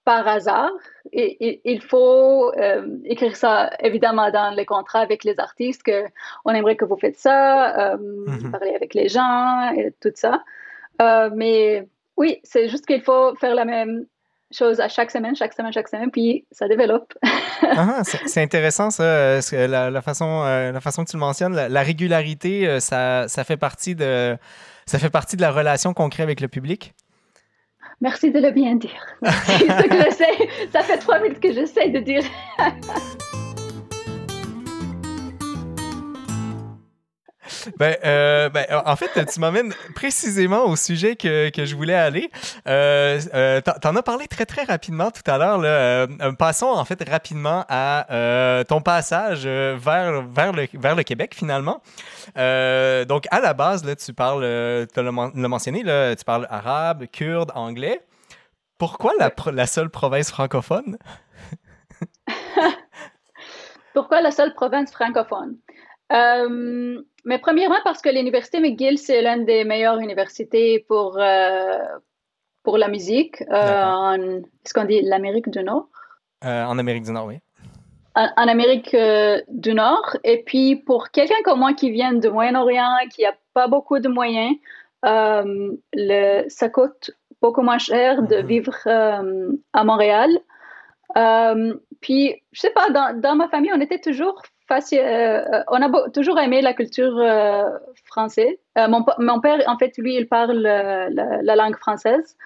par 0.10 0.28
hasard. 0.28 0.72
Et, 1.12 1.62
il 1.66 1.82
faut 1.82 2.52
euh, 2.58 2.98
écrire 3.06 3.36
ça 3.36 3.70
évidemment 3.80 4.32
dans 4.32 4.52
les 4.56 4.66
contrats 4.66 5.02
avec 5.02 5.24
les 5.24 5.40
artistes 5.40 5.84
que 5.84 6.06
on 6.46 6.52
aimerait 6.52 6.76
que 6.76 6.86
vous 6.86 6.98
faites 6.98 7.18
ça, 7.18 7.94
euh, 7.94 7.98
mm-hmm. 7.98 8.52
parler 8.52 8.74
avec 8.76 8.94
les 8.94 9.08
gens 9.08 9.72
et 9.78 9.94
tout 10.02 10.16
ça. 10.16 10.42
mais 11.36 11.88
oui, 12.18 12.40
c'est 12.44 12.70
juste 12.70 12.86
qu'il 12.88 13.02
faut 13.02 13.36
faire 13.36 13.56
la 13.56 13.66
même 13.66 14.06
chose 14.52 14.80
à 14.80 14.90
chaque 14.90 15.12
semaine, 15.12 15.36
chaque 15.36 15.54
semaine, 15.54 15.72
chaque 15.72 15.88
semaine, 15.88 16.12
puis 16.12 16.46
ça 16.52 16.68
développe. 16.68 17.14
ah, 17.62 18.02
c'est 18.04 18.42
intéressant 18.42 18.90
ça, 18.90 19.04
euh, 19.04 19.42
la, 19.52 19.90
la, 19.90 20.02
façon, 20.02 20.44
euh, 20.44 20.72
la 20.72 20.82
façon 20.82 21.04
que 21.06 21.10
tu 21.10 21.18
le 21.18 21.22
mentionnes, 21.22 21.56
la, 21.56 21.82
régularité, 21.84 22.68
euh, 22.68 22.80
ça, 22.80 23.28
ça, 23.28 23.44
fait 23.44 23.58
partie 23.58 23.96
de, 23.96 24.38
ça 24.86 24.98
fait 24.98 25.10
partie 25.10 25.36
de 25.36 25.42
la 25.42 25.52
relation 25.52 25.94
qu'on 25.94 26.10
crée 26.10 26.24
avec 26.24 26.42
le 26.42 26.48
public. 26.48 26.94
Merci 28.02 28.32
de 28.32 28.40
le 28.40 28.52
bien 28.52 28.76
dire. 28.76 29.06
C'est 29.24 29.68
ce 29.68 29.88
que 29.88 30.04
j'essaie. 30.04 30.50
Ça 30.72 30.82
fait 30.82 30.98
trois 30.98 31.20
minutes 31.20 31.40
que 31.40 31.52
j'essaie 31.52 31.90
de 31.90 32.00
dire. 32.00 32.24
Ben, 37.78 37.96
euh, 38.04 38.50
ben, 38.50 38.66
en 38.86 38.96
fait, 38.96 39.26
tu 39.26 39.40
m'amènes 39.40 39.74
précisément 39.96 40.66
au 40.66 40.76
sujet 40.76 41.16
que, 41.16 41.50
que 41.50 41.66
je 41.66 41.76
voulais 41.76 41.96
aller. 41.96 42.30
Euh, 42.68 43.20
euh 43.34 43.62
T'en 43.82 43.96
as 43.96 44.04
parlé 44.04 44.28
très, 44.28 44.46
très 44.46 44.64
rapidement 44.64 45.12
tout 45.12 45.30
à 45.30 45.38
l'heure. 45.38 45.62
Euh, 45.64 46.08
passons 46.38 46.68
en 46.68 46.86
fait 46.86 47.08
rapidement 47.08 47.66
à 47.70 48.64
ton 48.68 48.82
passage 48.82 49.46
vers, 49.46 50.24
vers, 50.24 50.54
le, 50.54 50.68
vers 50.74 50.96
le 50.96 51.04
Québec, 51.04 51.34
finalement. 51.36 51.82
donc, 52.36 53.28
à 53.32 53.40
la 53.40 53.54
base, 53.54 53.84
là, 53.86 53.96
tu 53.96 54.14
parles, 54.14 54.88
tu 54.94 55.02
l'as 55.02 55.12
mentionné, 55.12 55.84
là, 55.84 56.16
tu 56.16 56.26
parles 56.26 56.48
arabe, 56.50 57.06
kurde, 57.12 57.52
anglais. 57.56 58.02
Pourquoi 58.78 59.12
la, 59.20 59.32
la 59.52 59.68
seule 59.68 59.90
province 59.90 60.32
francophone? 60.32 60.98
Pourquoi 63.94 64.22
la 64.22 64.32
seule 64.32 64.54
province 64.54 64.92
francophone? 64.92 65.58
Euh, 66.12 67.02
mais 67.26 67.38
premièrement, 67.38 67.80
parce 67.84 68.02
que 68.02 68.10
l'Université 68.10 68.60
McGill, 68.60 68.98
c'est 68.98 69.22
l'une 69.22 69.46
des 69.46 69.64
meilleures 69.64 70.00
universités 70.00 70.80
pour, 70.88 71.18
euh, 71.20 71.78
pour 72.64 72.78
la 72.78 72.88
musique 72.88 73.42
euh, 73.52 73.84
en, 73.84 74.16
est-ce 74.16 74.74
qu'on 74.74 74.86
dit 74.86 75.02
l'Amérique 75.02 75.50
du 75.50 75.64
Nord? 75.64 75.88
en 76.42 76.78
Amérique 76.78 77.04
du 77.04 77.12
Nord, 77.12 77.26
oui. 77.26 77.40
En, 78.16 78.48
Amérique 78.48 78.96
du 79.50 79.74
Nord. 79.74 80.16
Et 80.24 80.44
puis, 80.44 80.78
pour 80.78 81.10
quelqu'un 81.12 81.42
comme 81.44 81.60
moi 81.60 81.74
qui 81.74 81.92
vient 81.92 82.14
du 82.14 82.30
Moyen-Orient, 82.30 82.96
qui 83.14 83.24
n'a 83.24 83.34
pas 83.54 83.68
beaucoup 83.68 84.00
de 84.00 84.08
moyens, 84.08 84.56
le, 85.04 86.44
ça 86.48 86.70
coûte 86.70 87.12
beaucoup 87.42 87.62
moins 87.62 87.78
cher 87.78 88.24
de 88.24 88.38
mm-hmm. 88.38 88.46
vivre 88.46 88.78
à 89.74 89.84
Montréal. 89.84 90.30
puis, 92.02 92.42
je 92.54 92.60
sais 92.62 92.72
pas, 92.72 92.90
dans, 92.90 93.20
dans 93.20 93.36
ma 93.36 93.50
famille, 93.50 93.72
on 93.76 93.82
était 93.82 94.00
toujours 94.00 94.42
euh, 94.72 94.96
euh, 94.98 95.64
on 95.68 95.82
a 95.82 96.10
toujours 96.12 96.40
aimé 96.40 96.62
la 96.62 96.74
culture 96.74 97.18
euh, 97.18 97.64
française. 98.06 98.56
Mon, 98.78 99.06
mon, 99.18 99.40
père, 99.40 99.60
en 99.68 99.78
fait, 99.78 99.98
lui, 99.98 100.16
il 100.16 100.28
parle 100.28 100.62
la, 100.62 101.56
langue 101.56 101.78
française. 101.78 102.38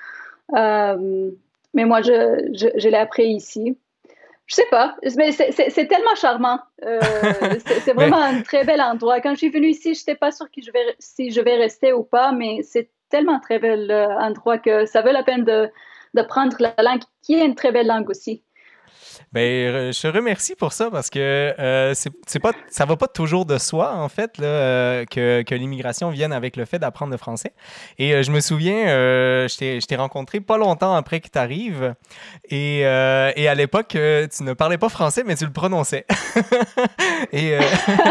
mais 0.51 1.85
moi, 1.85 2.01
je, 2.01 2.49
je, 2.53 2.89
l'ai 2.89 2.97
appris 2.97 3.27
ici. 3.27 3.77
Je 4.45 4.55
sais 4.55 4.67
pas, 4.69 4.95
mais 5.17 5.31
c'est 5.31 5.87
tellement 5.87 6.15
charmant. 6.15 6.59
c'est 6.81 7.93
vraiment 7.93 8.21
un 8.21 8.41
très 8.41 8.63
bel 8.63 8.81
endroit. 8.81 9.21
Quand 9.21 9.31
je 9.31 9.37
suis 9.37 9.49
venue 9.49 9.69
ici, 9.69 9.93
je 9.93 10.01
n'étais 10.01 10.15
pas 10.15 10.31
sûre 10.31 10.47
que 10.47 10.61
je 10.61 10.71
vais, 10.71 10.95
si 10.99 11.31
je 11.31 11.41
vais 11.41 11.55
rester 11.55 11.93
ou 11.93 12.03
pas, 12.03 12.31
mais 12.31 12.59
c'est 12.63 12.89
tellement 13.09 13.35
un 13.35 13.39
très 13.39 13.59
bel 13.59 13.91
endroit 14.19 14.57
que 14.57 14.85
ça 14.85 15.01
vaut 15.01 15.11
la 15.11 15.23
peine 15.23 15.43
de, 15.43 15.69
de 16.13 16.21
prendre 16.21 16.57
la 16.59 16.73
langue, 16.81 17.01
qui 17.21 17.35
est 17.35 17.45
une 17.45 17.55
très 17.55 17.71
belle 17.71 17.87
langue 17.87 18.09
aussi. 18.09 18.43
Ben, 19.31 19.91
je 19.91 20.01
te 20.01 20.07
remercie 20.07 20.55
pour 20.55 20.73
ça 20.73 20.89
parce 20.91 21.09
que 21.09 21.19
euh, 21.59 21.93
c'est 21.93 22.39
pas, 22.39 22.51
ça 22.69 22.85
va 22.85 22.95
pas 22.95 23.07
toujours 23.07 23.45
de 23.45 23.57
soi, 23.57 23.93
en 23.95 24.09
fait, 24.09 24.37
là, 24.37 24.47
euh, 24.47 25.05
que, 25.05 25.41
que 25.43 25.55
l'immigration 25.55 26.09
vienne 26.09 26.33
avec 26.33 26.55
le 26.55 26.65
fait 26.65 26.79
d'apprendre 26.79 27.11
le 27.11 27.17
français. 27.17 27.53
Et 27.97 28.13
euh, 28.13 28.23
je 28.23 28.31
me 28.31 28.39
souviens, 28.39 28.87
euh, 28.87 29.47
je 29.47 29.85
t'ai 29.85 29.95
rencontré 29.95 30.39
pas 30.39 30.57
longtemps 30.57 30.95
après 30.95 31.19
que 31.19 31.29
tu 31.29 31.37
arrives. 31.39 31.95
Et, 32.49 32.79
et 32.79 33.47
à 33.47 33.55
l'époque, 33.55 33.89
tu 33.89 34.43
ne 34.43 34.53
parlais 34.53 34.77
pas 34.77 34.89
français, 34.89 35.23
mais 35.25 35.35
tu 35.35 35.45
le 35.45 35.51
prononçais. 35.51 36.05
et, 37.31 37.57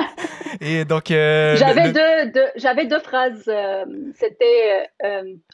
et 0.60 0.84
donc. 0.84 1.04
j'avais 1.08 1.92
deux, 1.92 2.46
j'avais 2.56 2.86
deux 2.86 3.00
phrases. 3.00 3.50
C'était 4.14 4.88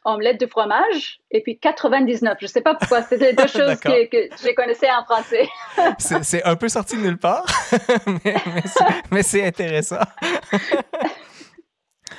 omelette 0.05 0.41
de 0.41 0.47
fromage 0.47 1.21
et 1.31 1.43
puis 1.43 1.59
99. 1.59 2.39
Je 2.41 2.47
sais 2.47 2.61
pas 2.61 2.75
pourquoi. 2.75 3.03
C'était 3.03 3.33
deux 3.33 3.47
choses 3.47 3.77
que, 3.81 4.07
que 4.07 4.35
je 4.37 4.55
connaissais 4.55 4.91
en 4.91 5.05
français. 5.05 5.38
C'est 5.99 6.45
un 6.45 6.57
peu 6.57 6.69
sorti 6.69 6.97
de 6.97 7.03
nulle 7.03 7.19
part, 7.19 7.45
mais, 9.11 9.23
c'est 9.23 9.45
intéressant. 9.45 10.01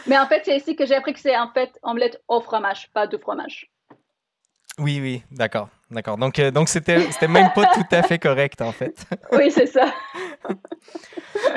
mais 0.07 0.17
en 0.17 0.27
fait, 0.27 0.41
c'est 0.45 0.57
ici 0.57 0.75
que 0.75 0.85
j'ai 0.85 0.95
appris 0.95 1.13
que 1.13 1.19
c'est 1.19 1.37
en 1.37 1.51
fait 1.51 1.71
omelette 1.83 2.21
au 2.27 2.41
fromage, 2.41 2.89
pas 2.93 3.07
de 3.07 3.17
fromage. 3.17 3.69
Oui, 4.79 4.99
oui, 5.01 5.23
d'accord. 5.31 5.69
D'accord. 5.91 6.17
Donc, 6.17 6.37
euh, 6.37 6.51
donc 6.51 6.69
c'était, 6.69 7.11
c'était 7.11 7.27
même 7.27 7.49
pas 7.55 7.65
tout 7.73 7.83
à 7.91 8.03
fait 8.03 8.19
correct, 8.19 8.61
en 8.61 8.71
fait. 8.71 9.05
oui, 9.31 9.51
c'est 9.51 9.67
ça. 9.67 9.93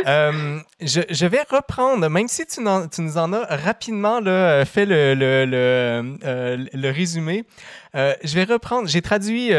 Euh, 0.06 0.58
je, 0.80 1.00
je, 1.08 1.26
vais 1.26 1.44
reprendre, 1.48 2.08
même 2.08 2.28
si 2.28 2.46
tu, 2.46 2.60
tu 2.92 3.00
nous 3.00 3.18
en 3.18 3.32
as 3.32 3.44
rapidement 3.56 4.20
là, 4.20 4.64
fait 4.64 4.84
le, 4.84 5.14
le, 5.14 5.44
le, 5.44 6.18
euh, 6.24 6.64
le 6.72 6.90
résumé, 6.90 7.44
je 7.94 8.34
vais 8.34 8.44
reprendre. 8.44 8.88
J'ai 8.88 9.02
traduit 9.02 9.50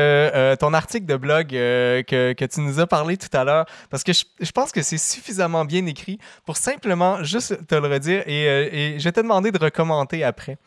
ton 0.60 0.74
article 0.74 1.06
de 1.06 1.16
blog 1.16 1.48
que, 1.50 2.46
tu 2.46 2.62
nous 2.62 2.80
as 2.80 2.88
parlé 2.88 3.18
tout 3.18 3.36
à 3.36 3.44
l'heure 3.44 3.66
parce 3.90 4.04
que 4.04 4.12
je, 4.14 4.52
pense 4.52 4.72
que 4.72 4.82
c'est 4.82 4.98
suffisamment 4.98 5.66
bien 5.66 5.86
écrit 5.86 6.20
pour 6.46 6.58
simplement 6.58 7.24
juste 7.24 7.66
te 7.68 7.76
le 7.76 7.88
redire 7.88 8.24
et, 8.28 8.96
je 8.98 9.04
vais 9.04 9.12
te 9.12 9.20
demander 9.20 9.52
de 9.52 9.60
recommander 9.60 10.24
après. 10.24 10.58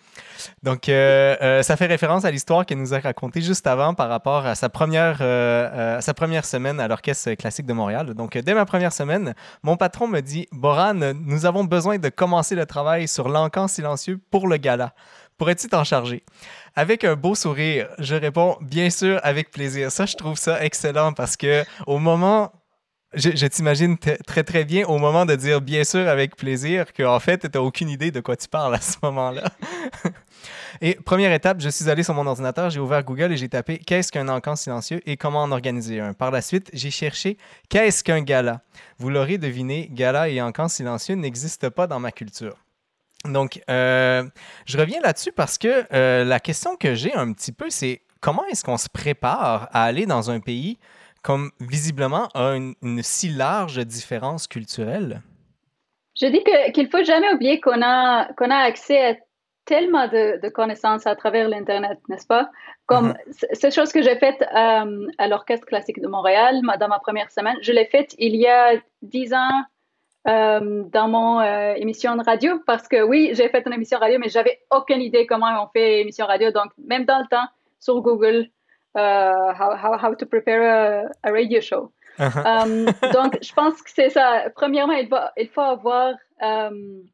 Donc, 0.62 0.88
euh, 0.88 1.36
euh, 1.42 1.62
ça 1.62 1.76
fait 1.76 1.86
référence 1.86 2.24
à 2.24 2.30
l'histoire 2.30 2.66
qu'elle 2.66 2.78
nous 2.78 2.94
a 2.94 2.98
racontée 2.98 3.40
juste 3.40 3.66
avant 3.66 3.94
par 3.94 4.08
rapport 4.08 4.46
à 4.46 4.54
sa 4.54 4.68
première, 4.68 5.18
euh, 5.20 6.00
sa 6.00 6.14
première 6.14 6.44
semaine 6.44 6.80
à 6.80 6.88
l'Orchestre 6.88 7.34
classique 7.34 7.66
de 7.66 7.72
Montréal. 7.72 8.14
Donc, 8.14 8.36
dès 8.36 8.54
ma 8.54 8.64
première 8.64 8.92
semaine, 8.92 9.34
mon 9.62 9.76
patron 9.76 10.08
me 10.08 10.20
dit 10.20 10.46
Boran, 10.52 10.94
nous 10.94 11.46
avons 11.46 11.64
besoin 11.64 11.98
de 11.98 12.08
commencer 12.08 12.54
le 12.54 12.66
travail 12.66 13.08
sur 13.08 13.28
l'encan 13.28 13.68
silencieux 13.68 14.20
pour 14.30 14.48
le 14.48 14.56
gala. 14.56 14.94
Pourrais-tu 15.38 15.68
t'en 15.68 15.84
charger? 15.84 16.22
Avec 16.74 17.04
un 17.04 17.14
beau 17.14 17.34
sourire, 17.34 17.88
je 17.98 18.14
réponds 18.14 18.56
bien 18.60 18.90
sûr 18.90 19.20
avec 19.22 19.50
plaisir. 19.50 19.90
Ça, 19.90 20.06
je 20.06 20.16
trouve 20.16 20.36
ça 20.36 20.64
excellent 20.64 21.12
parce 21.12 21.36
que 21.36 21.64
au 21.86 21.98
moment 21.98 22.52
je, 23.16 23.46
t'imagine 23.46 23.96
très 23.98 24.44
très 24.44 24.64
bien 24.64 24.86
au 24.86 24.98
moment 24.98 25.24
de 25.24 25.34
dire 25.34 25.60
bien 25.60 25.84
sûr 25.84 26.08
avec 26.08 26.36
plaisir 26.36 26.92
qu'en 26.92 27.18
fait, 27.18 27.50
tu 27.50 27.58
aucune 27.58 27.88
idée 27.88 28.10
de 28.10 28.20
quoi 28.20 28.36
tu 28.36 28.48
parles 28.48 28.74
à 28.74 28.80
ce 28.80 28.96
moment-là. 29.02 29.44
et 30.80 30.94
première 30.94 31.32
étape, 31.32 31.60
je 31.60 31.68
suis 31.68 31.88
allé 31.88 32.02
sur 32.02 32.14
mon 32.14 32.26
ordinateur, 32.26 32.68
j'ai 32.68 32.80
ouvert 32.80 33.02
Google 33.04 33.32
et 33.32 33.36
j'ai 33.36 33.48
tapé 33.48 33.78
qu'est-ce 33.78 34.12
qu'un 34.12 34.28
encan 34.28 34.56
silencieux 34.56 35.00
et 35.06 35.16
comment 35.16 35.42
en 35.42 35.52
organiser 35.52 36.00
un. 36.00 36.12
Par 36.12 36.30
la 36.30 36.42
suite, 36.42 36.68
j'ai 36.72 36.90
cherché 36.90 37.38
qu'est-ce 37.68 38.04
qu'un 38.04 38.20
gala. 38.20 38.60
Vous 38.98 39.08
l'aurez 39.08 39.38
deviné, 39.38 39.88
gala 39.92 40.28
et 40.28 40.42
encan 40.42 40.68
silencieux 40.68 41.14
n'existent 41.14 41.70
pas 41.70 41.86
dans 41.86 42.00
ma 42.00 42.12
culture. 42.12 42.56
Donc, 43.24 43.60
euh, 43.70 44.24
je 44.66 44.78
reviens 44.78 45.00
là-dessus 45.00 45.32
parce 45.32 45.58
que 45.58 45.84
euh, 45.92 46.24
la 46.24 46.40
question 46.40 46.76
que 46.76 46.94
j'ai 46.94 47.14
un 47.14 47.32
petit 47.32 47.52
peu, 47.52 47.70
c'est 47.70 48.02
comment 48.20 48.44
est-ce 48.46 48.64
qu'on 48.64 48.76
se 48.76 48.88
prépare 48.88 49.68
à 49.72 49.84
aller 49.84 50.06
dans 50.06 50.30
un 50.30 50.40
pays 50.40 50.78
comme 51.22 51.50
visiblement 51.60 52.28
a 52.34 52.54
une, 52.54 53.02
si 53.02 53.28
large 53.28 53.78
différence 53.84 54.46
culturelle? 54.46 55.22
Je 56.18 56.26
dis 56.26 56.42
qu'il 56.72 56.84
ne 56.84 56.88
faut 56.88 57.04
jamais 57.04 57.32
oublier 57.32 57.60
qu'on 57.60 57.82
a, 57.82 58.32
qu'on 58.34 58.50
a 58.50 58.56
accès 58.56 59.10
à 59.10 59.14
tellement 59.64 60.06
de, 60.06 60.48
connaissances 60.50 61.06
à 61.06 61.16
travers 61.16 61.48
l'Internet, 61.48 61.98
n'est-ce 62.08 62.26
pas? 62.26 62.48
Comme 62.86 63.10
mm-hmm. 63.10 63.46
cette 63.52 63.74
chose 63.74 63.92
que 63.92 64.00
j'ai 64.00 64.16
faite 64.16 64.40
euh, 64.40 65.06
à 65.18 65.26
l'Orchestre 65.26 65.66
classique 65.66 66.00
de 66.00 66.06
Montréal 66.06 66.60
dans 66.78 66.88
ma 66.88 67.00
première 67.00 67.30
semaine, 67.32 67.56
je 67.60 67.72
l'ai 67.72 67.86
faite 67.86 68.14
il 68.18 68.36
y 68.36 68.46
a 68.46 68.74
dix 69.02 69.34
ans 69.34 69.64
euh, 70.28 70.82
dans 70.90 71.08
mon 71.08 71.40
euh, 71.40 71.74
émission 71.74 72.16
de 72.16 72.24
radio 72.24 72.60
parce 72.66 72.88
que 72.88 73.02
oui, 73.02 73.30
j'ai 73.34 73.48
fait 73.48 73.62
une 73.66 73.72
émission 73.72 73.98
radio, 73.98 74.18
mais 74.18 74.28
j'avais 74.28 74.60
aucune 74.70 75.00
idée 75.00 75.26
comment 75.26 75.62
on 75.62 75.68
fait 75.68 76.00
émission 76.00 76.26
radio. 76.26 76.50
Donc, 76.50 76.72
même 76.78 77.04
dans 77.04 77.18
le 77.18 77.26
temps, 77.28 77.46
sur 77.78 78.00
Google, 78.00 78.48
Uh, 78.98 79.52
how, 79.52 79.76
how, 79.76 79.94
how 79.98 80.14
to 80.14 80.24
prepare 80.24 80.62
a, 80.62 81.10
a 81.22 81.30
radio 81.30 81.60
show. 81.60 81.92
Uh-huh. 82.18 82.46
Um, 82.46 82.86
donc, 83.12 83.36
je 83.42 83.52
pense 83.52 83.82
que 83.82 83.90
c'est 83.90 84.08
ça. 84.08 84.48
Premièrement, 84.54 84.94
il, 84.94 85.06
va, 85.06 85.34
il 85.36 85.48
faut 85.50 85.60
avoir 85.60 86.14
um, 86.40 87.04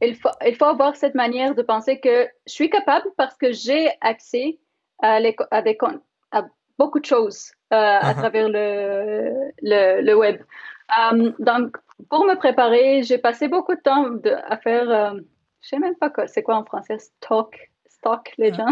il, 0.00 0.16
faut, 0.16 0.30
il 0.46 0.56
faut 0.56 0.64
avoir 0.64 0.96
cette 0.96 1.14
manière 1.14 1.54
de 1.54 1.60
penser 1.60 2.00
que 2.00 2.26
je 2.46 2.52
suis 2.54 2.70
capable 2.70 3.06
parce 3.18 3.36
que 3.36 3.52
j'ai 3.52 3.90
accès 4.00 4.60
à, 5.02 5.20
les, 5.20 5.36
à, 5.50 5.60
des, 5.60 5.76
à 6.30 6.44
beaucoup 6.78 7.00
de 7.00 7.04
choses 7.04 7.52
uh, 7.70 7.74
à 7.74 8.00
uh-huh. 8.00 8.16
travers 8.16 8.48
le, 8.48 9.52
le, 9.60 10.00
le 10.00 10.14
web. 10.16 10.40
Um, 10.96 11.34
donc, 11.38 11.76
pour 12.08 12.24
me 12.24 12.34
préparer, 12.36 13.02
j'ai 13.02 13.18
passé 13.18 13.48
beaucoup 13.48 13.74
de 13.74 13.80
temps 13.80 14.10
de, 14.10 14.30
à 14.48 14.56
faire, 14.56 14.84
je 14.86 15.16
ne 15.16 15.24
sais 15.60 15.78
même 15.78 15.96
pas 15.96 16.10
quoi, 16.10 16.26
c'est 16.26 16.42
quoi 16.42 16.56
en 16.56 16.64
français, 16.64 16.98
talk 18.02 18.34
les 18.36 18.52
gens? 18.52 18.66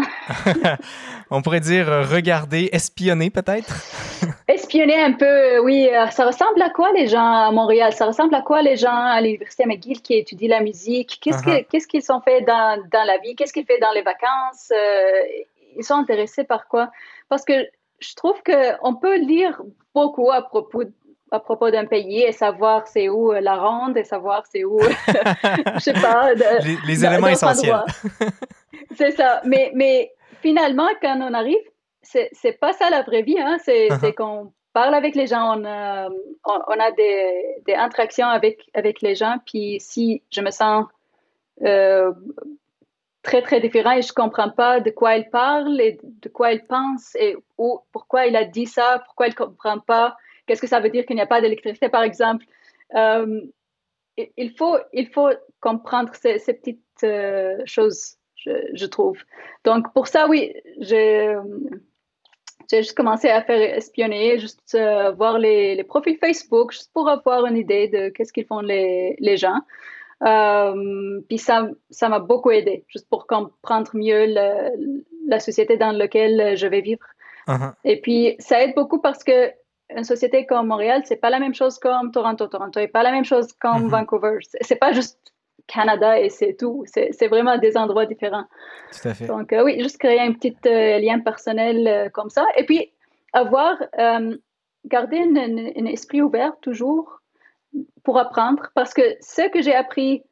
On 1.31 1.41
pourrait 1.41 1.61
dire 1.61 1.89
euh, 1.89 2.03
regarder, 2.03 2.69
espionner 2.71 3.29
peut-être? 3.29 3.73
espionner 4.47 5.01
un 5.01 5.13
peu, 5.13 5.59
oui. 5.59 5.89
Euh, 5.91 6.07
ça 6.09 6.25
ressemble 6.25 6.61
à 6.61 6.69
quoi 6.69 6.91
les 6.93 7.07
gens 7.07 7.47
à 7.47 7.51
Montréal? 7.51 7.93
Ça 7.93 8.05
ressemble 8.05 8.35
à 8.35 8.41
quoi 8.41 8.61
les 8.61 8.75
gens 8.75 8.93
à 8.93 9.19
l'Université 9.21 9.65
McGill 9.65 10.01
qui 10.01 10.15
étudient 10.15 10.49
la 10.49 10.61
musique? 10.61 11.19
Qu'est-ce 11.21 11.43
uh-huh. 11.43 11.87
qu'ils 11.87 12.03
sont 12.03 12.21
fait 12.21 12.41
dans, 12.41 12.83
dans, 12.91 13.03
la 13.05 13.17
vie? 13.19 13.35
Qu'est-ce 13.35 13.53
qu'ils 13.53 13.65
font 13.65 13.73
dans 13.81 13.93
les 13.93 14.03
vacances? 14.03 14.71
Euh, 14.71 15.21
ils 15.77 15.83
sont 15.83 15.95
intéressés 15.95 16.43
par 16.43 16.67
quoi? 16.67 16.91
Parce 17.29 17.45
que 17.45 17.53
je 17.99 18.15
trouve 18.15 18.41
qu'on 18.43 18.95
peut 18.95 19.17
lire 19.17 19.61
beaucoup 19.93 20.31
à 20.31 20.41
propos 20.41 20.83
à 21.31 21.39
propos 21.39 21.71
d'un 21.71 21.85
pays 21.85 22.23
et 22.23 22.33
savoir 22.33 22.87
c'est 22.87 23.07
où 23.07 23.31
la 23.31 23.55
ronde 23.55 23.97
et 23.97 24.03
savoir 24.03 24.45
c'est 24.45 24.65
où, 24.65 24.79
je 25.75 25.79
sais 25.79 25.93
pas. 25.93 26.33
les, 26.85 27.05
éléments 27.05 27.27
essentiels. 27.27 27.83
c'est 28.95 29.11
ça. 29.11 29.41
Mais, 29.45 29.71
mais 29.73 30.11
finalement, 30.41 30.89
quand 31.01 31.17
on 31.21 31.33
arrive, 31.33 31.63
c'est 32.01 32.59
pas 32.59 32.73
ça 32.73 32.89
la 32.89 33.03
vraie 33.03 33.21
vie. 33.21 33.39
Hein? 33.39 33.57
C'est 33.63 33.87
uh-huh. 33.87 34.13
qu'on 34.13 34.51
parle 34.73 34.93
avec 34.93 35.15
les 35.15 35.27
gens, 35.27 35.57
on 35.57 35.65
a, 35.65 36.09
on, 36.45 36.79
a 36.79 36.91
des, 36.91 37.43
des, 37.65 37.75
interactions 37.75 38.27
avec, 38.27 38.69
avec 38.73 39.01
les 39.01 39.15
gens. 39.15 39.37
Puis 39.45 39.77
si 39.79 40.23
je 40.31 40.41
me 40.41 40.51
sens 40.51 40.85
euh, 41.63 42.11
très, 43.23 43.41
très 43.41 43.59
différent 43.59 43.91
et 43.91 44.01
je 44.01 44.13
comprends 44.13 44.49
pas 44.49 44.79
de 44.79 44.89
quoi 44.89 45.15
il 45.15 45.29
parle 45.29 45.79
et 45.79 45.99
de 46.03 46.29
quoi 46.29 46.51
il 46.51 46.65
pense 46.65 47.15
et 47.15 47.37
ou, 47.57 47.79
pourquoi 47.91 48.25
il 48.25 48.35
a 48.35 48.45
dit 48.45 48.65
ça, 48.65 49.01
pourquoi 49.05 49.27
il 49.27 49.35
comprend 49.35 49.79
pas, 49.79 50.15
qu'est-ce 50.51 50.61
que 50.61 50.67
ça 50.67 50.81
veut 50.81 50.89
dire 50.89 51.05
qu'il 51.05 51.15
n'y 51.15 51.21
a 51.21 51.25
pas 51.25 51.39
d'électricité, 51.39 51.87
par 51.87 52.03
exemple? 52.03 52.45
Euh, 52.93 53.39
il, 54.35 54.51
faut, 54.51 54.77
il 54.91 55.07
faut 55.07 55.29
comprendre 55.61 56.13
ces, 56.13 56.39
ces 56.39 56.53
petites 56.53 56.81
euh, 57.03 57.57
choses 57.65 58.17
je, 58.35 58.85
trouve. 58.85 59.17
Donc, 59.63 59.93
pour 59.93 60.07
ça, 60.07 60.27
oui, 60.27 60.51
j'ai 60.79 61.35
juste 62.69 62.97
commencé 62.97 63.29
à 63.29 63.41
faire 63.43 63.77
espionner, 63.77 64.39
juste 64.39 64.75
euh, 64.75 65.11
voir 65.11 65.39
les, 65.39 65.75
les, 65.75 65.83
profils 65.85 66.17
Facebook, 66.17 66.73
juste 66.73 66.91
pour 66.91 67.07
avoir 67.07 67.45
une 67.45 67.55
idée 67.55 67.87
de 67.87 68.09
qu'est-ce 68.09 68.33
qu'ils 68.33 68.47
font 68.47 68.59
les, 68.59 69.15
les 69.19 69.37
gens. 69.37 69.61
Puis 71.29 71.37
ça, 71.37 71.69
ça 71.91 72.09
m'a 72.09 72.19
beaucoup 72.19 72.51
aidé, 72.51 72.83
juste 72.89 73.07
pour 73.09 73.25
comprendre 73.25 73.91
mieux 73.93 74.25
la 75.27 75.39
société 75.39 75.77
dans 75.77 75.91
laquelle 75.91 76.57
je 76.57 76.67
vais 76.67 76.81
vivre. 76.81 77.05
Uh-huh. 77.47 77.73
Et 77.85 78.01
puis, 78.01 78.35
ça 78.39 78.61
aide 78.63 78.75
beaucoup 78.75 78.99
parce 78.99 79.23
que 79.23 79.53
une 79.95 80.03
société 80.03 80.45
comme 80.45 80.67
Montréal, 80.67 81.01
c'est 81.05 81.17
pas 81.17 81.29
la 81.29 81.39
même 81.39 81.53
chose 81.53 81.79
comme 81.79 82.11
Toronto. 82.11 82.47
Toronto 82.47 82.79
n'est 82.79 82.87
pas 82.87 83.03
la 83.03 83.11
même 83.11 83.25
chose 83.25 83.47
comme 83.53 83.87
uh-huh. 83.87 83.89
Vancouver. 83.89 84.37
C'est 84.61 84.75
pas 84.75 84.91
juste 84.91 85.31
Canada 85.67 86.19
et 86.19 86.29
c'est 86.29 86.55
tout. 86.55 86.83
C'est 86.85 87.27
vraiment 87.27 87.57
des 87.57 87.77
endroits 87.77 88.05
différents. 88.05 88.45
Tout 88.91 89.07
à 89.07 89.13
fait. 89.13 89.27
Donc, 89.27 89.53
euh, 89.53 89.63
oui, 89.63 89.79
juste 89.79 89.97
créer 89.97 90.19
un 90.19 90.33
petit 90.33 90.55
euh, 90.65 90.99
lien 90.99 91.19
personnel 91.19 91.87
euh, 91.87 92.09
comme 92.09 92.29
ça. 92.29 92.45
Et 92.57 92.65
puis, 92.65 92.91
avoir, 93.33 93.77
garder 94.85 95.19
un, 95.19 95.85
esprit 95.85 96.21
ouvert 96.21 96.53
toujours 96.61 97.21
pour 98.03 98.17
apprendre. 98.17 98.69
Parce 98.75 98.93
que 98.93 99.01
ce 99.21 99.49
que 99.49 99.61
j'ai 99.61 99.73
appris 99.73 100.23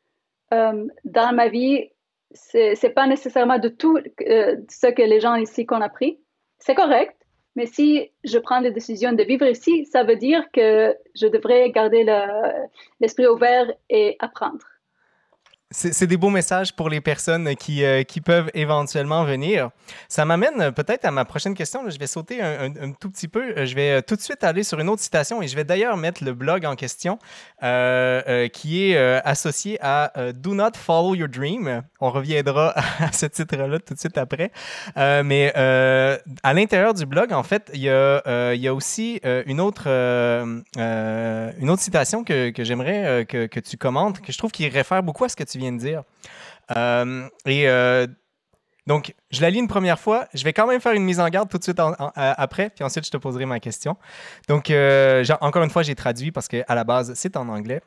dans 0.51 1.34
ma 1.34 1.47
vie, 1.47 1.89
c'est 2.32 2.93
pas 2.93 3.07
nécessairement 3.07 3.60
de 3.60 3.70
tout 3.70 3.97
ce 4.20 4.88
que 4.88 5.01
les 5.01 5.22
gens 5.22 5.36
ici 5.36 5.66
ont 5.72 5.82
appris. 5.82 6.20
C'est 6.57 6.76
correct. 6.76 7.16
Mais 7.60 7.66
si 7.66 8.10
je 8.24 8.38
prends 8.38 8.62
la 8.62 8.72
décision 8.72 9.12
de 9.12 9.22
vivre 9.22 9.45
ici, 9.45 9.84
ça 9.84 10.05
veut 10.05 10.16
dire 10.16 10.49
que 10.53 10.95
je 11.14 11.28
devrais 11.28 11.70
garder 11.72 12.05
l'esprit 13.01 13.28
ouvert 13.28 13.70
et 13.89 14.16
apprendre. 14.20 14.66
C'est 15.72 16.07
des 16.07 16.17
beaux 16.17 16.32
messages 16.32 16.76
pour 16.76 16.89
les 16.89 16.99
personnes 16.99 17.55
qui, 17.55 17.84
euh, 17.84 18.01
qui 18.01 18.22
peuvent 18.22 18.49
éventuellement 18.55 19.24
venir. 19.24 19.70
Ça 20.07 20.26
m'amène 20.26 20.72
peut-être 20.72 21.05
à 21.05 21.11
ma 21.11 21.26
prochaine 21.26 21.53
question. 21.53 21.88
Je 21.88 21.99
vais 21.99 22.07
sauter 22.07 22.41
un, 22.41 22.91
tout 22.99 23.11
petit 23.11 23.28
peu. 23.28 23.65
Je 23.65 23.76
vais 23.76 23.91
euh, 23.91 24.01
tout 24.01 24.15
de 24.15 24.22
suite 24.22 24.43
aller 24.43 24.63
sur 24.63 24.80
une 24.80 24.89
autre 24.89 25.03
citation 25.03 25.43
et 25.43 25.47
je 25.47 25.55
vais 25.55 25.63
d'ailleurs 25.63 25.95
mettre 25.95 26.24
le 26.24 26.34
blog 26.34 26.65
en 26.65 26.76
question 26.76 27.20
euh, 27.61 28.47
qui 28.47 28.84
est 28.84 28.97
associé 28.97 29.78
à 29.82 30.11
Do 30.34 30.55
Not 30.55 30.72
Follow 30.76 31.13
Your 31.13 31.30
Dream. 31.30 31.84
On 31.99 32.09
reviendra 32.09 32.74
à 32.99 33.11
ce 33.11 33.28
titre-là 33.28 33.78
tout 33.78 33.93
de 33.93 33.99
suite 33.99 34.17
après. 34.17 34.51
mais 34.95 35.53
à 35.53 36.53
l'intérieur 36.53 36.95
du 36.95 37.05
blog, 37.05 37.32
en 37.32 37.43
fait, 37.43 37.70
il 37.76 37.82
y 37.82 37.89
y 37.89 38.67
a 38.67 38.74
aussi 38.74 39.22
une, 39.24 39.61
autre, 39.61 39.88
une 39.88 41.70
autre 41.70 41.82
citation 41.82 42.24
que, 42.24 42.49
que 42.49 42.63
j'aimerais 42.63 43.28
que, 43.30 43.45
que 43.45 43.59
tu 43.59 43.78
commentes, 43.78 44.20
que 44.22 44.32
je 44.32 44.38
trouve 44.38 44.51
qui 44.51 44.67
réfère 44.67 45.03
beaucoup 45.03 45.26
à 45.26 45.30
ce 45.30 45.36
que 45.36 45.43
tu 45.43 45.59
viens 45.60 45.72
de 45.72 45.78
dire. 45.78 46.03
Euh, 46.76 47.28
et 47.45 47.68
euh, 47.68 48.07
donc, 48.88 49.14
je 49.32 49.41
la 49.41 49.49
lis 49.49 49.60
une 49.60 49.68
première 49.68 49.99
fois. 49.99 50.28
Je 50.34 50.43
vais 50.43 50.53
quand 50.53 50.68
même 50.68 50.82
faire 50.82 50.93
une 50.93 51.03
mise 51.03 51.20
en 51.20 51.30
garde 51.30 51.49
tout 51.49 51.57
de 51.57 51.64
suite 51.64 51.80
après, 52.16 52.70
puis 52.70 52.84
ensuite, 52.84 53.05
je 53.05 53.12
te 53.12 53.18
poserai 53.18 53.45
ma 53.45 53.60
question. 53.60 53.97
Donc, 54.47 54.70
euh, 54.70 55.24
encore 55.41 55.64
une 55.64 55.70
fois, 55.70 55.84
j'ai 55.84 55.95
traduit 55.95 56.32
parce 56.32 56.47
qu'à 56.47 56.76
la 56.76 56.84
base, 56.84 57.14
c'est 57.16 57.38
en 57.38 57.47
anglais. 57.49 57.82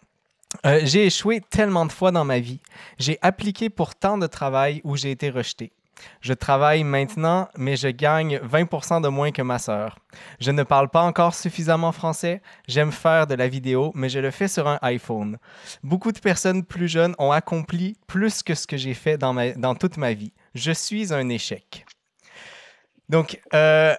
j'ai 0.65 1.07
échoué 1.07 1.41
tellement 1.41 1.87
de 1.87 1.93
fois 1.93 2.13
dans 2.13 2.25
ma 2.25 2.39
vie. 2.39 2.61
J'ai 2.99 3.19
appliqué 3.23 3.71
pour 3.71 3.95
tant 3.95 4.19
de 4.19 4.27
travail 4.27 4.81
où 4.85 4.97
j'ai 4.97 5.11
été 5.11 5.31
rejeté. 5.31 5.73
Je 6.21 6.33
travaille 6.33 6.85
maintenant, 6.85 7.49
mais 7.57 7.77
je 7.77 7.89
gagne 7.89 8.39
20 8.43 9.01
de 9.01 9.09
moins 9.09 9.31
que 9.31 9.43
ma 9.43 9.59
sœur. 9.59 9.99
Je 10.41 10.51
ne 10.51 10.63
parle 10.63 10.89
pas 10.89 11.03
encore 11.03 11.35
suffisamment 11.35 11.93
français. 11.93 12.43
J'aime 12.69 12.93
faire 12.93 13.27
de 13.27 13.35
la 13.35 13.49
vidéo, 13.49 13.93
mais 13.95 14.09
je 14.09 14.19
le 14.19 14.31
fais 14.31 14.49
sur 14.49 14.69
un 14.69 14.79
iPhone. 14.83 15.39
Beaucoup 15.83 16.13
de 16.13 16.19
personnes 16.19 16.65
plus 16.65 16.89
jeunes 16.89 17.15
ont 17.19 17.33
accompli 17.33 17.97
plus 18.07 18.43
que 18.43 18.55
ce 18.55 18.67
que 18.67 18.77
j'ai 18.77 18.95
fait 18.95 19.19
dans, 19.19 19.75
toute 19.75 19.97
ma 19.97 20.13
vie. 20.13 20.33
Je 20.55 20.73
suis 20.73 21.13
un 21.13 21.29
échec. 21.29 21.87
Donc, 23.09 23.41
euh, 23.55 23.95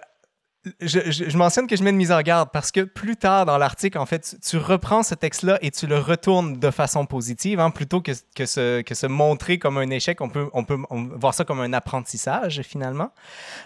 je, 0.80 1.36
mentionne 1.36 1.66
que 1.66 1.76
je 1.76 1.82
mets 1.82 1.90
une 1.90 1.96
mise 1.96 2.12
en 2.12 2.20
garde 2.22 2.50
parce 2.52 2.70
que 2.70 2.80
plus 2.80 3.16
tard 3.16 3.46
dans 3.46 3.58
l'article, 3.58 3.98
en 3.98 4.06
fait, 4.06 4.36
tu, 4.42 4.56
reprends 4.56 5.02
ce 5.02 5.14
texte-là 5.14 5.58
et 5.62 5.70
tu 5.70 5.86
le 5.86 5.98
retournes 5.98 6.58
de 6.58 6.70
façon 6.70 7.06
positive, 7.06 7.60
hein, 7.60 7.70
plutôt 7.70 8.00
que, 8.00 8.12
que, 8.34 8.46
se, 8.46 8.82
que 8.82 8.94
se 8.94 9.06
montrer 9.06 9.58
comme 9.58 9.78
un 9.78 9.90
échec. 9.90 10.20
On 10.20 10.28
peut, 10.28 10.48
on 10.52 10.64
peut 10.64 10.78
voir 10.90 11.34
ça 11.34 11.44
comme 11.44 11.60
un 11.60 11.72
apprentissage, 11.72 12.62
finalement. 12.62 13.10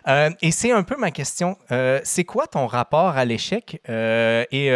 Euh, 0.09 0.30
et 0.42 0.51
c'est 0.51 0.72
un 0.72 0.82
peu 0.82 0.96
ma 0.96 1.11
question. 1.11 1.57
Euh, 1.70 2.01
c'est 2.03 2.24
quoi 2.24 2.46
ton 2.46 2.66
rapport 2.66 3.16
à 3.16 3.24
l'échec 3.24 3.80
euh, 3.88 4.44
et, 4.51 4.66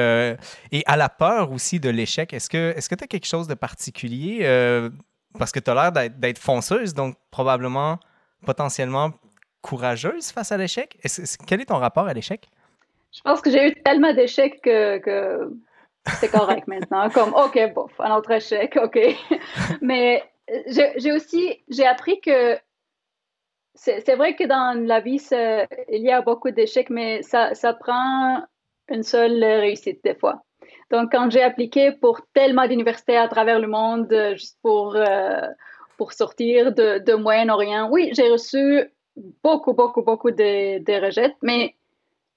et 0.72 0.82
à 0.86 0.96
la 0.96 1.08
peur 1.08 1.52
aussi 1.52 1.80
de 1.80 1.90
l'échec? 1.90 2.32
Est-ce 2.32 2.48
que 2.48 2.72
tu 2.72 2.78
est 2.78 3.02
as 3.02 3.06
quelque 3.06 3.26
chose 3.26 3.48
de 3.48 3.54
particulier? 3.54 4.42
parce 5.38 5.50
que 5.50 5.60
tu 5.60 5.70
as 5.70 5.74
l'air 5.74 6.10
d'être 6.10 6.38
fonceuse, 6.38 6.92
donc 6.92 7.16
probablement, 7.30 7.98
potentiellement 8.44 9.12
courageuse 9.62 10.30
face 10.30 10.52
à 10.52 10.56
l'échec? 10.56 10.98
quel 11.46 11.60
est 11.60 11.66
ton 11.66 11.78
rapport 11.78 12.06
à 12.06 12.12
l'échec? 12.12 12.48
Je 13.12 13.20
pense 13.22 13.40
que 13.40 13.50
j'ai 13.50 13.68
eu 13.68 13.74
tellement 13.82 14.12
d'échecs 14.12 14.60
que, 14.62 15.50
c'est 16.06 16.30
correct 16.30 16.66
maintenant. 16.66 17.08
Comme, 17.10 17.32
OK, 17.34 17.58
bof, 17.74 17.92
un 17.98 18.14
autre 18.16 18.32
échec, 18.32 18.78
OK. 18.82 18.98
Mais 19.80 20.22
j'ai 20.66 21.12
aussi, 21.12 21.62
j'ai 21.68 21.86
appris 21.86 22.20
que 22.20 22.58
c'est 23.74 24.14
vrai 24.16 24.34
que 24.34 24.44
dans 24.44 24.78
la 24.86 25.00
vie, 25.00 25.20
il 25.88 26.02
y 26.02 26.10
a 26.10 26.20
beaucoup 26.20 26.50
d'échecs, 26.50 26.90
mais 26.90 27.22
ça, 27.22 27.54
ça 27.54 27.72
prend 27.72 28.44
une 28.88 29.02
seule 29.02 29.42
réussite 29.42 30.04
des 30.04 30.14
fois. 30.14 30.42
Donc, 30.90 31.10
quand 31.10 31.30
j'ai 31.30 31.42
appliqué 31.42 31.90
pour 31.90 32.20
tellement 32.34 32.66
d'universités 32.68 33.16
à 33.16 33.28
travers 33.28 33.58
le 33.58 33.66
monde, 33.66 34.14
juste 34.34 34.58
pour, 34.62 34.94
euh, 34.94 35.40
pour 35.96 36.12
sortir 36.12 36.72
de, 36.72 36.98
de 36.98 37.14
Moyen-Orient, 37.14 37.88
oui, 37.90 38.10
j'ai 38.12 38.28
reçu 38.28 38.84
beaucoup, 39.16 39.72
beaucoup, 39.72 40.02
beaucoup 40.02 40.30
de, 40.30 40.78
de 40.78 41.04
rejets, 41.04 41.34
mais 41.42 41.74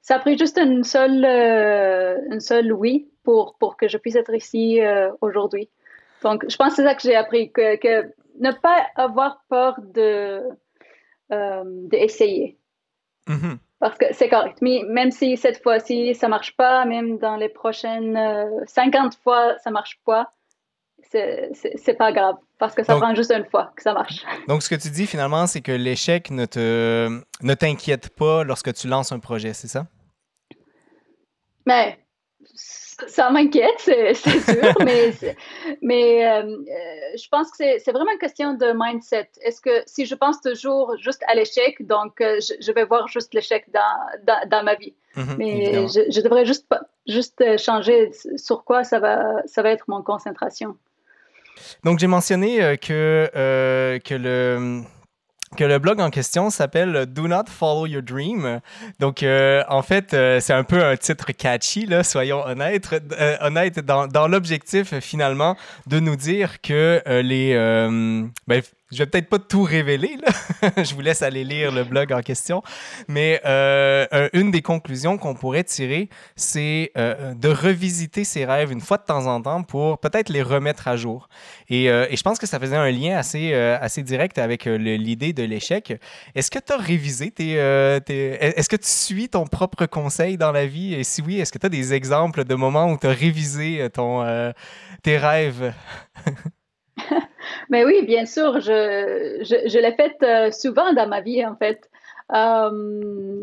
ça 0.01 0.15
a 0.15 0.19
pris 0.19 0.37
juste 0.37 0.59
une 0.59 0.83
seule, 0.83 1.25
euh, 1.25 2.17
une 2.31 2.39
seule 2.39 2.71
oui 2.71 3.09
pour, 3.23 3.55
pour 3.57 3.75
que 3.75 3.87
je 3.87 3.97
puisse 3.97 4.15
être 4.15 4.33
ici 4.33 4.81
euh, 4.81 5.11
aujourd'hui. 5.21 5.69
Donc, 6.21 6.45
je 6.47 6.55
pense 6.55 6.69
que 6.69 6.75
c'est 6.75 6.83
ça 6.83 6.95
que 6.95 7.01
j'ai 7.01 7.15
appris, 7.15 7.51
que, 7.51 7.75
que, 7.77 8.13
ne 8.39 8.51
pas 8.51 8.85
avoir 8.95 9.43
peur 9.49 9.79
de 9.81 10.41
euh, 11.31 11.63
d'essayer. 11.65 12.57
Mm-hmm. 13.27 13.57
Parce 13.79 13.97
que 13.97 14.05
c'est 14.11 14.29
correct. 14.29 14.59
Mais 14.61 14.83
même 14.87 15.11
si 15.11 15.37
cette 15.37 15.61
fois-ci, 15.63 16.13
ça 16.13 16.27
marche 16.27 16.55
pas, 16.55 16.85
même 16.85 17.17
dans 17.17 17.35
les 17.35 17.49
prochaines 17.49 18.19
50 18.67 19.15
fois, 19.15 19.57
ça 19.59 19.71
marche 19.71 19.99
pas, 20.05 20.31
c'est 21.11 21.97
pas 21.97 22.11
grave 22.11 22.35
parce 22.57 22.75
que 22.75 22.83
ça 22.83 22.95
prend 22.95 23.13
juste 23.15 23.31
une 23.31 23.45
fois 23.45 23.71
que 23.75 23.81
ça 23.81 23.93
marche. 23.93 24.23
Donc, 24.47 24.63
ce 24.63 24.69
que 24.69 24.75
tu 24.75 24.89
dis 24.89 25.07
finalement, 25.07 25.47
c'est 25.47 25.61
que 25.61 25.71
l'échec 25.71 26.31
ne 26.31 26.45
te 26.45 27.09
ne 27.41 27.53
t'inquiète 27.53 28.09
pas 28.09 28.43
lorsque 28.43 28.73
tu 28.73 28.87
lances 28.87 29.11
un 29.11 29.19
projet, 29.19 29.53
c'est 29.53 29.67
ça? 29.67 29.87
Mais 31.65 31.97
ça 33.07 33.29
m'inquiète, 33.29 33.75
c'est 33.79 34.13
sûr, 34.13 34.73
mais, 34.85 35.13
mais 35.81 36.25
euh, 36.25 36.43
euh, 36.43 37.17
je 37.17 37.27
pense 37.29 37.51
que 37.51 37.57
c'est 37.57 37.91
vraiment 37.91 38.11
une 38.11 38.19
question 38.19 38.53
de 38.53 38.73
mindset. 38.75 39.29
Est-ce 39.41 39.61
que 39.61 39.83
si 39.85 40.05
je 40.05 40.15
pense 40.15 40.41
toujours 40.41 40.95
juste 40.97 41.23
à 41.27 41.35
l'échec, 41.35 41.85
donc 41.85 42.21
euh, 42.21 42.39
je, 42.39 42.71
vais 42.71 42.85
voir 42.85 43.07
juste 43.07 43.33
l'échec 43.33 43.65
dans, 43.73 44.39
dans, 44.49 44.63
ma 44.63 44.75
vie. 44.75 44.93
Mhm, 45.15 45.35
mais 45.37 45.87
je, 45.87 46.11
je, 46.11 46.21
devrais 46.21 46.45
juste, 46.45 46.67
juste 47.07 47.43
changer 47.57 48.11
sur 48.37 48.63
quoi 48.63 48.83
ça 48.83 48.99
va, 48.99 49.41
ça 49.45 49.61
va 49.61 49.71
être 49.71 49.85
mon 49.87 50.01
concentration. 50.01 50.77
Donc, 51.83 51.99
j'ai 51.99 52.07
mentionné 52.07 52.61
euh, 52.61 52.75
que, 52.75 53.29
euh, 53.35 53.99
que 53.99 54.15
le 54.15 54.81
que 55.57 55.63
le 55.63 55.79
blog 55.79 56.01
en 56.01 56.09
question 56.09 56.49
s'appelle 56.49 57.05
Do 57.05 57.29
Not 57.29 57.45
Follow 57.47 57.85
Your 57.85 58.01
Dream. 58.01 58.59
Donc, 58.99 59.23
euh, 59.23 59.63
en 59.69 59.83
fait, 59.83 60.09
c'est 60.41 60.51
un 60.51 60.65
peu 60.65 60.83
un 60.83 60.97
titre 60.97 61.31
catchy, 61.31 61.85
là, 61.85 62.03
soyons 62.03 62.45
honnêtes, 62.45 62.89
honnêtes 63.39 63.79
dans, 63.79 64.07
dans 64.07 64.27
l'objectif, 64.27 64.99
finalement, 64.99 65.55
de 65.87 66.01
nous 66.01 66.17
dire 66.17 66.59
que 66.61 67.01
les... 67.07 67.53
Ben, 68.47 68.61
je 68.91 68.99
vais 68.99 69.07
peut-être 69.07 69.29
pas 69.29 69.39
tout 69.39 69.63
révéler, 69.63 70.17
là. 70.21 70.71
je 70.83 70.93
vous 70.93 71.01
laisse 71.01 71.23
aller 71.23 71.43
lire 71.43 71.71
le 71.71 71.83
blog 71.83 72.13
en 72.13 72.21
question, 72.21 72.61
mais 73.07 73.41
euh, 73.45 74.29
une 74.33 74.51
des 74.51 74.61
conclusions 74.61 75.17
qu'on 75.17 75.33
pourrait 75.33 75.63
tirer, 75.63 76.09
c'est 76.35 76.91
euh, 76.97 77.33
de 77.33 77.49
revisiter 77.49 78.23
ses 78.23 78.45
rêves 78.45 78.71
une 78.71 78.81
fois 78.81 78.97
de 78.97 79.03
temps 79.03 79.25
en 79.25 79.41
temps 79.41 79.63
pour 79.63 79.97
peut-être 79.99 80.29
les 80.29 80.43
remettre 80.43 80.87
à 80.87 80.97
jour. 80.97 81.29
Et, 81.67 81.89
euh, 81.89 82.05
je 82.11 82.21
pense 82.21 82.37
que 82.37 82.45
ça 82.45 82.59
faisait 82.59 82.75
un 82.75 82.91
lien 82.91 83.17
assez, 83.17 83.53
assez 83.53 84.03
direct 84.03 84.37
avec 84.37 84.65
l'idée 84.65 85.33
de 85.33 85.43
l'échec. 85.43 85.99
Est-ce 86.33 86.49
que 86.49 86.59
tu 86.59 86.71
as 86.71 86.77
révisé 86.77 87.31
tes, 87.31 87.53
Est-ce 87.53 88.69
que 88.69 88.75
tu 88.75 88.87
suis 88.87 89.29
ton 89.29 89.45
propre 89.45 89.85
conseil 89.85 90.37
dans 90.37 90.51
la 90.51 90.65
vie? 90.65 90.93
Et 90.93 91.03
si 91.03 91.21
oui, 91.21 91.39
est-ce 91.39 91.51
que 91.51 91.57
tu 91.57 91.65
as 91.65 91.69
des 91.69 91.93
exemples 91.93 92.45
de 92.45 92.55
moments 92.55 92.91
où 92.91 92.97
tu 92.97 93.07
as 93.07 93.11
révisé 93.11 93.87
ton, 93.93 94.25
tes 95.03 95.17
rêves? 95.17 95.73
Mais 97.69 97.85
oui, 97.85 98.03
bien 98.05 98.25
sûr, 98.25 98.59
je, 98.59 99.41
je, 99.43 99.79
l'ai 99.79 99.93
fait 99.93 100.15
euh, 100.23 100.51
souvent 100.51 100.93
dans 100.93 101.07
ma 101.07 101.21
vie, 101.21 101.45
en 101.45 101.55
fait. 101.55 101.89
Euh, 102.33 103.41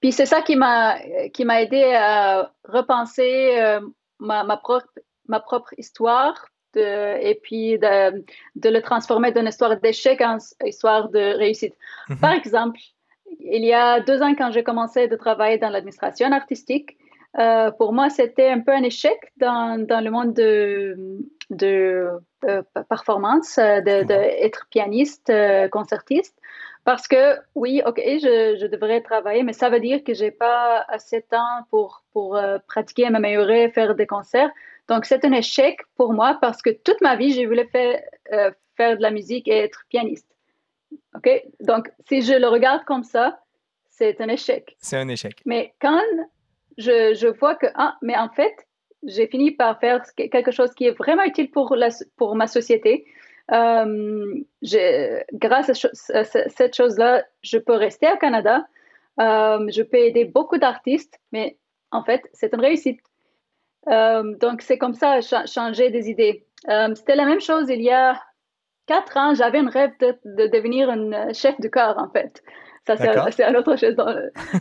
puis 0.00 0.12
c'est 0.12 0.26
ça 0.26 0.42
qui 0.42 0.56
m'a, 0.56 0.98
qui 1.32 1.44
m'a 1.44 1.62
aidé 1.62 1.82
à 1.94 2.52
repenser 2.64 3.58
euh, 3.58 3.80
ma, 4.18 4.44
ma, 4.44 4.56
propre, 4.56 4.88
ma 5.28 5.40
propre 5.40 5.74
histoire 5.76 6.46
de, 6.74 7.20
et 7.20 7.38
puis 7.42 7.78
de, 7.78 8.24
de 8.56 8.68
le 8.68 8.80
transformer 8.80 9.32
d'une 9.32 9.46
histoire 9.46 9.78
d'échec 9.78 10.20
en 10.20 10.38
histoire 10.64 11.10
de 11.10 11.36
réussite. 11.36 11.74
Mhm. 12.08 12.18
Par 12.18 12.32
exemple, 12.32 12.78
il 13.40 13.64
y 13.64 13.72
a 13.72 14.00
deux 14.00 14.22
ans, 14.22 14.34
quand 14.34 14.50
j'ai 14.50 14.64
commencé 14.64 15.06
de 15.06 15.16
travailler 15.16 15.58
dans 15.58 15.68
l'administration 15.68 16.32
artistique, 16.32 16.96
pour 17.78 17.92
moi, 17.92 18.10
c'était 18.10 18.48
un 18.48 18.60
peu 18.60 18.72
un 18.72 18.82
échec 18.82 19.18
dans, 19.36 19.84
dans 19.84 20.00
le 20.00 20.10
monde 20.10 20.34
de, 20.34 20.96
de 21.50 22.08
euh, 22.44 22.62
performance, 22.88 23.58
euh, 23.58 23.80
d'être 23.80 24.66
pianiste, 24.70 25.30
euh, 25.30 25.68
concertiste. 25.68 26.40
Parce 26.84 27.06
que 27.06 27.36
oui, 27.54 27.82
ok, 27.84 28.00
je, 28.00 28.56
je, 28.58 28.66
devrais 28.66 29.02
travailler, 29.02 29.42
mais 29.42 29.52
ça 29.52 29.68
veut 29.68 29.80
dire 29.80 30.02
que 30.02 30.14
j'ai 30.14 30.30
pas 30.30 30.82
assez 30.88 31.20
de 31.20 31.26
temps 31.26 31.66
pour, 31.68 32.02
pour 32.12 32.40
pratiquer, 32.66 33.10
m'améliorer, 33.10 33.68
faire 33.70 33.94
des 33.94 34.06
concerts. 34.06 34.50
Donc 34.88 35.04
c'est 35.04 35.24
un 35.26 35.32
échec 35.32 35.80
pour 35.96 36.14
moi 36.14 36.38
parce 36.40 36.62
que 36.62 36.70
toute 36.70 37.00
ma 37.02 37.16
vie, 37.16 37.32
j'ai 37.32 37.44
voulu 37.44 37.68
faire, 37.70 38.00
faire 38.76 38.96
de 38.96 39.02
la 39.02 39.10
musique 39.10 39.46
et 39.46 39.58
être 39.58 39.84
pianiste. 39.90 40.26
Ok, 41.14 41.28
donc 41.60 41.90
si 42.08 42.22
je 42.22 42.32
le 42.32 42.48
regarde 42.48 42.82
comme 42.86 43.04
ça, 43.04 43.40
c'est 43.90 44.18
un 44.22 44.28
échec. 44.28 44.74
C'est 44.80 44.96
un 44.96 45.08
échec. 45.08 45.34
Mais 45.44 45.74
quand 45.82 46.00
je, 46.80 47.38
vois 47.38 47.54
que, 47.54 47.66
ah, 47.74 47.96
mais 48.02 48.16
en 48.16 48.28
fait, 48.28 48.54
j'ai 49.04 49.26
fini 49.26 49.52
par 49.52 49.78
faire 49.80 50.02
quelque 50.16 50.50
chose 50.50 50.72
qui 50.74 50.86
est 50.86 50.96
vraiment 50.96 51.24
utile 51.24 51.50
pour, 51.50 51.76
ma 52.34 52.46
société. 52.46 53.06
Euh, 53.52 54.34
grâce 55.34 55.84
à, 56.10 56.24
cette 56.24 56.76
chose-là, 56.76 57.24
je 57.42 57.58
peux 57.58 57.74
rester 57.74 58.08
au 58.12 58.16
Canada. 58.16 58.66
Euh, 59.20 59.66
je 59.68 59.82
peux 59.82 59.98
aider 59.98 60.24
beaucoup 60.24 60.58
d'artistes, 60.58 61.18
mais 61.32 61.58
en 61.90 62.04
fait, 62.04 62.22
c'est 62.32 62.52
une 62.54 62.60
réussite. 62.60 63.00
Euh, 63.88 64.36
donc, 64.36 64.62
c'est 64.62 64.78
comme 64.78 64.94
ça, 64.94 65.20
changer 65.46 65.90
des 65.90 66.10
idées. 66.10 66.46
C'était 66.94 67.16
la 67.16 67.24
même 67.24 67.40
chose 67.40 67.68
il 67.70 67.82
y 67.82 67.90
a 67.90 68.20
quatre 68.86 69.16
ans, 69.16 69.34
j'avais 69.34 69.58
un 69.58 69.70
rêve 69.70 69.92
de, 70.00 70.46
devenir 70.48 70.90
une 70.90 71.32
chef 71.32 71.58
de 71.60 71.68
corps, 71.68 71.98
en 71.98 72.10
fait. 72.10 72.42
Ça, 72.86 72.96
c'est 72.96 73.42
une 73.44 73.56
autre 73.56 73.76
chose 73.76 73.94
dans, 73.94 74.14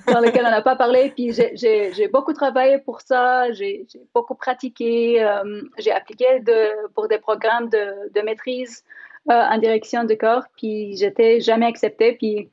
dans 0.07 0.20
laquelle 0.20 0.45
on 0.45 0.51
n'a 0.51 0.61
pas 0.61 0.76
parlé. 0.76 1.11
Puis 1.15 1.32
j'ai 1.34 2.07
beaucoup 2.09 2.34
travaillé 2.34 2.78
pour 2.80 3.01
ça, 3.01 3.51
j'ai 3.53 3.88
beaucoup 4.13 4.36
pratiqué, 4.36 5.24
euh, 5.24 5.61
j'ai 5.78 5.91
appliqué 5.91 6.39
de, 6.41 6.88
pour 6.93 7.07
des 7.07 7.17
programmes 7.17 7.70
de, 7.70 8.11
de 8.13 8.22
maîtrise 8.22 8.84
euh, 9.30 9.34
en 9.34 9.57
direction 9.57 10.03
de 10.03 10.13
corps, 10.15 10.43
puis 10.57 10.97
j'étais 10.97 11.39
jamais 11.39 11.65
acceptée. 11.65 12.13
Puis 12.13 12.49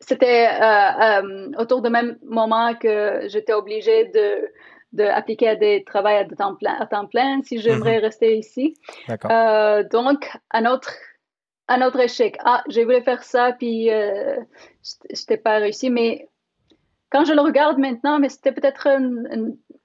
c'était 0.00 0.48
euh, 0.60 1.50
autour 1.58 1.80
du 1.80 1.90
même 1.90 2.18
moment 2.24 2.74
que 2.74 3.28
j'étais 3.28 3.52
obligée 3.52 4.06
de 4.06 4.48
d'appliquer 4.92 5.50
à 5.50 5.54
des 5.54 5.84
travaux 5.84 6.08
à 6.08 6.24
temps 6.24 6.56
plein, 6.56 6.74
à 6.80 6.84
temps 6.84 7.06
plein 7.06 7.40
si 7.44 7.60
j'aimerais 7.60 7.98
mm-hmm. 7.98 8.02
rester 8.02 8.36
ici. 8.36 8.74
donc, 9.08 10.28
un 10.50 10.66
autre 10.66 10.90
un 11.70 11.86
autre 11.86 12.00
échec. 12.00 12.36
Ah, 12.44 12.64
j'ai 12.68 12.84
voulu 12.84 13.00
faire 13.00 13.22
ça, 13.22 13.52
puis 13.52 13.90
euh, 13.90 14.36
je 14.82 15.08
n'étais 15.08 15.36
pas 15.36 15.58
réussi. 15.58 15.88
Mais 15.88 16.28
quand 17.10 17.24
je 17.24 17.32
le 17.32 17.40
regarde 17.40 17.78
maintenant, 17.78 18.18
mais 18.18 18.28
c'était 18.28 18.50
peut-être 18.50 18.88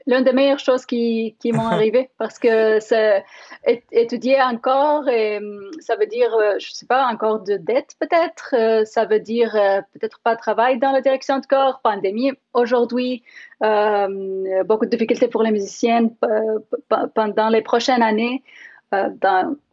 l'une 0.07 0.23
des 0.23 0.33
meilleures 0.33 0.59
choses 0.59 0.87
qui, 0.87 1.35
qui 1.39 1.51
m'ont 1.51 1.67
arrivé 1.77 2.09
parce 2.17 2.39
que 2.39 2.79
c'est 2.79 3.23
étudier 3.91 4.41
encore, 4.41 5.07
et, 5.07 5.37
hum, 5.37 5.69
ça 5.79 5.95
veut 5.95 6.07
dire, 6.07 6.33
euh, 6.33 6.55
je 6.57 6.71
ne 6.71 6.73
sais 6.73 6.87
pas, 6.87 7.05
encore 7.05 7.41
de 7.41 7.57
dette 7.57 7.91
peut-être. 7.99 8.55
Euh, 8.57 8.83
ça 8.85 9.05
veut 9.05 9.19
dire 9.19 9.51
peut-être 9.93 10.19
pas 10.21 10.33
de 10.33 10.39
travail 10.39 10.79
dans 10.79 10.91
la 10.91 11.01
direction 11.01 11.37
de 11.37 11.45
corps, 11.45 11.81
pandémie 11.83 12.31
aujourd'hui, 12.53 13.21
beaucoup 13.61 14.85
de 14.85 14.89
difficultés 14.89 15.27
pour 15.27 15.43
les 15.43 15.51
musiciennes 15.51 16.15
pendant 17.13 17.49
les 17.49 17.61
prochaines 17.61 18.01
années. 18.01 18.43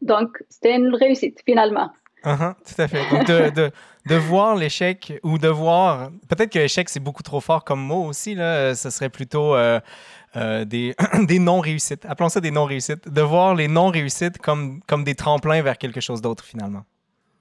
donc, 0.03 0.43
c'était 0.51 0.77
une 0.77 0.95
réussite 0.95 1.41
finalement. 1.47 1.91
Uh-huh, 2.25 2.55
tout 2.65 2.81
à 2.81 2.89
fait. 2.89 3.73
De, 4.05 4.15
voir 4.17 4.57
l'échec 4.57 5.13
ou 5.23 5.39
de 5.39 5.49
voir. 5.49 6.11
Peut-être 6.29 6.51
que 6.51 6.59
l'échec, 6.59 6.89
c'est 6.89 7.01
beaucoup 7.01 7.23
trop 7.23 7.41
fort 7.41 7.65
comme 7.65 7.81
mot 7.81 8.05
aussi. 8.05 8.35
Là, 8.35 8.75
ce 8.75 8.91
serait 8.91 9.11
plutôt 9.11 9.55
euh, 9.55 9.81
euh, 10.37 10.65
des, 10.65 10.95
non-réussites. 11.39 12.05
Appelons 12.07 12.29
ça 12.29 12.41
des 12.41 12.51
non-réussites. 12.51 13.09
De 13.09 13.23
voir 13.23 13.55
les 13.55 13.69
non-réussites 13.69 14.39
comme 14.39 15.05
des 15.05 15.15
tremplins 15.15 15.63
vers 15.63 15.79
quelque 15.79 16.01
chose 16.01 16.21
d'autre, 16.21 16.45
finalement. 16.45 16.85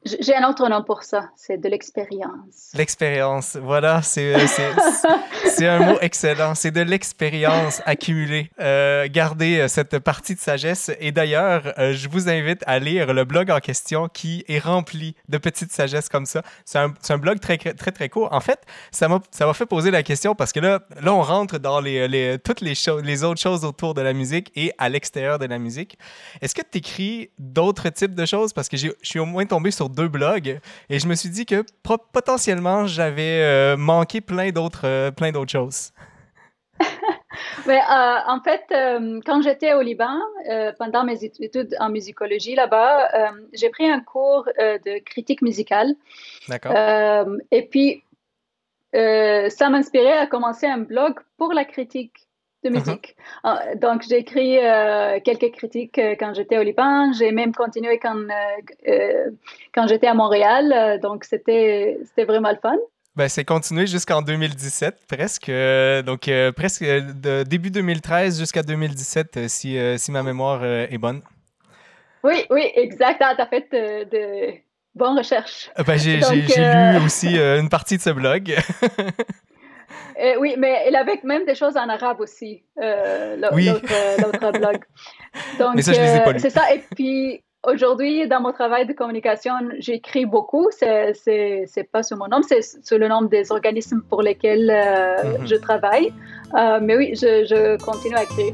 J'ai 0.04 0.36
un 0.36 0.50
autre 0.50 0.68
nom 0.68 0.84
pour 0.84 1.04
ça, 1.04 1.30
c'est 1.36 1.60
de 1.60 1.70
l'expérience. 1.70 2.72
L'expérience, 2.74 3.56
voilà, 3.62 4.02
c'est 4.02 4.34
euh, 4.34 4.40
un 5.70 5.80
mot 5.80 5.98
excellent. 6.02 6.56
C'est 6.56 6.72
de 6.72 6.82
l'expérience 6.82 7.84
accumulée. 7.86 8.50
Euh, 8.60 9.08
gardez 9.12 9.60
euh, 9.60 9.68
cette 9.68 10.00
partie 10.00 10.34
de 10.34 10.40
sagesse. 10.40 10.90
Et 11.00 11.12
d'ailleurs, 11.12 11.74
euh, 11.78 11.94
je 11.94 12.10
vous 12.10 12.30
invite 12.30 12.64
à 12.66 12.80
lire 12.80 13.14
le 13.14 13.26
blog 13.26 13.52
en 13.52 13.60
question 13.60 14.08
qui 14.08 14.44
est 14.48 14.58
rempli 14.58 15.16
de 15.30 15.38
petites 15.38 15.72
sagesses 15.72 16.10
comme 16.10 16.26
ça. 16.26 16.42
C'est 16.66 16.80
un, 16.80 16.94
un, 17.10 17.18
blog 17.20 17.40
très, 17.40 17.58
très, 17.58 17.92
très 17.92 18.10
court. 18.10 18.30
En 18.32 18.40
fait, 18.40 18.60
ça 18.90 19.08
m'a 19.08 19.54
fait 19.54 19.68
poser 19.68 19.92
la 19.92 20.02
question 20.02 20.34
parce 20.34 20.52
que 20.52 20.60
là, 20.60 20.80
là 21.00 21.14
on 21.14 21.22
rentre 21.22 21.60
dans 21.60 21.80
les, 21.80 22.08
les 22.08 22.40
toutes 22.40 22.62
les, 22.62 22.74
les 23.04 23.24
autres 23.24 23.40
choses 23.40 23.64
autour 23.64 23.94
de 23.94 24.02
la 24.02 24.14
musique 24.14 24.52
et 24.56 24.72
à 24.80 24.90
l'extérieur 24.90 25.38
de 25.38 25.46
la 25.46 25.60
musique. 25.60 26.00
Est-ce 26.42 26.56
que 26.56 26.64
tu 26.64 26.80
écris 26.80 27.30
d'autres 27.38 27.90
types 27.90 28.16
de 28.16 28.26
choses? 28.26 28.52
Parce 28.52 28.68
que 28.68 28.78
je 28.78 28.90
suis 29.04 29.20
au 29.20 29.26
moins 29.26 29.46
tombé 29.46 29.70
sur 29.70 29.91
deux 29.92 30.08
blogs 30.08 30.60
et 30.90 31.00
je 31.00 31.08
me 31.08 31.16
suis 31.16 31.30
dit 31.30 31.46
que 31.46 31.64
potentiellement 32.14 32.86
j'avais 32.86 33.42
euh, 33.42 33.78
manqué 33.78 34.22
plein 34.22 34.52
d'autres 34.52 34.86
euh, 34.86 35.12
plein 35.12 35.32
d'autres 35.32 35.52
choses. 35.52 35.92
Mais, 37.68 37.80
euh, 37.92 38.16
en 38.28 38.42
fait, 38.42 38.64
quand 39.26 39.42
j'étais 39.42 39.74
au 39.74 39.82
Liban, 39.82 40.20
pendant 40.80 41.04
mes 41.04 41.24
études 41.24 41.76
en 41.80 41.90
musicologie 41.90 42.56
là-bas, 42.56 43.32
j'ai 43.54 43.70
pris 43.70 43.90
un 43.90 44.00
cours 44.00 44.46
de 44.58 45.00
critique 45.04 45.42
musicale. 45.42 45.94
D'accord. 46.48 46.74
et 47.52 47.68
puis, 47.68 48.04
ça 48.94 49.70
m'inspirait 49.70 50.18
à 50.18 50.26
commencer 50.26 50.66
un 50.66 50.80
blog 50.80 51.20
pour 51.38 51.54
la 51.54 51.66
critique 51.66 52.28
de 52.64 52.70
uh-huh. 52.70 52.74
musique. 52.74 53.16
Ah, 53.44 53.62
donc, 53.76 54.04
j'ai 54.08 54.18
écrit 54.18 54.58
euh, 54.60 55.20
quelques 55.24 55.52
critiques 55.52 55.98
euh, 55.98 56.16
quand 56.20 56.34
j'étais 56.34 56.58
au 56.58 56.64
Liban. 56.64 57.12
J'ai 57.14 57.32
même 57.32 57.54
continué 57.54 58.00
quand, 58.00 58.16
euh, 58.88 59.32
quand 59.74 59.88
j'étais 59.88 60.08
à 60.08 60.14
Montréal. 60.14 61.00
donc, 61.02 61.24
c'était 61.24 61.98
vraiment 62.18 62.52
le 62.52 62.58
fun. 62.62 62.78
Ben, 63.16 63.28
c'est 63.28 63.44
continué 63.44 63.88
jusqu'en 63.88 64.22
2017, 64.22 65.06
presque. 65.08 65.52
donc, 66.06 66.30
presque 66.56 66.84
de 66.84 67.44
début 67.44 67.70
2013 67.70 68.40
jusqu'à 68.40 68.64
2017, 68.64 69.50
si, 69.50 69.78
si 69.98 70.12
ma 70.12 70.24
mémoire 70.24 70.64
est 70.64 70.98
bonne. 70.98 71.22
Oui, 72.24 72.46
oui, 72.50 72.72
exact. 72.76 73.22
Ah, 73.22 73.34
tu 73.36 73.42
as 73.42 73.48
fait 73.48 73.68
de, 73.72 74.54
bonnes 74.96 75.18
recherches. 75.18 75.70
Ben, 75.86 75.98
j'ai 75.98 76.18
lu 76.18 77.06
aussi 77.06 77.38
une 77.38 77.68
partie 77.68 77.98
de 77.98 78.02
ce 78.02 78.12
blog. 78.12 78.56
Euh, 80.22 80.34
oui, 80.40 80.56
mais 80.58 80.86
il 80.88 80.96
avait 80.96 81.20
même 81.24 81.46
des 81.46 81.56
choses 81.56 81.78
en 81.78 81.88
arabe 81.90 82.20
aussi, 82.20 82.64
euh, 82.80 83.38
euh, 83.42 84.18
l'autre 84.18 84.52
blog. 84.52 84.80
Donc, 85.60 85.76
mais 85.76 85.82
ça, 85.82 85.94
je 85.94 86.02
les 86.02 86.16
ai 86.18 86.24
pas 86.24 86.38
C'est 86.38 86.50
ça. 86.50 86.74
Et 86.74 86.84
puis, 86.96 87.44
aujourd'hui, 87.64 88.28
dans 88.28 88.42
mon 88.42 88.52
travail 88.52 88.86
de 88.86 88.94
communication, 88.94 89.54
j'écris 89.80 90.26
beaucoup. 90.26 90.68
C'est, 90.72 91.14
c'est, 91.14 91.84
pas 91.92 92.04
sur 92.04 92.18
mon 92.18 92.28
nom, 92.28 92.42
c'est 92.42 92.62
sur 92.62 92.98
le 92.98 93.08
nom 93.08 93.22
des 93.24 93.52
organismes 93.52 94.02
pour 94.10 94.22
lesquels 94.22 94.70
mm-hmm. 94.70 95.48
je 95.48 95.56
travaille. 95.56 96.14
mais 96.82 96.96
oui, 96.96 97.16
je, 97.16 97.46
je 97.46 97.84
continue 97.84 98.16
à 98.16 98.24
écrire. 98.24 98.54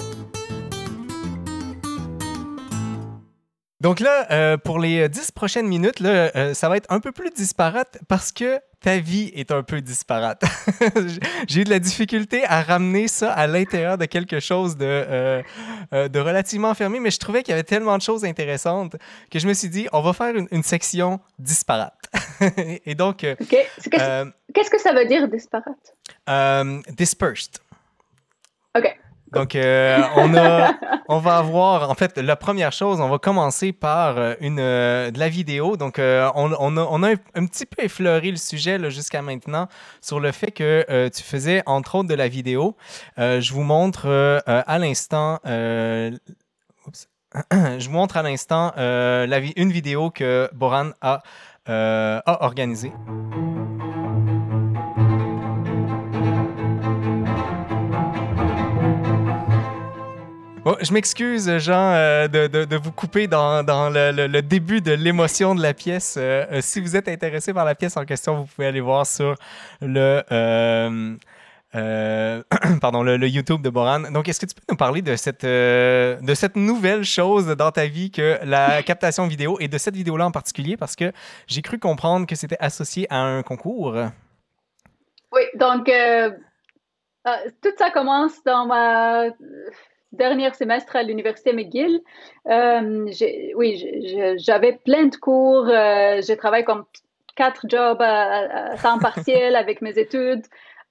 Donc 3.80 4.00
là, 4.00 4.58
pour 4.58 4.80
les 4.80 5.08
dix 5.10 5.32
prochaines 5.32 5.68
minutes, 5.68 6.00
là, 6.00 6.54
ça 6.54 6.70
va 6.70 6.78
être 6.78 6.92
un 6.92 7.00
peu 7.00 7.12
plus 7.12 7.30
disparate 7.30 8.00
parce 8.08 8.32
que 8.32 8.60
ta 8.82 9.00
vie 9.00 9.32
est 9.36 9.52
un 9.52 9.64
peu 9.64 9.82
disparate. 9.82 10.44
J'ai 11.48 11.62
eu 11.62 11.64
de 11.64 11.70
la 11.70 11.80
difficulté 11.80 12.44
à 12.46 12.62
ramener 12.62 13.08
ça 13.08 13.32
à 13.34 13.48
l'intérieur 13.48 13.98
de 13.98 14.06
quelque 14.06 14.40
chose 14.40 14.78
de, 14.78 14.86
euh, 14.86 15.42
euh, 15.94 16.08
de 16.08 16.20
relativement 16.20 16.74
fermé, 16.74 17.00
mais 17.00 17.12
je 17.12 17.20
trouvais 17.20 17.42
qu'il 17.42 17.52
y 17.52 17.54
avait 17.54 17.64
tellement 17.64 17.98
de 17.98 18.04
choses 18.04 18.24
intéressantes 18.24 18.96
que 19.32 19.40
je 19.40 19.48
me 19.48 19.54
suis 19.54 19.70
dit, 19.70 19.88
on 19.94 20.02
va 20.02 20.14
faire 20.14 20.36
une, 20.36 20.64
section 20.64 21.20
disparate. 21.40 22.10
Et 22.86 22.94
donc... 22.94 23.24
Euh, 23.24 23.36
qu'est-ce 23.50 24.70
que 24.70 24.80
ça 24.80 24.94
veut 24.94 25.06
dire 25.06 25.28
disparate? 25.28 25.96
dispersed. 26.90 27.58
OK. 28.78 28.96
Donc, 29.34 29.56
euh, 29.56 30.02
on, 30.16 30.36
a, 30.36 30.74
on 31.10 31.20
va 31.20 31.38
avoir, 31.38 31.90
en 31.90 31.96
fait, 31.96 32.18
la 32.18 32.36
première 32.36 32.72
chose, 32.72 33.02
on 33.02 33.10
va 33.10 33.18
commencer 33.18 33.74
par 33.74 34.18
euh, 34.18 34.36
une, 34.40 34.60
euh, 34.60 35.12
de 35.12 35.20
la 35.20 35.30
vidéo. 35.30 35.78
Donc, 35.78 36.00
on, 36.00 36.54
on, 36.60 36.78
a, 36.78 36.82
on, 36.90 37.04
a, 37.04 37.12
un, 37.12 37.46
petit 37.46 37.66
peu 37.66 37.84
effleuré 37.84 38.32
le 38.32 38.38
sujet 38.38 38.78
jusqu'à 38.90 39.22
maintenant 39.22 39.68
sur 40.02 40.20
le 40.20 40.32
fait 40.32 40.52
que 40.52 41.10
tu 41.10 41.24
faisais, 41.24 41.64
entre 41.66 41.96
autres, 41.96 42.08
de 42.08 42.16
la 42.16 42.28
vidéo. 42.28 42.76
je 43.18 43.54
vous 43.54 43.64
montre 43.64 44.08
à 44.46 44.80
l'instant... 44.80 45.40
je 45.46 46.18
vous 47.86 47.92
montre 47.92 48.18
à 48.18 48.24
l'instant 48.24 48.74
une 48.78 49.72
vidéo 49.72 50.10
que 50.10 50.50
Boran 50.54 50.92
a, 51.02 51.22
a 51.68 52.44
organisée. 52.44 52.92
Je 60.82 60.94
m'excuse, 60.94 61.58
Jean, 61.60 61.94
euh, 61.94 62.28
de, 62.28 62.76
vous 62.76 62.92
couper 62.92 63.28
dans, 63.28 63.64
le, 63.64 64.42
début 64.42 64.82
de 64.82 64.92
l'émotion 64.92 65.56
de 65.56 65.62
la 65.62 65.74
pièce. 65.74 66.16
Euh, 66.18 66.46
euh, 66.52 66.62
si 66.62 66.82
vous 66.82 66.96
êtes 66.96 67.08
intéressé 67.08 67.54
par 67.54 67.66
la 67.66 67.76
pièce 67.76 67.96
en 67.98 68.06
question, 68.06 68.36
vous 68.42 68.46
pouvez 68.46 68.68
aller 68.68 68.82
voir 68.82 69.06
sur 69.06 69.36
le, 69.82 70.24
pardon, 72.82 73.04
le, 73.04 73.28
YouTube 73.28 73.62
de 73.62 73.70
Boran. 73.70 74.12
Donc, 74.12 74.28
est-ce 74.28 74.40
que 74.40 74.46
tu 74.46 74.56
peux 74.56 74.64
nous 74.70 74.78
parler 74.78 75.02
de 75.02 75.16
cette, 75.16 75.46
de 75.46 76.34
cette 76.34 76.56
nouvelle 76.56 77.04
chose 77.04 77.48
dans 77.48 77.72
ta 77.72 77.86
vie 77.86 78.12
que 78.12 78.40
la 78.44 78.84
captation 78.86 79.28
vidéo 79.28 79.58
et 79.60 79.68
de 79.68 79.78
cette 79.78 79.96
vidéo-là 79.96 80.26
en 80.26 80.32
particulier? 80.32 80.76
Parce 80.76 80.96
que 80.96 81.12
j'ai 81.48 81.62
cru 81.62 81.80
comprendre 81.80 82.26
que 82.26 82.36
c'était 82.36 82.58
associé 82.60 83.08
à 83.10 83.20
un 83.20 83.44
concours? 83.44 83.96
Oui, 85.32 85.42
donc, 85.56 85.92
tout 87.62 87.74
ça 87.78 87.92
commence 87.92 88.44
dans 88.44 88.66
ma 88.66 89.26
dernier 90.12 90.54
semestre 90.54 90.96
à 90.96 91.04
l'université 91.04 91.54
McGill, 91.54 92.02
euh, 92.48 93.10
oui, 93.56 94.36
j'avais 94.38 94.74
plein 94.74 95.06
de 95.06 95.16
cours. 95.16 95.68
Euh, 95.68 96.22
j'ai 96.26 96.38
travaillé 96.38 96.64
comme 96.64 96.86
quatre 97.36 97.66
jobs 97.70 98.02
à, 98.02 98.76
temps 98.82 99.00
partiel 99.00 99.56
avec 99.64 99.82
mes 99.82 99.98
études. 99.98 100.46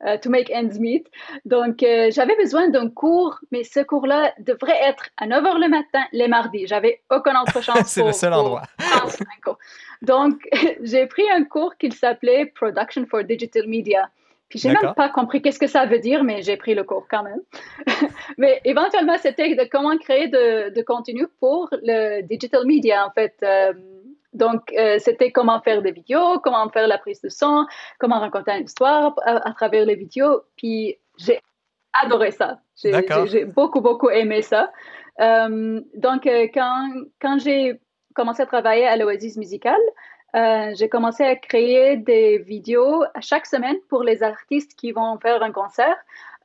Euh, 0.04 0.18
to 0.18 0.28
make 0.28 0.52
ends 0.54 0.78
meet. 0.78 1.06
Donc, 1.46 1.78
j'avais 1.80 2.36
besoin 2.36 2.68
d'un 2.68 2.90
cours, 2.90 3.38
mais 3.50 3.64
ce 3.64 3.80
cours-là 3.80 4.34
devrait 4.40 4.78
être 4.82 5.08
à 5.16 5.26
9 5.26 5.42
h 5.42 5.58
le 5.58 5.68
matin, 5.70 6.04
les 6.12 6.28
mardis. 6.28 6.66
J'avais 6.66 7.00
aucune 7.10 7.32
autre 7.38 7.62
chance. 7.64 7.86
C'est 7.86 8.04
le 8.04 8.12
seul 8.12 8.34
endroit. 8.34 8.60
Donc, 10.02 10.46
j'ai 10.82 11.06
pris 11.06 11.24
un 11.30 11.44
cours 11.44 11.76
qui 11.78 11.90
s'appelait 11.90 12.44
Production 12.44 13.06
for 13.06 13.24
Digital 13.24 13.66
Media. 13.66 14.10
Puis 14.48 14.60
j'ai 14.60 14.68
même 14.68 14.94
pas 14.94 15.08
compris 15.08 15.42
qu'est-ce 15.42 15.58
que 15.58 15.66
ça 15.66 15.86
veut 15.86 15.98
dire, 15.98 16.22
mais 16.22 16.42
j'ai 16.42 16.56
pris 16.56 16.74
le 16.74 16.84
cours 16.84 17.06
quand 17.10 17.22
même. 17.22 17.40
mais 18.38 18.60
éventuellement, 18.64 19.18
c'était 19.18 19.54
de 19.54 19.64
comment 19.70 19.96
créer 19.98 20.28
de, 20.28 20.72
de, 20.74 20.82
contenu 20.82 21.26
pour 21.40 21.68
le 21.82 22.22
digital 22.22 22.64
media, 22.64 23.06
en 23.06 23.10
fait. 23.10 23.34
Euh, 23.42 23.72
Donc, 24.32 24.72
c'était 24.98 25.32
comment 25.32 25.60
faire 25.62 25.82
des 25.82 25.92
vidéos, 25.92 26.38
comment 26.40 26.68
faire 26.68 26.86
la 26.86 26.98
prise 26.98 27.20
de 27.22 27.28
son, 27.28 27.66
comment 27.98 28.20
raconter 28.20 28.52
une 28.52 28.64
histoire 28.64 29.14
à, 29.24 29.52
travers 29.52 29.84
les 29.84 29.96
vidéos. 29.96 30.42
Puis, 30.56 30.96
j'ai 31.16 31.40
adoré 32.04 32.30
ça. 32.30 32.60
J'ai 32.76 33.46
beaucoup, 33.46 33.80
beaucoup 33.80 34.10
aimé 34.10 34.42
ça. 34.42 34.70
donc, 35.18 36.28
quand, 36.54 36.90
quand 37.20 37.38
j'ai 37.38 37.80
commencé 38.16 38.42
à 38.42 38.46
travailler 38.46 38.86
à 38.86 38.96
l'Oasis 38.96 39.36
Musical, 39.36 39.80
euh, 40.36 40.74
j'ai 40.74 40.88
commencé 40.88 41.24
à 41.24 41.34
créer 41.34 41.96
des 41.96 42.38
vidéos 42.38 43.04
chaque 43.20 43.46
semaine 43.46 43.76
pour 43.88 44.02
les 44.02 44.22
artistes 44.22 44.74
qui 44.76 44.92
vont 44.92 45.18
faire 45.18 45.42
un 45.42 45.52
concert. 45.52 45.96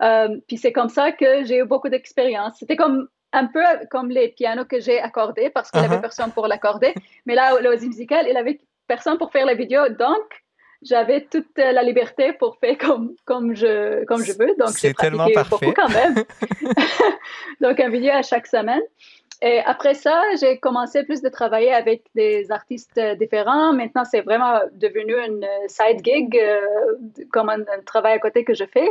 Euh, 0.02 0.38
puis 0.48 0.58
c'est 0.58 0.72
comme 0.72 0.90
ça 0.90 1.12
que 1.12 1.44
j'ai 1.44 1.60
eu 1.60 1.66
beaucoup 1.66 1.90
d'expérience. 1.90 2.56
C'était 2.58 2.78
comme 2.78 3.10
un 3.34 3.48
peu 3.48 3.64
comme 3.90 4.10
les 4.10 4.30
pianos 4.30 4.66
que 4.66 4.80
j'ai 4.80 5.00
accordés 5.00 5.50
parce 5.50 5.72
qu'il 5.72 5.82
n'y 5.82 5.88
avait 5.88 5.98
uh-huh. 5.98 6.02
personne 6.02 6.32
pour 6.32 6.48
l'accorder. 6.48 6.94
Mais 7.26 7.36
là, 7.36 7.60
l'Oasis 7.60 7.90
Musical, 7.90 8.28
il 8.30 8.38
avait 8.38 8.60
personne 8.88 9.18
pour 9.18 9.32
faire 9.32 9.46
la 9.46 9.56
vidéo. 9.56 9.82
Donc, 9.90 10.44
j'avais 10.82 11.28
toute 11.30 11.58
la 11.58 11.84
liberté 11.84 12.34
pour 12.34 12.58
faire 12.58 12.78
comme, 12.78 13.14
comme, 13.26 13.54
je, 13.56 14.04
comme 14.06 14.24
je 14.24 14.32
veux. 14.32 14.56
Donc, 14.58 14.70
c'est 14.70 14.94
tellement 14.94 15.28
parfait. 15.34 15.50
beaucoup 15.50 15.74
quand 15.74 15.90
même. 15.90 16.16
donc, 17.62 17.80
un 17.80 17.90
vidéo 17.90 18.12
à 18.14 18.22
chaque 18.22 18.48
semaine. 18.48 18.82
Et 19.42 19.60
après 19.66 19.96
ça, 19.96 20.22
j'ai 20.40 20.60
commencé 20.60 21.04
plus 21.04 21.22
de 21.22 21.30
travailler 21.30 21.74
avec 21.74 22.04
des 22.14 22.52
artistes 22.52 23.00
différents. 23.18 23.74
Maintenant, 23.74 24.06
c'est 24.06 24.22
vraiment 24.22 24.60
devenu 24.74 25.14
une 25.14 25.46
side 25.68 26.06
gig, 26.06 26.38
euh, 26.38 26.62
comme 27.32 27.50
un, 27.50 27.64
travail 27.86 28.14
à 28.14 28.20
côté 28.20 28.44
que 28.44 28.54
je 28.54 28.66
fais. 28.66 28.90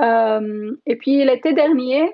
Euh, 0.00 0.72
et 0.86 0.94
puis, 0.94 1.24
l'été 1.24 1.54
dernier, 1.54 2.04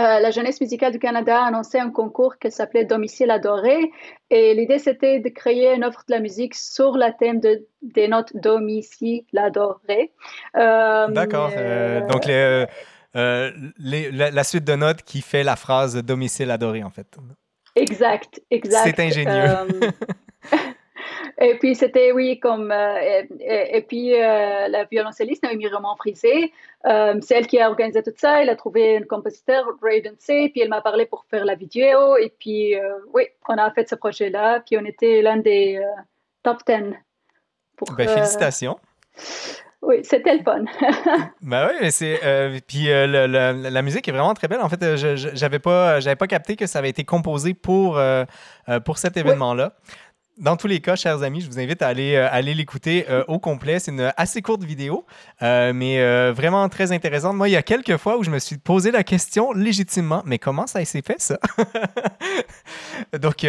euh, 0.00 0.20
la 0.20 0.30
jeunesse 0.30 0.60
musicale 0.60 0.92
du 0.92 0.98
Canada 0.98 1.42
a 1.42 1.46
annoncé 1.46 1.78
un 1.78 1.90
concours 1.90 2.36
qui 2.38 2.50
s'appelait 2.50 2.84
Domicile 2.84 3.30
adoré. 3.30 3.90
Et 4.28 4.52
l'idée, 4.52 4.78
c'était 4.78 5.18
de 5.20 5.30
créer 5.30 5.74
une 5.74 5.84
offre 5.84 6.04
de 6.06 6.14
la 6.14 6.20
musique 6.20 6.54
sur 6.54 6.98
le 6.98 7.10
thème 7.18 7.40
de, 7.40 7.66
des 7.80 8.06
notes 8.06 8.36
Domicile 8.36 9.24
adoré. 9.34 10.12
D'accord. 10.54 11.52
donc, 12.10 12.26
les 12.26 12.66
euh, 13.14 13.50
la, 13.78 14.44
suite 14.44 14.64
de 14.64 14.74
notes 14.74 15.02
qui 15.02 15.20
fait 15.20 15.42
la 15.42 15.56
phrase 15.56 15.96
domicile 15.96 16.50
adoré, 16.50 16.82
en 16.82 16.90
fait. 16.90 17.06
Exact, 17.76 18.40
exact. 18.50 18.84
C'est 18.84 19.02
ingénieux. 19.02 19.30
Euh, 19.32 19.90
et 21.40 21.58
puis, 21.58 21.74
c'était, 21.74 22.12
oui, 22.12 22.40
comme. 22.40 22.72
Euh, 22.72 23.22
et, 23.40 23.82
puis, 23.82 24.12
la 24.12 24.84
violoncelliste 24.90 25.42
Naomi 25.42 25.68
Roman 25.68 25.94
Frisé, 25.96 26.52
c'est 26.84 27.34
elle 27.34 27.46
qui 27.46 27.60
a 27.60 27.68
organisé 27.68 28.02
tout 28.02 28.14
ça. 28.16 28.42
Elle 28.42 28.50
a 28.50 28.56
trouvé 28.56 28.96
un 28.96 29.02
compositeur, 29.02 29.66
Ray 29.82 30.02
C, 30.18 30.50
puis 30.50 30.62
elle 30.62 30.70
m'a 30.70 30.80
parlé 30.80 31.04
pour 31.04 31.26
faire 31.30 31.44
la 31.44 31.54
vidéo. 31.54 32.16
Et 32.16 32.32
puis, 32.38 32.74
oui, 33.12 33.24
on 33.48 33.58
a 33.58 33.70
fait 33.72 33.88
ce 33.88 33.94
projet-là. 33.94 34.60
Puis, 34.60 34.78
on 34.78 34.84
était 34.86 35.20
l'un 35.20 35.36
des 35.36 35.82
top 36.42 36.62
10. 36.66 36.94
Pour, 37.76 37.92
ben, 37.92 38.08
félicitations. 38.08 38.78
Oui, 39.82 39.96
c'était 40.04 40.36
le 40.36 40.44
fun. 40.44 40.64
ben 41.42 41.66
oui, 41.68 41.74
mais 41.80 41.90
c'est. 41.90 42.20
Euh, 42.22 42.58
puis 42.66 42.88
euh, 42.88 43.06
la 43.06 43.82
musique 43.82 44.06
est 44.08 44.12
vraiment 44.12 44.32
très 44.32 44.46
belle. 44.46 44.60
En 44.60 44.68
fait, 44.68 44.80
euh, 44.82 44.96
je 44.96 45.30
j'avais 45.34 45.58
pas, 45.58 45.98
j'avais 45.98 46.16
pas 46.16 46.28
capté 46.28 46.54
que 46.54 46.66
ça 46.66 46.78
avait 46.78 46.90
été 46.90 47.02
composé 47.04 47.52
pour, 47.52 48.00
pour 48.84 48.98
cet 48.98 49.16
événement-là 49.16 49.74
dans 50.38 50.56
tous 50.56 50.66
les 50.66 50.80
cas, 50.80 50.96
chers 50.96 51.22
amis, 51.22 51.42
je 51.42 51.46
vous 51.46 51.58
invite 51.60 51.82
à 51.82 51.88
aller, 51.88 52.14
euh, 52.16 52.40
l'écouter 52.40 53.06
euh, 53.10 53.22
au 53.28 53.38
complet. 53.38 53.78
C'est 53.78 53.90
une 53.90 54.12
assez 54.16 54.40
courte 54.40 54.64
vidéo, 54.64 55.04
euh, 55.42 55.72
mais 55.74 56.32
vraiment 56.32 56.68
très 56.68 56.92
intéressante. 56.92 57.36
Moi, 57.36 57.48
il 57.48 57.52
y 57.52 57.56
a 57.56 57.62
quelques 57.62 57.96
fois 57.96 58.18
où 58.18 58.24
je 58.24 58.30
me 58.30 58.38
suis 58.38 58.56
posé 58.56 58.90
la 58.90 59.04
question 59.04 59.52
légitimement, 59.52 60.22
mais 60.24 60.38
comment 60.38 60.66
ça 60.66 60.84
s'est 60.84 61.02
fait 61.02 61.20
ça? 61.20 61.38
donc, 63.18 63.46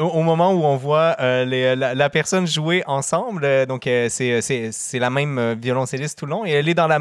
au 0.00 0.22
moment 0.22 0.52
où 0.52 0.64
on 0.64 0.76
voit 0.76 1.16
la, 1.18 2.10
personne 2.10 2.46
jouer 2.46 2.82
ensemble, 2.86 3.66
donc 3.66 3.84
c'est 3.84 4.98
la 4.98 5.10
même 5.10 5.54
violoncelliste 5.60 6.18
tout 6.18 6.26
le 6.26 6.30
long, 6.30 6.44
et 6.44 6.50
elle 6.50 6.68
est 6.68 6.74
dans 6.74 6.88
le 6.88 6.98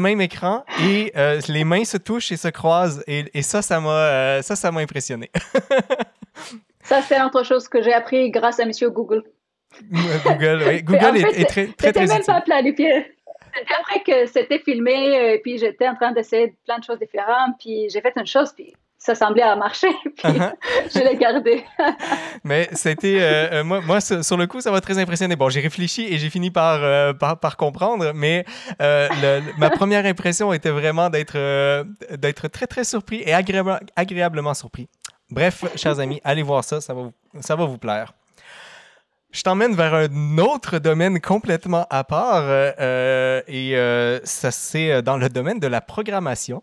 même 0.00 0.20
écran 0.20 0.64
et 0.82 1.12
les 1.48 1.64
mains 1.64 1.84
se 1.84 1.96
touchent 1.96 2.32
et 2.32 2.36
se 2.36 2.48
croisent 2.48 3.02
et, 3.06 3.42
ça 3.42 3.62
ça 3.62 3.80
m'a 3.80 4.80
impressionné 4.80 5.30
Ça, 6.86 7.02
c'est 7.02 7.20
autre 7.20 7.42
chose 7.42 7.68
que 7.68 7.82
j'ai 7.82 7.92
appris 7.92 8.30
grâce 8.30 8.60
à 8.60 8.64
Monsieur 8.64 8.90
Google. 8.90 9.24
Google, 10.24 10.62
oui. 10.66 10.82
Google 10.84 11.16
est, 11.16 11.44
très, 11.44 11.66
très, 11.66 11.92
très, 11.92 12.06
même 12.06 12.24
pas 12.24 12.40
planifié. 12.40 13.12
Après 13.80 14.02
que 14.04 14.26
c'était 14.26 14.60
filmé, 14.60 14.92
et 14.92 15.34
euh, 15.34 15.38
puis 15.42 15.58
j'étais 15.58 15.88
en 15.88 15.96
train 15.96 16.12
d'essayer 16.12 16.54
plein 16.64 16.78
de 16.78 16.84
choses 16.84 16.98
différentes, 16.98 17.54
puis 17.58 17.88
j'ai 17.90 18.00
fait 18.00 18.12
une 18.14 18.26
chose, 18.26 18.52
puis 18.54 18.72
ça 18.98 19.16
semblait 19.16 19.42
à 19.42 19.56
marcher, 19.56 19.88
puis 20.16 20.28
uh-huh. 20.28 20.52
je 20.94 20.98
l'ai 21.00 21.16
gardé. 21.16 21.64
Mais 22.44 22.68
c'était, 22.72 23.18
euh, 23.18 23.48
euh, 23.52 23.64
moi, 23.64 23.80
moi, 23.80 24.00
sur 24.00 24.36
le 24.36 24.46
coup, 24.46 24.60
ça 24.60 24.70
m'a 24.70 24.80
très 24.80 24.98
impressionné. 24.98 25.34
Bon, 25.34 25.48
j'ai 25.48 25.60
réfléchi 25.60 26.06
et 26.08 26.18
j'ai 26.18 26.30
fini 26.30 26.50
par, 26.50 27.16
par, 27.16 27.40
par, 27.40 27.56
comprendre, 27.56 28.12
mais 28.14 28.44
ma 28.78 29.70
première 29.70 30.06
impression 30.06 30.52
était 30.52 30.70
vraiment 30.70 31.10
d'être, 31.10 31.36
d'être 32.16 32.48
très, 32.48 32.66
très 32.66 32.84
surpris 32.84 33.22
et 33.26 33.32
agréablement 33.34 34.54
surpris. 34.54 34.88
Bref, 35.30 35.64
chers 35.76 35.98
amis, 35.98 36.20
allez 36.22 36.42
voir 36.42 36.62
ça, 36.62 36.80
ça 36.80 36.94
va 36.94 37.02
vous, 37.02 37.12
ça 37.40 37.56
va 37.56 37.64
vous 37.64 37.78
plaire. 37.78 38.12
Je 39.32 39.42
t'emmène 39.42 39.74
vers 39.74 39.92
un 39.92 40.38
autre 40.38 40.78
domaine 40.78 41.20
complètement 41.20 41.86
à 41.90 42.04
part 42.04 42.44
euh, 42.44 42.72
euh, 42.78 43.42
et 43.48 43.76
euh, 43.76 44.18
ça 44.24 44.50
c'est 44.50 45.02
dans 45.02 45.18
le 45.18 45.28
domaine 45.28 45.58
de 45.58 45.66
la 45.66 45.80
programmation. 45.80 46.62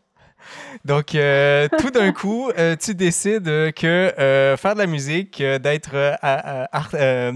Donc, 0.86 1.16
euh, 1.16 1.68
tout 1.80 1.92
d'un 1.92 2.12
coup, 2.14 2.50
euh, 2.58 2.76
tu 2.76 2.96
décides 2.96 3.74
que 3.74 4.14
euh, 4.20 4.58
faire 4.58 4.74
de 4.74 4.80
la 4.80 4.88
musique, 4.88 5.42
d'être 5.42 6.18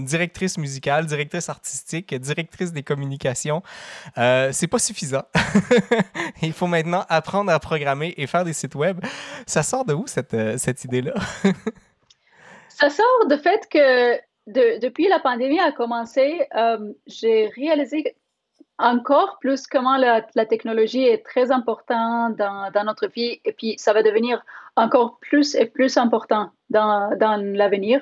directrice 0.04 0.58
musicale, 0.58 1.06
directrice 1.06 1.48
artistique, 1.48 2.14
directrice 2.14 2.72
des 2.72 2.82
communications, 2.82 3.62
c'est 4.16 4.68
pas 4.70 4.78
suffisant. 4.78 5.24
Il 6.42 6.52
faut 6.52 6.66
maintenant 6.66 7.04
apprendre 7.08 7.52
à 7.52 7.58
programmer 7.58 8.14
et 8.16 8.26
faire 8.26 8.44
des 8.44 8.52
sites 8.52 8.74
web. 8.74 9.00
Ça 9.46 9.62
sort 9.62 9.84
de 9.84 9.94
où 9.94 10.06
cette, 10.06 10.36
cette 10.58 10.84
idée-là? 10.84 11.14
Ça 12.68 12.90
sort 12.90 13.26
du 13.28 13.36
fait 13.38 13.68
que 13.68 14.20
depuis 14.46 15.08
la 15.08 15.18
pandémie 15.18 15.58
a 15.58 15.72
commencé, 15.72 16.46
j'ai 17.08 17.48
réalisé 17.56 18.14
encore 18.78 19.38
plus 19.40 19.66
comment 19.66 19.96
la, 19.96 20.22
technologie 20.46 21.04
est 21.04 21.24
très 21.24 21.50
importante 21.50 22.36
dans, 22.36 22.84
notre 22.84 23.08
vie 23.08 23.40
et 23.44 23.52
puis 23.52 23.74
ça 23.78 23.92
va 23.92 24.02
devenir 24.02 24.42
encore 24.76 25.18
plus 25.20 25.54
et 25.54 25.66
plus 25.66 25.96
important 25.96 26.50
dans, 26.70 27.16
dans 27.18 27.36
l'avenir. 27.36 28.00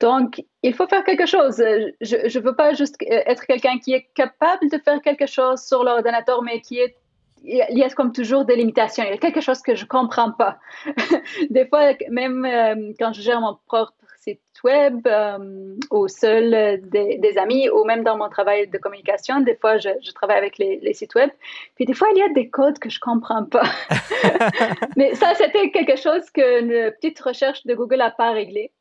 Donc, 0.00 0.44
il 0.62 0.74
faut 0.74 0.86
faire 0.86 1.04
quelque 1.04 1.24
chose. 1.24 1.56
Je 2.02 2.38
ne 2.38 2.42
veux 2.42 2.54
pas 2.54 2.74
juste 2.74 2.96
être 3.00 3.46
quelqu'un 3.46 3.78
qui 3.78 3.94
est 3.94 4.08
capable 4.14 4.68
de 4.70 4.78
faire 4.78 5.00
quelque 5.00 5.26
chose 5.26 5.62
sur 5.62 5.84
l'ordinateur, 5.84 6.42
mais 6.42 6.60
qui 6.60 6.78
est 6.78 6.96
il 7.44 7.78
y 7.78 7.84
a 7.84 7.90
comme 7.90 8.12
toujours 8.12 8.44
des 8.44 8.56
limitations. 8.56 9.04
Il 9.04 9.10
y 9.10 9.12
a 9.12 9.18
quelque 9.18 9.40
chose 9.40 9.62
que 9.62 9.76
je 9.76 9.84
ne 9.84 9.88
comprends 9.88 10.32
pas. 10.32 10.58
des 11.50 11.66
fois, 11.66 11.92
même 12.10 12.44
euh, 12.44 12.92
quand 12.98 13.12
je 13.12 13.22
gère 13.22 13.40
mon 13.40 13.56
propre 13.66 13.92
site 14.26 14.40
web 14.64 15.06
euh, 15.06 15.76
ou 15.90 16.08
seul 16.08 16.52
euh, 16.54 16.76
des, 16.80 17.38
amis 17.38 17.68
ou 17.70 17.84
même 17.84 18.02
dans 18.02 18.16
mon 18.16 18.28
travail 18.28 18.68
de 18.68 18.78
communication, 18.78 19.40
des 19.40 19.54
fois 19.56 19.78
je, 19.78 19.90
travaille 20.14 20.38
avec 20.38 20.58
les, 20.58 20.94
sites 20.94 21.14
web. 21.14 21.30
Puis 21.76 21.84
des 21.84 21.94
fois 21.94 22.08
il 22.14 22.18
y 22.18 22.22
a 22.22 22.28
des 22.30 22.48
codes 22.48 22.78
que 22.78 22.90
je 22.90 23.00
comprends 23.00 23.44
pas. 23.44 23.64
Mais 24.96 25.14
ça 25.14 25.34
c'était 25.34 25.70
quelque 25.70 25.96
chose 25.96 26.28
que 26.30 26.90
petite 26.90 27.20
recherche 27.20 27.64
de 27.66 27.74
Google 27.74 27.98
n'a 27.98 28.10
pas 28.10 28.32
réglé. 28.32 28.72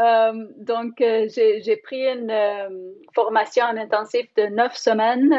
Euh, 0.00 0.46
donc, 0.56 0.94
j'ai 0.98 1.76
pris 1.84 2.04
une 2.04 2.32
formation 3.14 3.64
en 3.64 3.76
intensif 3.76 4.26
de 4.36 4.46
neuf 4.46 4.76
semaines, 4.76 5.32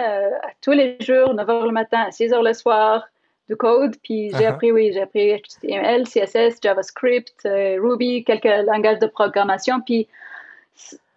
tous 0.61 0.71
les 0.71 0.95
jours, 1.01 1.33
9 1.33 1.49
heures 1.49 1.65
le 1.65 1.73
matin 1.73 2.05
à 2.07 2.11
6 2.11 2.31
heures 2.31 2.41
le 2.41 2.53
soir, 2.53 3.05
de 3.49 3.55
code. 3.55 3.95
Puis 4.03 4.31
j'ai 4.31 4.45
uh-huh. 4.45 4.49
appris, 4.49 4.71
oui, 4.71 4.91
j'ai 4.93 5.01
appris 5.01 5.33
HTML, 5.33 6.03
CSS, 6.07 6.59
JavaScript, 6.61 7.45
euh, 7.45 7.77
Ruby, 7.81 8.23
quelques 8.23 8.45
langages 8.65 8.99
de 8.99 9.07
programmation. 9.07 9.81
Puis 9.81 10.07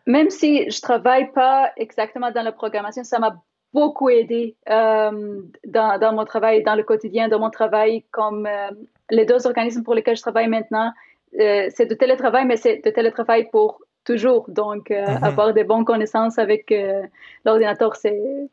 même 0.07 0.31
si 0.31 0.71
je 0.71 0.81
travaille 0.81 1.31
pas 1.33 1.71
exactement 1.77 2.31
dans 2.31 2.43
la 2.43 2.53
programmation, 2.53 3.05
ça 3.05 3.19
m'a 3.19 3.41
beaucoup 3.73 4.09
aidé 4.09 4.57
euh, 4.71 5.41
dans, 5.67 5.99
dans, 5.99 6.13
mon 6.15 6.25
travail, 6.25 6.63
dans 6.63 6.75
le 6.75 6.83
quotidien, 6.83 7.29
dans 7.29 7.39
mon 7.39 7.51
travail, 7.51 8.05
comme 8.11 8.47
euh, 8.47 8.71
les 9.11 9.27
deux 9.27 9.47
organismes 9.47 9.83
pour 9.83 9.95
lesquels 9.95 10.17
je 10.17 10.23
travaille 10.23 10.49
maintenant. 10.49 10.93
c'est 11.33 11.87
de 11.87 11.95
télétravail, 11.95 12.47
mais 12.47 12.57
c'est 12.57 12.79
de 12.85 12.91
télétravail 12.91 13.49
pour 13.51 13.81
toujours. 14.05 14.49
Donc, 14.49 14.89
uh-huh. 14.89 15.23
avoir 15.23 15.53
des 15.53 15.65
bonnes 15.65 15.85
connaissances 15.85 16.39
avec 16.39 16.73
l'ordinateur, 17.45 17.95
c'est 17.97 18.49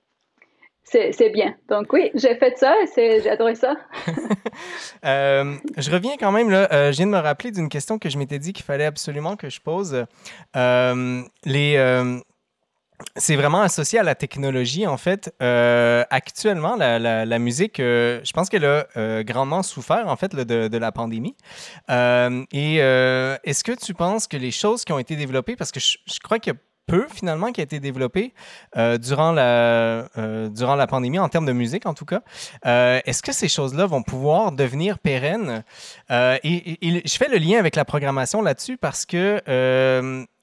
c'est 0.86 1.30
bien. 1.30 1.56
Donc 1.68 1.92
oui, 1.92 2.12
j'ai 2.14 2.36
fait 2.36 2.58
ça 2.58 2.76
et 2.98 3.22
j'ai 3.22 3.30
adoré 3.30 3.56
ça. 3.56 3.76
Euh, 5.04 5.56
je 5.78 5.92
reviens 5.92 6.16
quand 6.18 6.32
même, 6.32 6.50
là, 6.50 6.68
euh, 6.72 6.92
je 6.92 6.98
viens 6.98 7.06
de 7.06 7.12
me 7.12 7.20
rappeler 7.20 7.52
d'une 7.52 7.70
question 7.70 8.00
que 8.00 8.10
je 8.10 8.18
m'étais 8.18 8.40
dit 8.40 8.54
qu'il 8.54 8.66
fallait 8.66 8.86
absolument 8.86 9.36
que 9.36 9.50
je 9.50 9.60
pose. 9.62 10.06
Euh, 10.56 11.22
c'est 13.18 13.36
vraiment 13.36 13.62
associé 13.62 14.00
à 14.00 14.04
la 14.04 14.16
technologie, 14.16 14.88
en 14.88 14.98
fait. 14.98 15.32
Actuellement, 15.40 16.76
la, 16.76 17.40
musique, 17.40 17.80
euh, 17.80 18.22
je 18.24 18.32
pense 18.32 18.50
qu'elle 18.50 18.66
a 18.66 19.24
grandement 19.24 19.62
souffert, 19.62 20.08
en 20.08 20.16
fait, 20.16 20.36
de, 20.36 20.78
la 20.78 20.92
pandémie. 20.92 21.36
et 21.90 22.78
est-ce 22.78 23.64
que 23.64 23.74
tu 23.74 23.94
penses 23.94 24.28
que 24.28 24.38
les 24.38 24.52
choses 24.52 24.86
qui 24.86 24.94
ont 24.94 25.00
été 25.00 25.16
développées, 25.16 25.56
parce 25.56 25.72
que 25.72 25.80
je, 25.80 25.98
crois 26.24 26.40
qu'il 26.40 26.54
y 26.54 26.56
a 26.56 26.60
peu, 26.86 27.08
finalement, 27.14 27.52
qui 27.52 27.62
a 27.62 27.64
été 27.64 27.80
développé 27.80 28.34
durant, 28.76 29.32
la, 29.32 30.08
durant 30.50 30.76
la 30.76 30.88
pandémie, 30.88 31.20
en 31.20 31.30
termes 31.30 31.46
de 31.46 31.52
musique, 31.52 31.86
en 31.86 31.94
tout 31.94 32.06
cas, 32.06 32.22
est-ce 32.64 33.22
que 33.22 33.32
ces 33.32 33.48
choses-là 33.48 33.86
vont 33.86 34.04
pouvoir 34.04 34.52
devenir 34.52 35.00
pérennes? 35.00 35.64
et, 36.10 37.02
je 37.06 37.18
fais 37.18 37.30
le 37.30 37.38
lien 37.38 37.60
avec 37.60 37.76
la 37.76 37.86
programmation 37.86 38.42
là-dessus 38.42 38.78
parce 38.78 39.06
que 39.06 39.42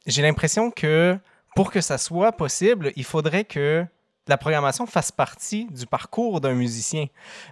j'ai 0.06 0.22
l'impression 0.22 0.70
que 0.70 1.16
pour 1.54 1.70
que 1.70 1.80
ça 1.80 1.98
soit 1.98 2.32
possible, 2.32 2.92
il 2.96 3.04
faudrait 3.04 3.44
que 3.44 3.84
la 4.28 4.38
programmation 4.38 4.86
fasse 4.86 5.10
partie 5.10 5.66
du 5.66 5.86
parcours 5.86 6.40
d'un 6.40 6.54
musicien 6.54 7.06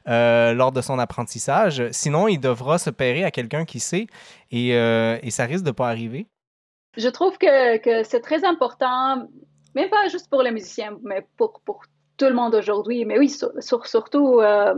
euh, 0.09 0.55
lors 0.55 0.72
de 0.72 0.80
son 0.80 0.99
apprentissage. 0.99 1.82
Sinon, 1.91 2.28
il 2.28 2.38
devra 2.38 2.78
se 2.78 2.91
pairer 2.91 3.24
à 3.24 3.30
quelqu'un 3.30 3.64
qui 3.64 3.80
sait 3.80 4.07
et, 4.51 4.74
euh, 4.74 5.18
et, 5.22 5.30
ça 5.30 5.45
risque 5.45 5.64
de 5.64 5.70
ne 5.70 5.74
pas 5.74 5.88
arriver. 5.88 6.26
Je 6.97 7.09
trouve 7.09 7.38
que, 7.38 7.78
que 7.78 8.03
c'est 8.03 8.20
très 8.20 8.45
important, 8.45 9.28
même 9.74 9.91
pas 9.91 10.09
juste 10.09 10.28
pour 10.28 10.43
les 10.43 10.51
musiciens, 10.51 10.99
mais 11.03 11.26
pour, 11.36 11.61
pour 11.64 11.82
tout 12.16 12.26
le 12.26 12.34
monde 12.34 12.55
aujourd'hui. 12.55 13.05
Mais 13.05 13.18
oui, 13.18 13.32
surtout 13.61 14.41
euh, 14.41 14.74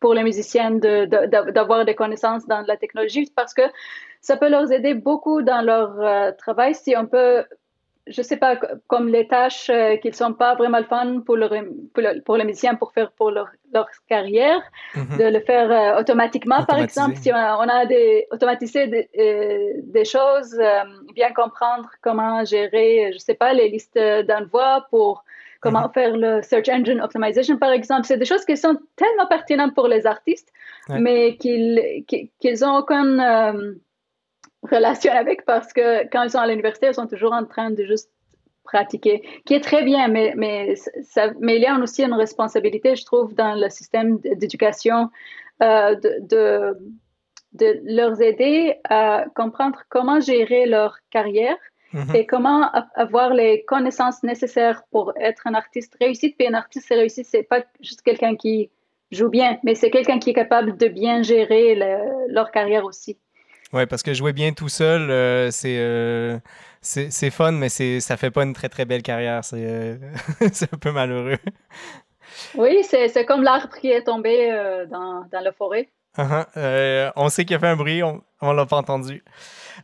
pour 0.00 0.14
les 0.14 0.22
musiciens 0.22 0.72
d'avoir 0.72 1.84
des 1.84 1.94
connaissances 1.94 2.46
dans 2.46 2.62
la 2.66 2.76
technologie 2.76 3.32
parce 3.34 3.54
que 3.54 3.62
ça 4.20 4.36
peut 4.36 4.48
leur 4.48 4.70
aider 4.70 4.94
beaucoup 4.94 5.42
dans 5.42 5.62
leur 5.64 6.36
travail 6.36 6.74
si 6.74 6.94
on 6.96 7.06
peut 7.06 7.44
je 8.06 8.22
sais 8.22 8.36
pas, 8.36 8.56
comme 8.86 9.08
les 9.08 9.26
tâches 9.26 9.68
euh, 9.68 9.96
qui 9.96 10.08
ne 10.08 10.14
sont 10.14 10.32
pas 10.32 10.54
vraiment 10.54 10.78
le 10.78 10.84
fun 10.84 11.20
pour, 11.26 11.36
pour, 12.24 12.36
les 12.36 12.44
musiciens 12.44 12.76
pour 12.76 12.92
faire 12.92 13.10
pour 13.12 13.30
leur, 13.30 13.48
leur 13.72 13.86
carrière, 14.08 14.60
mhm. 14.94 15.18
de 15.18 15.24
le 15.24 15.40
faire 15.40 15.70
euh, 15.70 16.00
automatiquement, 16.00 16.64
par 16.64 16.78
exemple, 16.78 17.16
si 17.16 17.32
on 17.32 17.36
a, 17.36 17.86
des, 17.86 18.26
automatisé 18.30 18.86
des, 18.86 19.08
euh, 19.18 19.80
des 19.82 20.04
choses, 20.04 20.56
bien 21.14 21.32
comprendre 21.32 21.88
comment 22.00 22.44
gérer, 22.44 23.10
je 23.12 23.18
sais 23.18 23.34
pas, 23.34 23.52
les 23.52 23.68
listes 23.68 23.98
d'envoi 23.98 24.86
pour 24.90 25.24
comment 25.60 25.86
mhm. 25.88 25.92
faire 25.92 26.16
le 26.16 26.42
search 26.42 26.68
engine 26.68 27.00
optimization, 27.00 27.56
par 27.56 27.72
exemple. 27.72 28.06
C'est 28.06 28.18
des 28.18 28.24
choses 28.24 28.44
qui 28.44 28.56
sont 28.56 28.78
tellement 28.94 29.26
pertinentes 29.26 29.74
pour 29.74 29.88
les 29.88 30.06
artistes, 30.06 30.52
mais 30.88 31.36
qu'ils 31.36 32.04
qu'ils 32.06 32.64
ont 32.64 32.76
aucun 32.76 33.52
relation 34.66 35.12
avec 35.12 35.44
parce 35.44 35.72
que 35.72 36.08
quand 36.10 36.22
ils 36.22 36.30
sont 36.30 36.38
à 36.38 36.46
l'université, 36.46 36.88
ils 36.88 36.94
sont 36.94 37.06
toujours 37.06 37.32
en 37.32 37.44
train 37.44 37.70
de 37.70 37.84
juste 37.84 38.10
pratiquer, 38.66 39.22
qui 39.46 39.54
est 39.54 39.60
très 39.60 39.82
bien, 39.84 40.08
mais, 40.08 40.34
mais, 40.36 40.74
ça, 41.02 41.30
mais 41.40 41.56
il 41.56 41.62
y 41.62 41.66
a 41.66 41.78
aussi 41.78 42.02
une 42.02 42.12
responsabilité, 42.12 42.96
je 42.96 43.04
trouve, 43.04 43.34
dans 43.34 43.54
le 43.54 43.70
système 43.70 44.18
d'éducation 44.18 45.10
euh, 45.62 45.94
de, 45.94 46.76
de, 47.52 47.80
leur 47.84 48.20
aider 48.20 48.74
à 48.84 49.24
comprendre 49.34 49.82
comment 49.88 50.20
gérer 50.20 50.66
leur 50.66 50.98
carrière 51.10 51.56
mhm. 51.92 52.14
et 52.14 52.26
comment 52.26 52.70
avoir 52.94 53.32
les 53.32 53.64
connaissances 53.64 54.22
nécessaires 54.22 54.82
pour 54.90 55.14
être 55.16 55.46
un 55.46 55.54
artiste 55.54 55.96
réussi. 55.98 56.34
Puis 56.36 56.46
un 56.46 56.54
artiste 56.54 56.88
réussi, 56.90 57.24
c'est 57.24 57.44
pas 57.44 57.62
juste 57.80 58.02
quelqu'un 58.02 58.36
qui 58.36 58.70
joue 59.10 59.30
bien, 59.30 59.58
mais 59.62 59.74
c'est 59.74 59.90
quelqu'un 59.90 60.18
qui 60.18 60.30
est 60.30 60.34
capable 60.34 60.76
de 60.76 60.88
bien 60.88 61.22
gérer 61.22 61.74
leur 62.28 62.50
carrière 62.50 62.84
aussi. 62.84 63.18
Oui, 63.72 63.86
parce 63.86 64.02
que 64.02 64.14
jouer 64.14 64.32
bien 64.32 64.52
tout 64.52 64.68
seul, 64.68 65.10
euh, 65.10 65.50
euh, 65.64 66.38
c'est, 66.80 67.10
c'est, 67.10 67.30
fun, 67.30 67.52
mais 67.52 67.68
c'est, 67.68 68.00
ça 68.00 68.16
fait 68.16 68.30
pas 68.30 68.44
une 68.44 68.52
très 68.52 68.68
très 68.68 68.84
belle 68.84 69.02
carrière. 69.02 69.44
C'est, 69.44 69.64
euh, 69.66 69.96
c'est 70.52 70.72
un 70.72 70.78
peu 70.78 70.92
malheureux. 70.92 71.38
Oui, 72.54 72.84
c'est, 72.84 73.08
c'est 73.08 73.24
comme 73.24 73.42
l'arbre 73.42 73.74
qui 73.80 73.90
est 73.90 74.04
tombé 74.04 74.50
dans, 74.90 75.26
dans, 75.30 75.40
la 75.40 75.52
forêt. 75.52 75.88
Uh-huh. 76.16 77.12
on 77.16 77.28
sait 77.28 77.44
qu'il 77.44 77.56
a 77.56 77.58
fait 77.58 77.66
un 77.66 77.76
bruit, 77.76 78.02
on 78.02 78.22
ne 78.42 78.52
l'a 78.52 78.66
pas 78.66 78.76
entendu. 78.76 79.22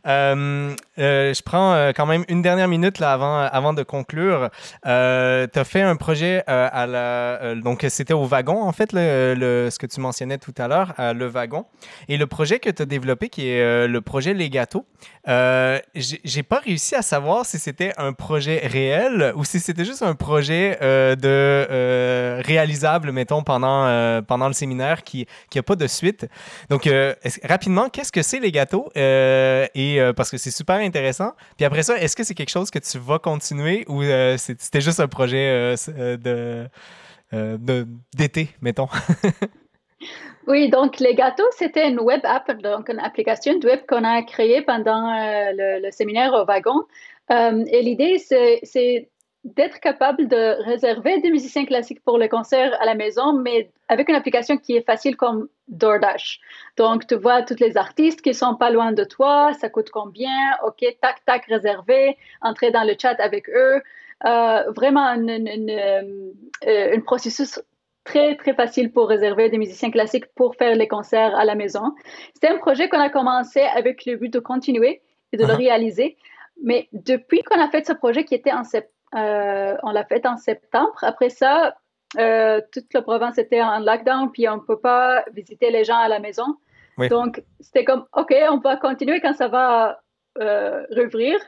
Euh, 0.07 0.75
euh, 0.99 1.33
je 1.33 1.41
prends 1.41 1.73
euh, 1.73 1.91
quand 1.95 2.05
même 2.05 2.23
une 2.27 2.41
dernière 2.41 2.67
minute 2.67 2.99
là, 2.99 3.13
avant, 3.13 3.39
avant 3.39 3.73
de 3.73 3.83
conclure. 3.83 4.49
tu 4.83 4.89
as 4.89 5.63
fait 5.63 5.81
un 5.81 5.95
projet 5.95 6.43
à 6.47 6.85
la. 6.87 7.55
donc, 7.55 7.85
c'était 7.89 8.13
au 8.13 8.25
wagon, 8.25 8.63
en 8.63 8.71
fait, 8.71 8.91
le, 8.93 9.69
ce 9.69 9.77
que 9.79 9.85
tu 9.85 9.99
mentionnais 9.99 10.37
tout 10.37 10.53
à 10.57 10.67
l'heure, 10.67 10.93
le 10.97 11.25
wagon. 11.27 11.65
Et 12.07 12.17
le 12.17 12.27
projet 12.27 12.59
que 12.59 12.69
tu 12.69 12.81
as 12.81 12.85
développé, 12.85 13.29
qui 13.29 13.47
est 13.47 13.87
le 13.87 14.01
projet 14.01 14.33
Legato, 14.33 14.85
j'ai 15.25 16.43
pas 16.43 16.59
réussi 16.59 16.95
à 16.95 17.01
savoir 17.01 17.45
si 17.45 17.59
c'était 17.59 17.93
un 17.97 18.13
projet 18.13 18.61
réel 18.65 19.33
ou 19.35 19.45
si 19.45 19.59
c'était 19.59 19.85
juste 19.85 20.03
un 20.03 20.15
projet 20.15 20.77
de 20.81 22.41
réalisable, 22.45 23.11
mettons, 23.11 23.43
pendant, 23.43 24.21
pendant 24.23 24.47
le 24.47 24.53
séminaire 24.53 25.03
qui 25.03 25.27
n'a 25.55 25.63
pas 25.63 25.75
de 25.75 25.87
suite. 25.87 26.27
Donc, 26.69 26.89
rapidement, 27.43 27.89
qu'est-ce 27.89 28.11
que 28.11 28.21
c'est 28.21 28.39
Legato? 28.39 28.91
et 28.95 29.82
euh, 29.99 30.13
parce 30.13 30.29
que 30.31 30.37
c'est 30.37 30.51
super 30.51 30.77
intéressant. 30.77 31.31
Puis 31.57 31.65
après 31.65 31.83
ça, 31.83 31.97
est-ce 31.97 32.15
que 32.15 32.23
c'est 32.23 32.33
quelque 32.33 32.49
chose 32.49 32.69
que 32.69 32.79
tu 32.79 32.97
vas 32.99 33.19
continuer 33.19 33.85
ou 33.87 34.01
euh, 34.01 34.37
c'était 34.37 34.81
juste 34.81 34.99
un 34.99 35.07
projet 35.07 35.75
euh, 35.87 36.67
de, 37.57 37.87
d'été, 38.15 38.49
mettons? 38.61 38.87
oui, 40.47 40.69
donc 40.69 40.99
les 40.99 41.15
gâteaux, 41.15 41.49
c'était 41.57 41.87
une 41.89 41.99
web 41.99 42.21
app, 42.23 42.51
donc 42.61 42.89
une 42.89 42.99
application 42.99 43.53
web 43.63 43.81
qu'on 43.87 44.03
a 44.03 44.21
créée 44.23 44.61
pendant 44.61 45.13
le, 45.53 45.89
séminaire 45.91 46.33
au 46.33 46.45
wagon. 46.45 46.83
et 47.29 47.81
l'idée, 47.81 48.17
c'est 48.19 49.09
d'être 49.43 49.79
capable 49.79 50.27
de 50.27 50.63
réserver 50.63 51.19
des 51.19 51.29
musiciens 51.29 51.65
classiques 51.65 52.01
pour 52.03 52.17
les 52.17 52.29
concerts 52.29 52.79
à 52.81 52.85
la 52.85 52.95
maison, 52.95 53.33
mais 53.33 53.69
avec 53.89 54.07
une 54.07 54.15
application 54.15 54.57
qui 54.57 54.75
est 54.75 54.85
facile 54.85 55.17
comme 55.17 55.49
DoorDash. 55.67 56.39
Donc, 56.77 57.07
tu 57.07 57.15
vois 57.15 57.41
tous 57.41 57.59
les 57.59 57.75
artistes 57.75 58.21
qui 58.21 58.33
sont 58.33 58.55
pas 58.55 58.69
loin 58.69 58.93
de 58.93 59.03
toi, 59.03 59.51
ça 59.53 59.69
coûte 59.69 59.89
combien, 59.89 60.57
ok, 60.65 60.85
tac, 61.01 61.25
tac, 61.25 61.45
réservé, 61.45 62.17
entrer 62.41 62.71
dans 62.71 62.83
le 62.83 62.93
chat 62.99 63.19
avec 63.19 63.49
eux. 63.49 63.81
Euh, 64.25 64.71
vraiment 64.71 65.05
un 65.05 65.27
euh, 65.27 67.01
processus 67.05 67.59
très, 68.05 68.37
très 68.37 68.53
facile 68.53 68.91
pour 68.91 69.09
réserver 69.09 69.49
des 69.49 69.57
musiciens 69.57 69.91
classiques 69.91 70.27
pour 70.35 70.55
faire 70.55 70.75
les 70.75 70.87
concerts 70.87 71.35
à 71.35 71.43
la 71.43 71.55
maison. 71.55 71.93
C'était 72.33 72.47
un 72.47 72.57
projet 72.57 72.87
qu'on 72.87 72.99
a 72.99 73.09
commencé 73.09 73.59
avec 73.59 74.05
le 74.05 74.15
but 74.15 74.31
de 74.31 74.39
continuer 74.39 75.01
et 75.33 75.37
de 75.37 75.43
le 75.43 75.53
uh-huh. 75.53 75.57
réaliser. 75.57 76.17
Mais 76.61 76.87
depuis 76.93 77.41
qu'on 77.43 77.59
a 77.59 77.69
fait 77.69 77.85
ce 77.85 77.93
projet 77.93 78.23
qui 78.23 78.35
était 78.35 78.53
en 78.53 78.63
septembre, 78.63 78.92
on 79.13 79.91
l'a 79.91 80.03
fait 80.05 80.25
en 80.25 80.37
septembre. 80.37 80.97
Après 81.01 81.29
ça, 81.29 81.75
euh, 82.19 82.61
toute 82.71 82.93
la 82.93 83.01
province 83.01 83.37
était 83.37 83.61
en 83.61 83.79
lockdown, 83.79 84.31
puis 84.31 84.47
on 84.47 84.57
ne 84.57 84.61
peut 84.61 84.79
pas 84.79 85.23
visiter 85.33 85.71
les 85.71 85.83
gens 85.83 85.97
à 85.97 86.07
la 86.07 86.19
maison. 86.19 86.57
Donc, 87.09 87.43
c'était 87.59 87.85
comme, 87.85 88.05
OK, 88.15 88.35
on 88.51 88.57
va 88.57 88.77
continuer 88.77 89.19
quand 89.19 89.33
ça 89.33 89.47
va 89.47 90.01
euh, 90.39 90.85
rouvrir, 90.91 91.39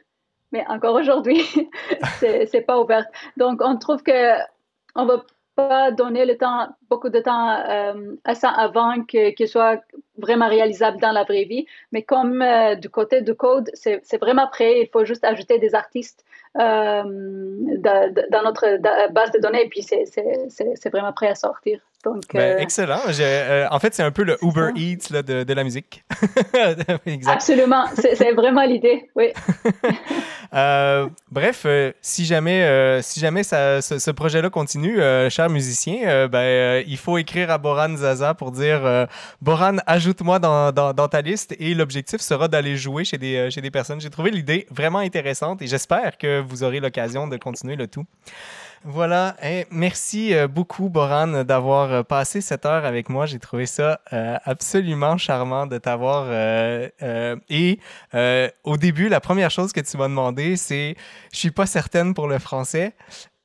mais 0.52 0.66
encore 0.68 0.96
aujourd'hui, 0.96 1.46
c'est 2.20 2.66
pas 2.66 2.80
ouvert. 2.80 3.06
Donc, 3.38 3.62
on 3.64 3.78
trouve 3.78 4.02
que 4.02 4.40
on 4.96 5.06
va 5.06 5.24
pas 5.56 5.92
donner 5.92 6.26
le 6.26 6.38
temps, 6.38 6.68
beaucoup 6.90 7.10
de 7.10 7.20
temps 7.20 7.50
euh, 7.50 8.16
à 8.24 8.36
ça 8.36 8.50
avant 8.50 9.04
qu'il 9.04 9.48
soit 9.48 9.82
vraiment 10.18 10.48
réalisable 10.48 11.00
dans 11.00 11.12
la 11.12 11.24
vraie 11.24 11.46
vie. 11.46 11.66
Mais 11.92 12.04
comme 12.04 12.42
euh, 12.42 12.76
du 12.76 12.90
côté 12.90 13.22
du 13.22 13.36
code, 13.36 13.72
c'est 13.74 14.20
vraiment 14.20 14.48
prêt. 14.48 14.82
Il 14.82 14.90
faut 14.92 15.06
juste 15.06 15.24
ajouter 15.24 15.60
des 15.60 15.74
artistes 15.74 16.26
euh, 16.58 17.04
dans 17.04 18.44
notre 18.44 18.78
base 19.12 19.32
de 19.32 19.40
données 19.40 19.66
et 19.66 19.70
puis 19.70 19.82
c'est 19.82 20.90
vraiment 20.90 21.14
prêt 21.14 21.28
à 21.28 21.36
sortir. 21.36 21.80
Donc, 22.06 22.22
ben, 22.34 22.60
excellent. 22.60 23.00
en 23.72 23.80
fait, 23.80 23.96
c'est 23.96 24.04
un 24.04 24.12
peu 24.12 24.24
le 24.24 24.38
Uber 24.44 24.70
Eats 24.76 25.12
de, 25.12 25.44
de, 25.44 25.54
la 25.54 25.64
musique. 25.64 26.04
Absolument. 27.28 27.86
C'est 27.96 28.32
vraiment 28.34 28.64
l'idée. 28.64 29.10
Oui. 29.16 29.34
Euh, 30.54 31.10
bref, 31.32 31.64
euh, 31.66 31.92
si 32.02 32.24
jamais, 32.24 32.64
euh, 32.64 33.02
si 33.02 33.20
jamais 33.20 33.44
ça, 33.44 33.82
ce, 33.82 34.12
projet-là 34.12 34.50
continue, 34.50 35.00
cher 35.30 35.50
musicien, 35.50 36.28
ben, 36.28 36.82
il 36.88 36.98
faut 36.98 37.18
écrire 37.18 37.52
à 37.52 37.58
Boran 37.58 37.98
Zaza 37.98 38.34
pour 38.36 38.52
dire 38.52 39.08
Boran, 39.42 39.78
ajoute-moi 39.86 40.40
dans, 40.40 40.72
dans, 40.72 41.08
ta 41.10 41.22
liste 41.22 41.56
et 41.60 41.74
l'objectif 41.74 42.22
sera 42.22 42.48
d'aller 42.48 42.78
jouer 42.78 43.04
chez 43.04 43.18
des, 43.18 43.52
chez 43.52 43.60
des 43.60 43.72
personnes. 43.72 44.00
J'ai 44.00 44.10
trouvé 44.10 44.32
l'idée 44.32 44.66
vraiment 44.72 45.00
intéressante 45.00 45.62
et 45.62 45.68
j'espère 45.68 46.18
que 46.18 46.40
vous 46.40 46.64
aurez 46.64 46.80
l'occasion 46.80 47.28
de 47.28 47.36
continuer 47.36 47.76
le 47.76 47.88
tout. 47.88 48.06
Voilà. 48.88 49.36
merci 49.72 50.36
euh, 50.36 50.48
beaucoup, 50.48 50.90
Boran, 50.90 51.44
d'avoir 51.44 51.92
euh, 51.92 52.04
passé 52.04 52.40
cette 52.40 52.68
heure 52.68 52.86
avec 52.86 53.10
moi. 53.10 53.26
J'ai 53.26 53.40
trouvé 53.40 53.66
ça 53.66 54.00
euh, 54.14 54.38
absolument 54.44 55.18
charmant 55.18 55.66
de 55.66 55.80
t'avoir. 55.80 56.32
et 57.50 57.80
au 58.64 58.78
début, 58.78 59.10
la 59.10 59.20
première 59.20 59.50
chose 59.50 59.74
que 59.74 59.82
tu 59.82 59.98
m'as 59.98 60.08
demandé, 60.08 60.56
c'est 60.56 60.96
Je 61.34 61.38
suis 61.38 61.50
pas 61.50 61.66
certaine 61.66 62.14
pour 62.14 62.28
le 62.28 62.38
français. 62.38 62.94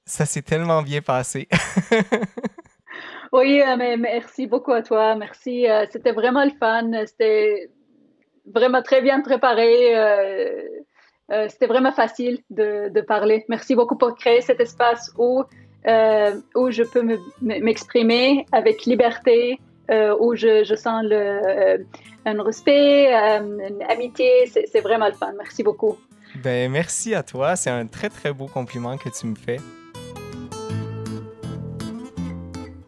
Ça 0.04 0.26
s'est 0.26 0.42
tellement 0.42 0.82
bien 0.82 1.00
passé. 1.00 1.48
oui, 3.32 3.62
mais 3.78 3.96
merci 3.96 4.46
beaucoup 4.46 4.72
à 4.72 4.82
toi. 4.82 5.14
Merci. 5.14 5.66
C'était 5.90 6.12
vraiment 6.12 6.44
le 6.44 6.52
fun. 6.60 6.90
C'était 7.06 7.70
vraiment 8.44 8.82
très 8.82 9.00
bien 9.00 9.22
préparé. 9.22 9.94
C'était 11.48 11.66
vraiment 11.66 11.92
facile 11.92 12.40
de, 12.50 12.88
de, 12.88 13.00
parler. 13.00 13.44
Merci 13.48 13.74
beaucoup 13.74 13.96
pour 13.96 14.14
créer 14.16 14.40
cet 14.40 14.60
espace 14.60 15.12
où, 15.16 15.44
où 16.56 16.70
je 16.70 16.82
peux 16.82 17.18
m'exprimer 17.40 18.46
avec 18.52 18.84
liberté, 18.84 19.60
où 19.88 20.34
je, 20.34 20.64
je 20.64 20.74
sens 20.74 21.04
le, 21.04 21.86
un 22.26 22.42
respect, 22.42 23.12
une 23.12 23.82
amitié. 23.88 24.46
C'est 24.46 24.80
vraiment 24.80 25.06
le 25.06 25.14
fun. 25.14 25.32
Merci 25.36 25.62
beaucoup. 25.62 25.98
Ben, 26.36 26.70
merci 26.70 27.14
à 27.14 27.22
toi. 27.22 27.56
C'est 27.56 27.70
un 27.70 27.86
très, 27.86 28.08
très 28.08 28.32
beau 28.32 28.46
compliment 28.46 28.96
que 28.96 29.08
tu 29.08 29.26
me 29.26 29.34
fais. 29.34 29.58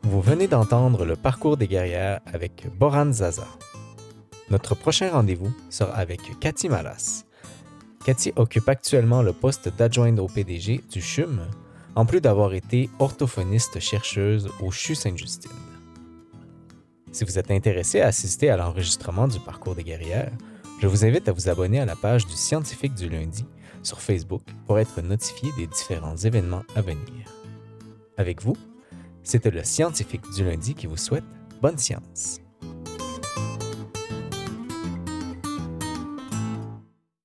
Vous 0.02 0.20
venez 0.20 0.46
d'entendre 0.46 1.04
le 1.04 1.16
parcours 1.16 1.56
des 1.56 1.66
guerrières 1.66 2.20
avec 2.32 2.66
Boran 2.78 3.12
Zaza. 3.12 3.46
Notre 4.50 4.74
prochain 4.74 5.10
rendez-vous 5.10 5.52
sera 5.70 5.94
avec 5.94 6.20
Cathy 6.38 6.68
Malas. 6.68 7.24
Cathy 8.04 8.32
occupe 8.34 8.68
actuellement 8.68 9.22
le 9.22 9.32
poste 9.32 9.68
d'adjointe 9.76 10.18
au 10.18 10.26
PDG 10.26 10.82
du 10.90 11.00
CHUM, 11.00 11.46
en 11.94 12.04
plus 12.04 12.20
d'avoir 12.20 12.52
été 12.52 12.90
orthophoniste 12.98 13.78
chercheuse 13.78 14.48
au 14.60 14.72
CHU 14.72 14.96
Sainte-Justine. 14.96 15.50
Si 17.12 17.24
vous 17.24 17.38
êtes 17.38 17.52
intéressé 17.52 18.00
à 18.00 18.08
assister 18.08 18.50
à 18.50 18.56
l'enregistrement 18.56 19.28
du 19.28 19.38
parcours 19.38 19.76
des 19.76 19.84
guerrières, 19.84 20.32
je 20.80 20.88
vous 20.88 21.04
invite 21.04 21.28
à 21.28 21.32
vous 21.32 21.48
abonner 21.48 21.78
à 21.78 21.84
la 21.84 21.94
page 21.94 22.26
du 22.26 22.34
Scientifique 22.34 22.94
du 22.94 23.08
lundi 23.08 23.44
sur 23.84 24.00
Facebook 24.00 24.42
pour 24.66 24.80
être 24.80 25.00
notifié 25.00 25.50
des 25.56 25.68
différents 25.68 26.16
événements 26.16 26.64
à 26.74 26.80
venir. 26.80 27.28
Avec 28.16 28.42
vous, 28.42 28.56
c'était 29.22 29.52
le 29.52 29.62
Scientifique 29.62 30.28
du 30.34 30.44
lundi 30.44 30.74
qui 30.74 30.88
vous 30.88 30.96
souhaite 30.96 31.24
bonne 31.60 31.78
science. 31.78 32.41